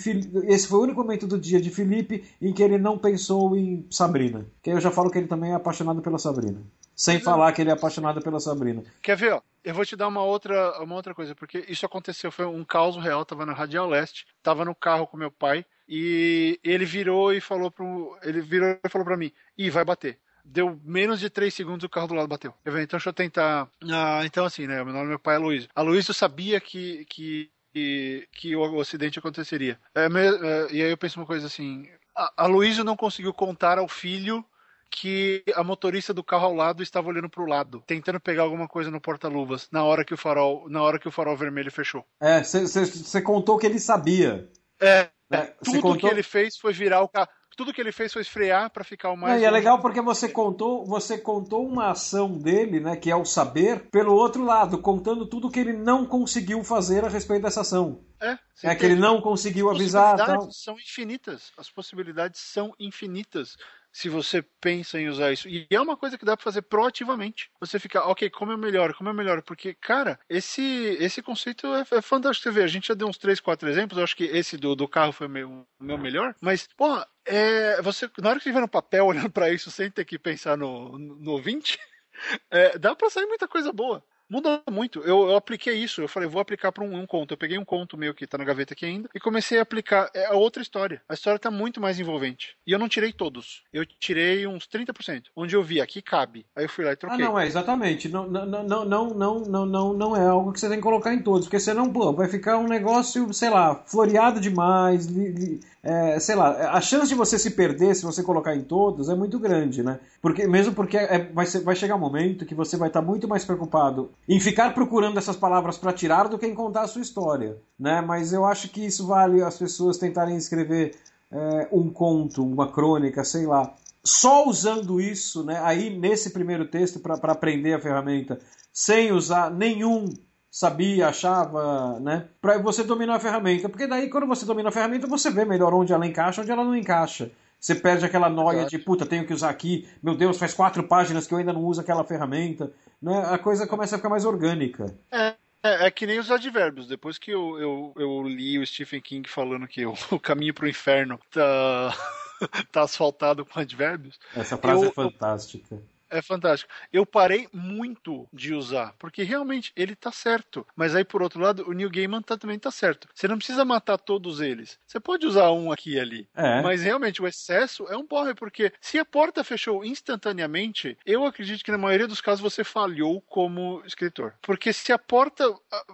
[0.48, 3.88] esse foi o único momento do dia de Felipe em que ele não pensou em
[3.90, 4.46] Sabrina.
[4.62, 6.62] Que aí eu já falo que ele também é apaixonado pela Sabrina.
[6.94, 8.84] Sem falar que ele é apaixonado pela Sabrina.
[9.02, 9.42] Quer ver, ó?
[9.64, 12.98] Eu vou te dar uma outra, uma outra coisa, porque isso aconteceu, foi um caos
[12.98, 17.42] real, tava na Radial Leste, tava no carro com meu pai, e ele virou e
[17.42, 18.16] falou pro.
[18.22, 20.20] Ele virou e falou pra mim, ih, vai bater.
[20.46, 22.54] Deu menos de 3 segundos o carro do lado bateu.
[22.64, 23.68] Eu falei, então deixa eu tentar.
[23.92, 24.82] Ah, então assim, né?
[24.82, 25.68] O nome do meu pai é Luiz.
[25.76, 29.80] A Luiz sabia que, que, que, que o, acidente aconteceria.
[29.94, 31.90] É, é, e aí eu penso uma coisa assim.
[32.16, 34.46] A, a Luísa não conseguiu contar ao filho
[34.90, 38.68] que a motorista do carro ao lado estava olhando para o lado, tentando pegar alguma
[38.68, 42.06] coisa no porta-luvas, na hora que o farol, na hora que o farol vermelho fechou.
[42.22, 44.50] É, você contou que ele sabia.
[44.80, 45.46] É, né?
[45.46, 47.28] Cê tudo contou- que ele fez foi virar o carro.
[47.58, 49.36] Tudo que ele fez foi frear para ficar o mais.
[49.36, 53.16] Não, e é legal porque você contou, você contou uma ação dele, né, que é
[53.16, 57.62] o saber, pelo outro lado, contando tudo que ele não conseguiu fazer a respeito dessa
[57.62, 58.04] ação.
[58.22, 60.26] É, É que ele não conseguiu As avisar, tal.
[60.26, 61.52] possibilidades são infinitas.
[61.58, 63.56] As possibilidades são infinitas
[63.96, 65.48] se você pensa em usar isso.
[65.48, 67.50] E é uma coisa que dá pra fazer proativamente.
[67.62, 69.42] Você fica, ok, como é melhor, como é melhor?
[69.42, 70.62] Porque, cara, esse,
[71.00, 72.44] esse conceito é, é fantástico.
[72.44, 73.98] Você vê, a gente já deu uns 3, 4 exemplos.
[73.98, 76.36] Eu acho que esse do, do carro foi o meu, meu melhor.
[76.42, 80.04] Mas, pô, é, você, na hora que estiver no papel olhando pra isso sem ter
[80.04, 81.80] que pensar no, no, no ouvinte,
[82.52, 85.00] é, dá pra sair muita coisa boa muda muito.
[85.02, 87.34] Eu, eu apliquei isso, eu falei, vou aplicar para um, um, conto.
[87.34, 90.10] Eu peguei um conto meu que tá na gaveta aqui ainda e comecei a aplicar.
[90.14, 91.02] É, é outra história.
[91.08, 92.56] A história tá muito mais envolvente.
[92.66, 93.64] E eu não tirei todos.
[93.72, 95.26] Eu tirei uns 30%.
[95.36, 96.46] Onde eu vi, aqui cabe.
[96.56, 97.26] Aí eu fui lá e ah, troquei.
[97.26, 98.10] Ah, não, é, exatamente.
[98.10, 101.22] Não, não, não, não, não, não, não, é algo que você tem que colocar em
[101.22, 105.06] todos, porque senão, pô, vai ficar um negócio, sei lá, floreado demais.
[105.06, 108.64] Li, li, é, sei lá, a chance de você se perder se você colocar em
[108.64, 110.00] todos é muito grande, né?
[110.20, 113.06] Porque, mesmo porque é, vai, ser, vai chegar um momento que você vai estar tá
[113.06, 116.88] muito mais preocupado em ficar procurando essas palavras para tirar do que em contar a
[116.88, 118.02] sua história, né?
[118.02, 120.96] Mas eu acho que isso vale as pessoas tentarem escrever
[121.32, 123.74] é, um conto, uma crônica, sei lá,
[124.04, 128.40] só usando isso, né, aí nesse primeiro texto para aprender a ferramenta,
[128.72, 130.06] sem usar nenhum
[130.52, 135.08] sabia, achava, né, para você dominar a ferramenta, porque daí quando você domina a ferramenta
[135.08, 137.30] você vê melhor onde ela encaixa, onde ela não encaixa.
[137.66, 138.70] Você perde aquela noia Exato.
[138.70, 141.64] de puta, tenho que usar aqui, meu Deus, faz quatro páginas que eu ainda não
[141.64, 142.72] uso aquela ferramenta,
[143.02, 143.26] né?
[143.26, 144.96] A coisa começa a ficar mais orgânica.
[145.12, 146.88] É, é que nem os advérbios.
[146.88, 150.70] Depois que eu, eu, eu li o Stephen King falando que o, o caminho pro
[150.70, 151.98] inferno tá,
[152.72, 155.82] tá asfaltado com advérbios, Essa frase Eu- é fantástica.
[156.10, 156.72] É fantástico.
[156.92, 160.66] Eu parei muito de usar, porque realmente ele tá certo.
[160.76, 163.08] Mas aí, por outro lado, o Neil Gaiman tá, também tá certo.
[163.14, 164.80] Você não precisa matar todos eles.
[164.86, 166.30] Você pode usar um aqui e ali.
[166.36, 166.62] É.
[166.62, 171.64] Mas realmente o excesso é um porre, porque se a porta fechou instantaneamente, eu acredito
[171.64, 174.34] que na maioria dos casos você falhou como escritor.
[174.42, 175.86] Porque se a porta a,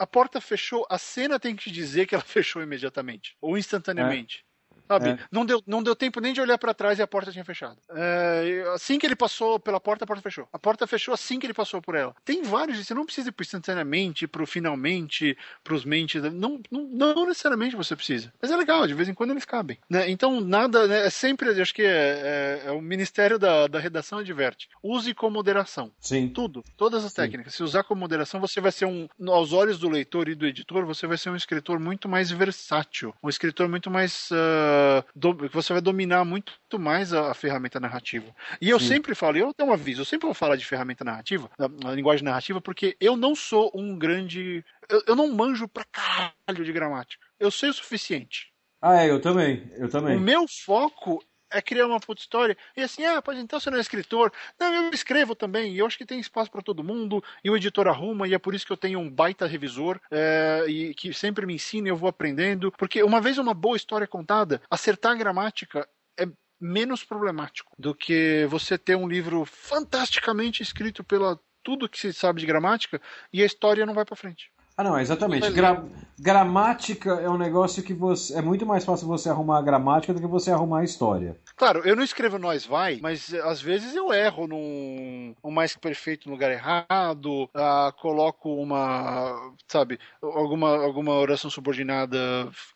[0.00, 4.44] a porta fechou, a cena tem que te dizer que ela fechou imediatamente ou instantaneamente.
[4.90, 5.10] Sabe?
[5.10, 5.18] É.
[5.30, 7.76] Não, deu, não deu tempo nem de olhar pra trás e a porta tinha fechado.
[7.90, 10.48] É, assim que ele passou pela porta, a porta fechou.
[10.52, 12.12] A porta fechou assim que ele passou por ela.
[12.24, 16.20] Tem vários, você não precisa ir pro instantaneamente, pro finalmente, pros mentes.
[16.32, 16.82] Não, não,
[17.14, 18.32] não necessariamente você precisa.
[18.42, 19.78] Mas é legal, de vez em quando eles cabem.
[19.88, 20.10] né?
[20.10, 24.18] Então, nada, né, é sempre, acho que é, é- é o Ministério da, da Redação
[24.18, 24.68] adverte.
[24.82, 25.92] Use com moderação.
[26.00, 26.28] Sim.
[26.28, 27.22] Tudo, todas as Sim.
[27.22, 27.54] técnicas.
[27.54, 30.84] Se usar com moderação, você vai ser um, aos olhos do leitor e do editor,
[30.84, 34.79] você vai ser um escritor muito mais versátil, um escritor muito mais, ah,
[35.14, 38.34] do- você vai dominar muito mais a, a ferramenta narrativa.
[38.60, 38.86] E eu Sim.
[38.88, 41.94] sempre falo, eu tenho um aviso, eu sempre vou falar de ferramenta narrativa, da- a
[41.94, 46.72] linguagem narrativa, porque eu não sou um grande, eu, eu não manjo pra caralho de
[46.72, 47.24] gramática.
[47.38, 48.48] Eu sei o suficiente.
[48.82, 49.70] Ah, é, eu também.
[49.76, 50.16] Eu também.
[50.16, 52.56] O meu foco é criar uma puta história.
[52.76, 54.32] E assim, ah, pois então você não é escritor.
[54.58, 55.74] Não, eu escrevo também.
[55.74, 57.22] E eu acho que tem espaço para todo mundo.
[57.42, 58.28] E o editor arruma.
[58.28, 60.00] E é por isso que eu tenho um baita revisor.
[60.10, 62.72] é, e que sempre me ensina e eu vou aprendendo.
[62.72, 66.26] Porque uma vez uma boa história contada, acertar a gramática é
[66.60, 72.40] menos problemático do que você ter um livro fantasticamente escrito pela tudo que se sabe
[72.40, 73.00] de gramática
[73.32, 74.50] e a história não vai para frente.
[74.80, 75.42] Ah, não, exatamente.
[75.42, 75.84] Mas- Gra-
[76.18, 78.38] gramática é um negócio que você.
[78.38, 81.36] É muito mais fácil você arrumar a gramática do que você arrumar a história.
[81.54, 85.74] Claro, eu não escrevo nós vai, mas eh, às vezes eu erro num um mais
[85.74, 92.18] que perfeito no lugar errado, ah, coloco uma, sabe, alguma, alguma oração subordinada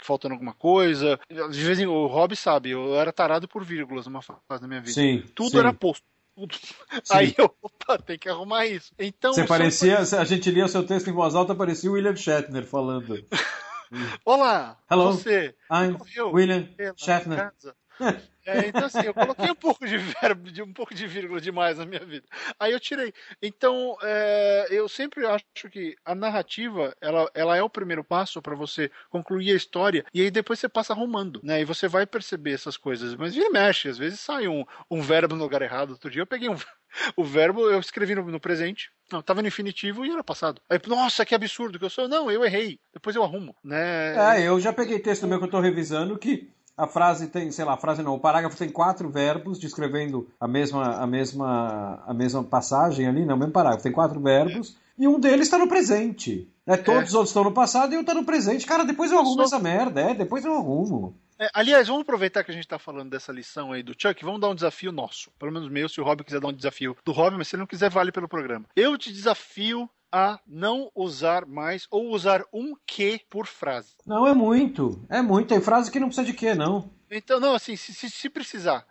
[0.03, 1.19] faltando alguma coisa.
[1.31, 4.81] De vez em o Rob sabe, eu era tarado por vírgulas numa fase da minha
[4.81, 4.93] vida.
[4.93, 5.25] Sim.
[5.35, 5.59] Tudo sim.
[5.59, 6.05] era posto.
[6.35, 6.55] Tudo.
[7.11, 8.93] Aí eu, opa, tem que arrumar isso.
[8.99, 9.99] Então, Você eu- parecia.
[10.01, 13.25] A gente lia o seu texto em voz alta, parecia o William Shatner falando.
[14.25, 15.13] Olá, Hello.
[15.13, 15.55] você.
[15.71, 15.97] I'm
[16.33, 17.53] William Shatner.
[18.47, 21.79] É, então assim, eu coloquei um pouco de verbo, de um pouco de vírgula demais
[21.79, 22.27] na minha vida.
[22.59, 23.13] Aí eu tirei.
[23.43, 28.55] Então, é, eu sempre acho que a narrativa, ela, ela é o primeiro passo para
[28.55, 31.61] você concluir a história e aí depois você passa arrumando, né?
[31.61, 33.15] E você vai perceber essas coisas.
[33.15, 35.91] Mas vira mexe, às vezes sai um, um verbo no lugar errado.
[35.91, 36.57] Outro dia eu peguei um
[37.17, 40.61] o verbo, eu escrevi no, no presente, não, tava no infinitivo e era passado.
[40.69, 42.09] Aí, nossa, que absurdo que eu sou.
[42.09, 42.79] Não, eu errei.
[42.93, 44.39] Depois eu arrumo, né?
[44.39, 47.65] É, eu já peguei texto meu que eu tô revisando que a frase tem, sei
[47.65, 52.15] lá, a frase não, o parágrafo tem quatro verbos descrevendo a mesma, a mesma, a
[52.15, 55.69] mesma passagem ali, não, o mesmo parágrafo, tem quatro verbos e um deles está no
[55.69, 56.49] presente.
[56.67, 56.77] Né?
[56.77, 57.05] Todos É.
[57.07, 58.67] os outros estão no passado e um está no presente.
[58.67, 61.17] Cara, depois eu arrumo essa merda, é, depois eu arrumo.
[61.39, 64.41] É, aliás, vamos aproveitar que a gente tá falando dessa lição aí do Chuck, vamos
[64.41, 65.31] dar um desafio nosso.
[65.39, 67.61] Pelo menos meu, se o Rob quiser dar um desafio do Rob, mas se ele
[67.63, 68.67] não quiser, vale pelo programa.
[68.77, 73.97] Eu te desafio a não usar mais ou usar um que por frase.
[74.07, 75.49] Não, é muito, é muito.
[75.49, 76.89] Tem frase que não precisa de quê, não.
[77.11, 78.87] Então, não, assim, se, se, se precisar.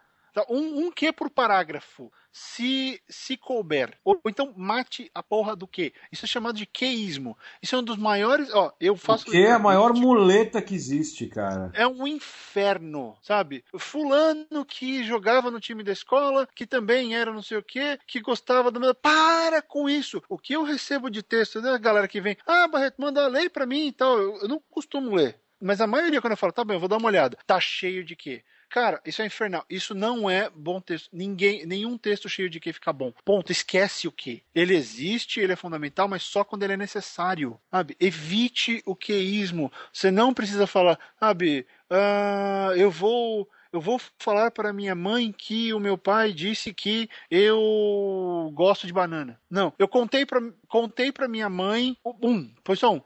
[0.49, 3.97] Um, um que por parágrafo, se, se couber.
[4.03, 5.93] Ou, ou então mate a porra do que.
[6.11, 7.37] Isso é chamado de queísmo.
[7.61, 8.49] Isso é um dos maiores.
[8.53, 9.25] Ó, eu faço.
[9.25, 11.71] Porque é a maior muleta que existe, cara.
[11.73, 13.63] É um inferno, sabe?
[13.77, 18.19] Fulano que jogava no time da escola, que também era não sei o quê, que
[18.19, 18.83] gostava do.
[18.95, 20.21] Para com isso!
[20.27, 23.65] O que eu recebo de texto da galera que vem, ah, Barreto, manda ler pra
[23.65, 24.17] mim e tal.
[24.17, 25.39] Eu, eu não costumo ler.
[25.61, 27.37] Mas a maioria, quando eu falo, tá bem, eu vou dar uma olhada.
[27.47, 28.43] Tá cheio de quê?
[28.73, 29.63] Cara, isso é infernal.
[29.69, 31.07] Isso não é bom texto.
[31.13, 33.13] Ninguém, nenhum texto cheio de que fica bom.
[33.23, 33.51] Ponto.
[33.51, 34.41] Esquece o que.
[34.55, 37.59] Ele existe, ele é fundamental, mas só quando ele é necessário.
[37.69, 37.95] Sabe?
[37.99, 39.71] Evite o queísmo.
[39.93, 41.67] Você não precisa falar, sabe?
[41.87, 43.47] ah, eu vou.
[43.71, 48.93] Eu vou falar para minha mãe que o meu pai disse que eu gosto de
[48.93, 49.39] banana.
[49.49, 53.01] Não, eu contei para contei para minha mãe, um, pois um,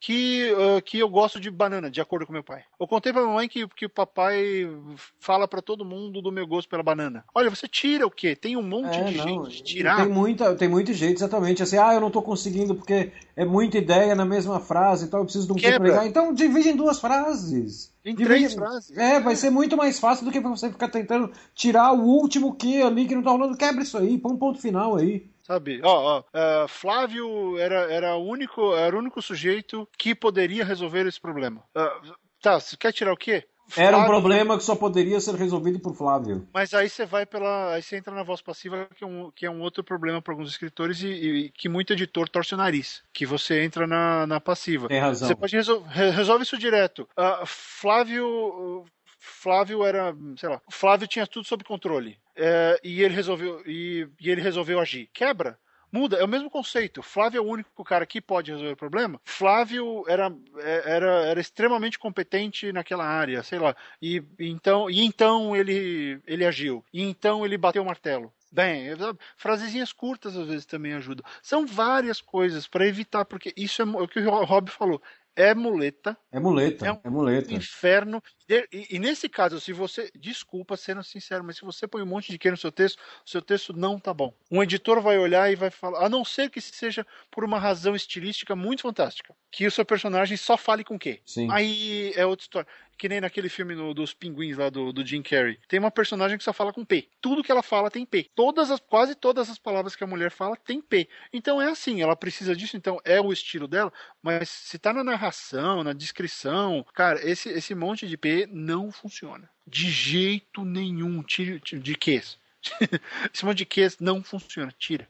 [0.00, 2.62] que, uh, que eu gosto de banana, de acordo com meu pai.
[2.78, 4.68] Eu contei pra mamãe que, que o papai
[5.18, 7.24] fala para todo mundo do meu gosto pela banana.
[7.34, 8.36] Olha, você tira o quê?
[8.36, 9.96] Tem um monte É, de não, jeito de tirar.
[9.96, 11.62] Tem, muita, tem muito jeito, exatamente.
[11.62, 15.20] Assim, ah, eu não tô conseguindo porque é muita ideia na mesma frase e tal,
[15.20, 16.06] eu preciso de um que Quebra.
[16.06, 17.92] Então divide em duas frases.
[18.04, 18.96] Em três frases.
[18.96, 22.80] É, vai ser muito mais fácil do que você ficar tentando tirar o último que
[22.80, 23.56] ali que não tá rolando.
[23.56, 25.28] Quebra isso aí, põe um ponto final aí.
[25.48, 25.80] Sabe?
[25.82, 31.06] Ó, ó, uh, Flávio era, era, o único, era o único sujeito que poderia resolver
[31.06, 31.64] esse problema.
[31.74, 33.44] Uh, tá, você quer tirar o quê?
[33.76, 36.48] Era um Flávio- problema que só poderia ser resolvido por Flávio.
[36.54, 37.74] Mas aí você vai pela.
[37.74, 40.32] Aí você entra na voz passiva, que é um, que é um outro problema para
[40.32, 43.02] alguns escritores e, e que muito editor torce o nariz.
[43.12, 44.88] Que você entra na, na passiva.
[44.88, 45.28] Tem razão.
[45.28, 47.06] Você pode resol re- resolve isso direto.
[47.16, 48.84] Ah, Flávio.
[49.20, 52.16] Flávio era, sei lá, Flávio tinha tudo sob controle.
[52.40, 55.10] É, e ele resolveu e, e ele resolveu agir.
[55.12, 55.58] Quebra.
[55.90, 57.02] Muda, é o mesmo conceito.
[57.02, 59.20] Flávio é o único cara que pode resolver o problema.
[59.24, 63.74] Flávio era, é, era, era extremamente competente naquela área, sei lá.
[64.00, 66.84] E então, e então ele, ele agiu.
[66.92, 68.32] E então ele bateu o martelo.
[68.52, 68.86] Bem,
[69.36, 71.24] frasezinhas curtas às vezes também ajudam.
[71.42, 75.02] São várias coisas para evitar, porque isso é o que o Rob falou
[75.38, 76.18] é muleta.
[76.32, 77.54] É muleta, é, um é muleta.
[77.54, 78.20] inferno.
[78.48, 80.10] E, e, nesse caso, se você.
[80.16, 83.28] Desculpa sendo sincero, mas se você põe um monte de que no seu texto, o
[83.28, 84.32] seu texto não tá bom.
[84.50, 86.04] Um editor vai olhar e vai falar.
[86.04, 89.34] A não ser que seja por uma razão estilística muito fantástica.
[89.50, 91.20] Que o seu personagem só fale com o quê?
[91.24, 91.48] Sim.
[91.50, 92.68] Aí é outra história
[92.98, 95.58] que nem naquele filme no, dos pinguins lá do, do Jim Carrey.
[95.68, 97.08] Tem uma personagem que só fala com P.
[97.20, 98.28] Tudo que ela fala tem P.
[98.34, 101.08] Todas as, quase todas as palavras que a mulher fala tem P.
[101.32, 105.04] Então é assim, ela precisa disso, então é o estilo dela, mas se tá na
[105.04, 109.48] narração, na descrição, cara, esse, esse monte de P não funciona.
[109.66, 111.22] De jeito nenhum.
[111.22, 112.12] Tire, de que?
[113.32, 114.72] esse de que não funciona.
[114.78, 115.08] Tira.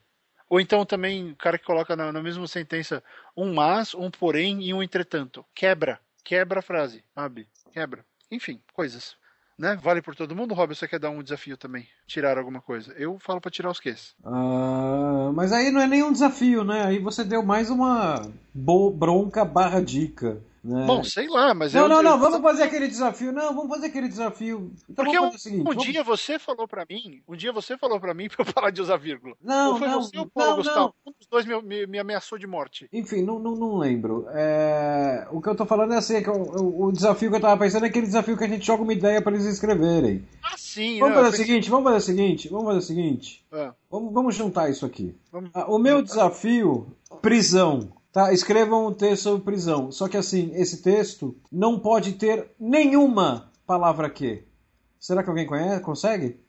[0.48, 3.02] Ou então também o cara que coloca na, na mesma sentença
[3.36, 5.44] um mas, um porém e um entretanto.
[5.54, 6.00] Quebra.
[6.24, 7.46] Quebra a frase, sabe?
[7.78, 8.04] quebra.
[8.30, 9.16] Enfim, coisas.
[9.58, 9.76] Né?
[9.82, 10.74] Vale por todo mundo, Rob?
[10.74, 11.88] Você quer dar um desafio também?
[12.06, 12.92] Tirar alguma coisa?
[12.92, 14.14] Eu falo para tirar os quês.
[14.24, 16.84] Uh, mas aí não é nenhum desafio, né?
[16.84, 18.22] Aí você deu mais uma
[18.54, 20.40] bronca barra dica.
[20.62, 20.86] Né?
[20.86, 23.32] Bom, sei lá, mas não, eu, não, não, vamos fazer aquele desafio.
[23.32, 24.72] Não, vamos fazer aquele desafio.
[24.88, 25.60] Então Porque um, seguinte.
[25.60, 25.84] Um vamos...
[25.84, 28.80] dia você falou para mim, um dia você falou para mim para eu parar de
[28.80, 29.34] usar vírgula.
[29.42, 30.94] Não, ou foi não, você ou Paulo não, Gustavo?
[31.06, 31.12] Não.
[31.12, 32.88] Um dos dois me, me, me, ameaçou de morte.
[32.92, 34.26] Enfim, não, não, não lembro.
[34.30, 35.26] É...
[35.30, 37.58] O que eu tô falando é assim, é que o, o, desafio que eu tava
[37.58, 40.24] pensando é aquele desafio que a gente joga uma ideia para eles escreverem.
[40.42, 40.98] Ah, sim.
[40.98, 43.44] Vamos fazer o seguinte, vamos fazer o seguinte, vamos fazer o seguinte.
[43.52, 43.70] É.
[43.90, 45.14] Vamos, vamos juntar isso aqui.
[45.32, 45.50] Vamos...
[45.54, 46.86] Ah, o meu desafio,
[47.22, 47.90] prisão.
[48.12, 49.92] Tá, escrevam um texto sobre prisão.
[49.92, 54.44] Só que assim, esse texto não pode ter nenhuma palavra que.
[54.98, 55.82] Será que alguém conhece?
[55.82, 56.40] Consegue?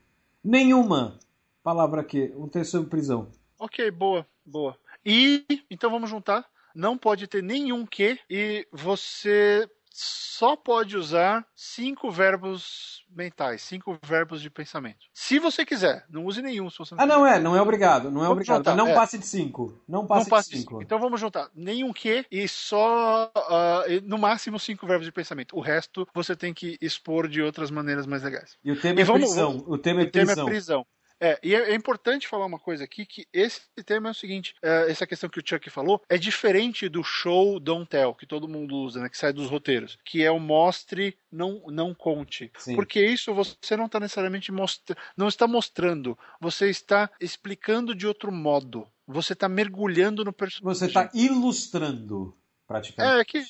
[0.44, 1.20] Nenhuma
[1.62, 2.34] palavra que.
[2.36, 3.30] Um texto sobre prisão.
[3.60, 4.78] Ok, boa, boa.
[5.06, 6.50] E então vamos juntar.
[6.74, 9.70] Não pode ter nenhum que e você
[10.02, 15.00] só pode usar cinco verbos mentais, cinco verbos de pensamento.
[15.14, 16.70] Se você quiser, não use nenhum.
[16.70, 18.58] Se você não ah, não é, não é obrigado, não é vamos obrigado.
[18.60, 18.94] Juntar, não é.
[18.94, 19.84] passe de cinco.
[19.86, 20.70] Não passe, não passe de, cinco.
[20.70, 20.84] de cinco.
[20.84, 25.58] Então vamos juntar nenhum que e só uh, no máximo cinco verbos de pensamento.
[25.58, 28.58] O resto você tem que expor de outras maneiras mais legais.
[28.64, 29.64] E o tema e é vamos, prisão.
[29.68, 30.36] O tema é o prisão.
[30.36, 30.86] Tema é prisão.
[31.20, 34.56] É, e é, é, importante falar uma coisa aqui, que esse tema é o seguinte,
[34.62, 38.48] é, essa questão que o Chuck falou, é diferente do show don't tell, que todo
[38.48, 42.52] mundo usa, né, que sai dos roteiros, que é o mostre, não, não conte.
[42.58, 42.76] Sim.
[42.76, 48.32] Porque isso você não está necessariamente mostrando, não está mostrando, você está explicando de outro
[48.32, 48.88] modo.
[49.06, 50.80] Você está mergulhando no personagem.
[50.80, 52.38] Você está ilustrando,
[52.68, 53.20] praticamente.
[53.20, 53.44] É, que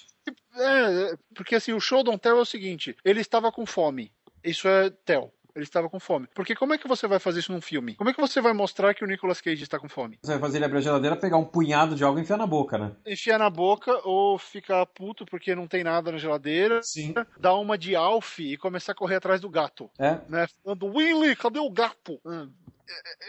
[0.56, 4.12] é, porque assim, o show don't tell é o seguinte, ele estava com fome.
[4.44, 5.34] Isso é tell.
[5.56, 6.28] Ele estava com fome.
[6.34, 7.96] Porque como é que você vai fazer isso num filme?
[7.96, 10.20] Como é que você vai mostrar que o Nicolas Cage está com fome?
[10.22, 12.48] Você vai fazer ele abrir a geladeira, pegar um punhado de algo e enfiar na
[12.48, 12.92] boca, né?
[13.06, 16.82] Enfiar na boca ou ficar puto porque não tem nada na geladeira.
[16.84, 17.14] Sim.
[17.40, 19.90] Dar uma de Alf e começar a correr atrás do gato.
[19.98, 20.20] É.
[20.28, 20.48] Né?
[20.64, 22.20] Falando, Willy, cadê o gato?
[22.26, 22.50] Hum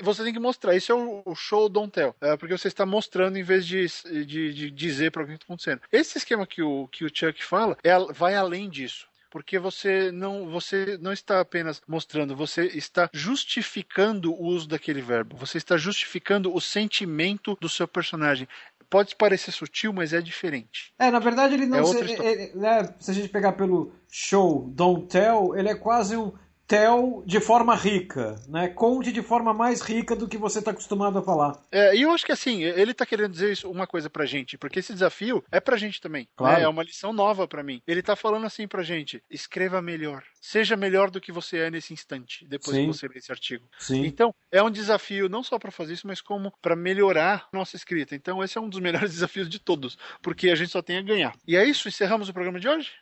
[0.03, 0.75] você tem que mostrar.
[0.75, 2.15] Isso é o show don't tell.
[2.21, 3.87] É porque você está mostrando em vez de,
[4.25, 5.81] de, de dizer para alguém o que está acontecendo.
[5.93, 10.51] Esse esquema que o, que o Chuck fala é, vai além disso porque você não,
[10.51, 15.36] você não está apenas mostrando, você está justificando o uso daquele verbo.
[15.36, 18.48] Você está justificando o sentimento do seu personagem.
[18.89, 20.93] Pode parecer sutil, mas é diferente.
[20.98, 21.78] É, na verdade ele não.
[21.78, 26.16] É se, é, né, se a gente pegar pelo show Don't Tell, ele é quase
[26.16, 26.32] um
[26.71, 28.69] tell de forma rica, né?
[28.69, 31.61] Conte de forma mais rica do que você está acostumado a falar.
[31.73, 34.57] É, e eu acho que assim, ele está querendo dizer isso, uma coisa pra gente,
[34.57, 36.23] porque esse desafio é pra gente também.
[36.23, 36.29] Né?
[36.37, 36.59] Claro.
[36.59, 36.63] Né?
[36.63, 37.83] É uma lição nova para mim.
[37.89, 40.23] Ele está falando assim pra gente: escreva melhor.
[40.41, 42.83] Seja melhor do que você é nesse instante, depois Sim.
[42.83, 43.69] que você lê esse artigo.
[43.77, 44.07] Sim.
[44.07, 48.15] Então, é um desafio não só para fazer isso, mas como para melhorar nossa escrita.
[48.15, 51.03] Então, esse é um dos melhores desafios de todos, porque a gente só tem a
[51.03, 51.35] ganhar.
[51.49, 52.93] E é isso, encerramos o programa de hoje?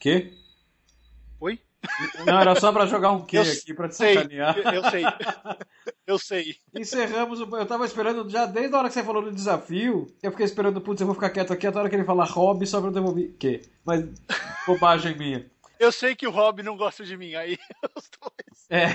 [0.00, 0.32] Que?
[1.40, 1.60] Oi?
[2.26, 4.56] Não, era só para jogar um quê aqui para te sei, sacanear.
[4.74, 5.04] Eu sei.
[6.06, 6.56] Eu sei.
[6.74, 7.40] Encerramos.
[7.40, 10.06] Eu tava esperando já desde a hora que você falou do desafio.
[10.22, 12.24] Eu fiquei esperando, putz, eu vou ficar quieto aqui até a hora que ele falar
[12.24, 13.32] hobby só pra eu devolver.
[13.38, 13.62] Que?
[13.84, 14.04] Mas
[14.66, 15.46] bobagem minha.
[15.78, 17.56] Eu sei que o Rob não gosta de mim, aí
[17.96, 18.66] os dois.
[18.68, 18.88] É.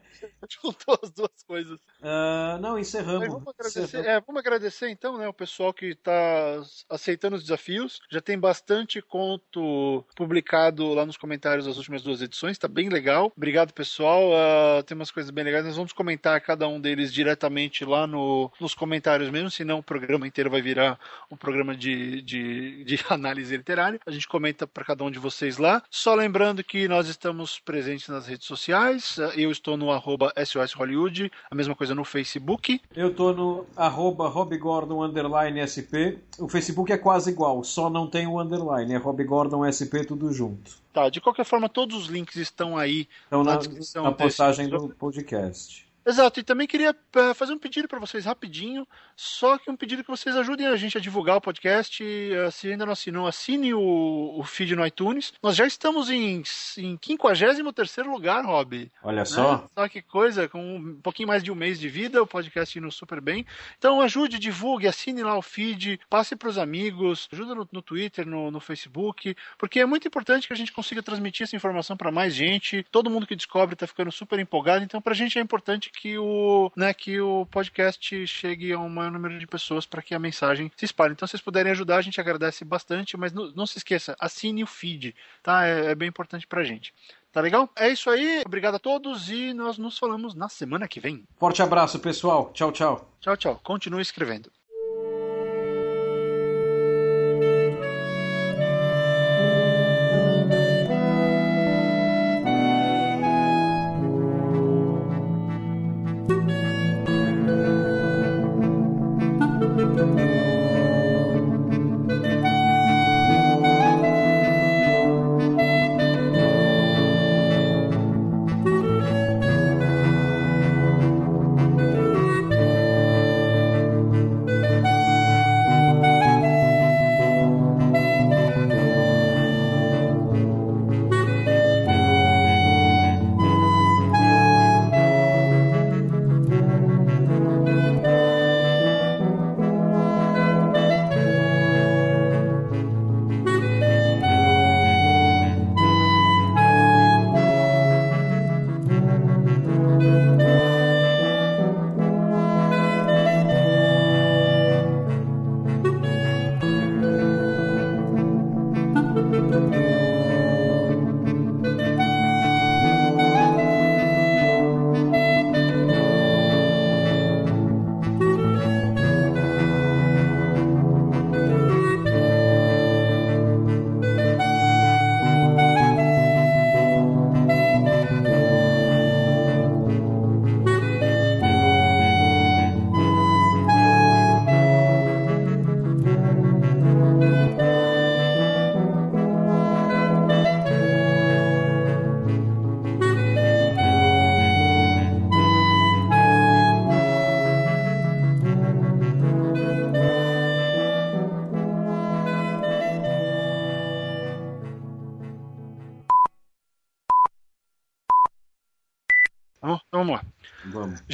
[0.62, 1.80] Juntou as duas coisas.
[2.00, 3.28] Uh, não, encerramos.
[3.28, 8.00] Vamos agradecer, é, vamos agradecer, então, né, o pessoal que está aceitando os desafios.
[8.10, 13.32] Já tem bastante conto publicado lá nos comentários das últimas duas edições, está bem legal.
[13.36, 14.30] Obrigado, pessoal.
[14.30, 15.64] Uh, tem umas coisas bem legais.
[15.64, 20.26] Nós vamos comentar cada um deles diretamente lá no, nos comentários mesmo, senão o programa
[20.26, 20.98] inteiro vai virar
[21.30, 24.00] um programa de, de, de análise literária.
[24.06, 25.82] A gente comenta para cada um de vocês lá.
[25.90, 29.16] Só lembrando que nós estamos presentes nas redes sociais.
[29.36, 30.05] Eu estou no arroba
[30.44, 32.80] SOS Hollywood, a mesma coisa no Facebook.
[32.94, 36.18] Eu estou no arroba Rob Gordon underline SP.
[36.38, 40.32] O Facebook é quase igual, só não tem o underline, é Rob Gordon SP tudo
[40.32, 40.72] junto.
[40.92, 44.68] Tá, de qualquer forma, todos os links estão aí então, na, na descrição na postagem
[44.68, 44.86] desse...
[44.86, 45.85] do podcast.
[46.06, 50.04] Exato, e também queria uh, fazer um pedido para vocês rapidinho, só que um pedido
[50.04, 52.00] que vocês ajudem a gente a divulgar o podcast.
[52.00, 55.32] Uh, se ainda não assinou, assine o, o feed no iTunes.
[55.42, 56.44] Nós já estamos em,
[56.78, 57.58] em 53
[58.06, 58.88] lugar, Rob.
[59.02, 59.24] Olha né?
[59.24, 59.66] só.
[59.74, 62.88] Só que coisa, com um pouquinho mais de um mês de vida, o podcast indo
[62.92, 63.44] super bem.
[63.76, 68.24] Então ajude, divulgue, assine lá o feed, passe para os amigos, ajuda no, no Twitter,
[68.24, 72.12] no, no Facebook, porque é muito importante que a gente consiga transmitir essa informação para
[72.12, 72.86] mais gente.
[72.92, 76.18] Todo mundo que descobre está ficando super empolgado, então para a gente é importante que
[76.18, 80.18] o, né, que o podcast chegue a um maior número de pessoas para que a
[80.18, 81.12] mensagem se espalhe.
[81.12, 84.62] Então, se vocês puderem ajudar, a gente agradece bastante, mas não, não se esqueça, assine
[84.62, 85.66] o feed, tá?
[85.66, 86.92] É, é bem importante para a gente.
[87.32, 87.68] Tá legal?
[87.76, 88.42] É isso aí.
[88.46, 91.24] Obrigado a todos e nós nos falamos na semana que vem.
[91.36, 92.50] Forte abraço, pessoal.
[92.54, 93.10] Tchau, tchau.
[93.20, 93.60] Tchau, tchau.
[93.62, 94.50] Continue escrevendo.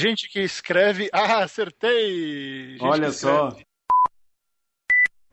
[0.02, 1.08] Gente que escreve.
[1.14, 2.72] Ah, acertei!
[2.72, 3.56] Gente Olha só.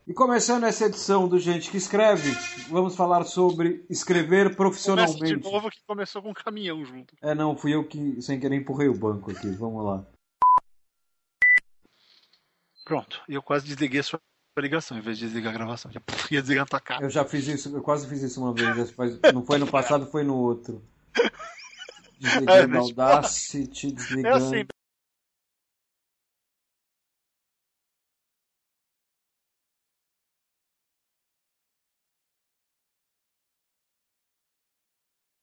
[0.06, 2.30] E começando essa edição do Gente que Escreve,
[2.68, 5.18] vamos falar sobre escrever profissionalmente.
[5.18, 7.14] Começa de novo que começou com um caminhão junto.
[7.22, 9.50] É, não, fui eu que sem querer empurrei o banco aqui.
[9.50, 10.04] Vamos lá.
[12.84, 14.20] Pronto, eu quase desliguei a sua
[14.58, 15.92] ligação em vez de desligar a gravação.
[15.92, 17.04] Já ia desligar a tua cara.
[17.04, 18.94] Eu já fiz isso, eu quase fiz isso uma vez.
[19.32, 20.82] Não foi no passado, foi no outro.
[22.20, 24.28] Desligando é, Audacity, desligando.
[24.28, 24.66] É assim,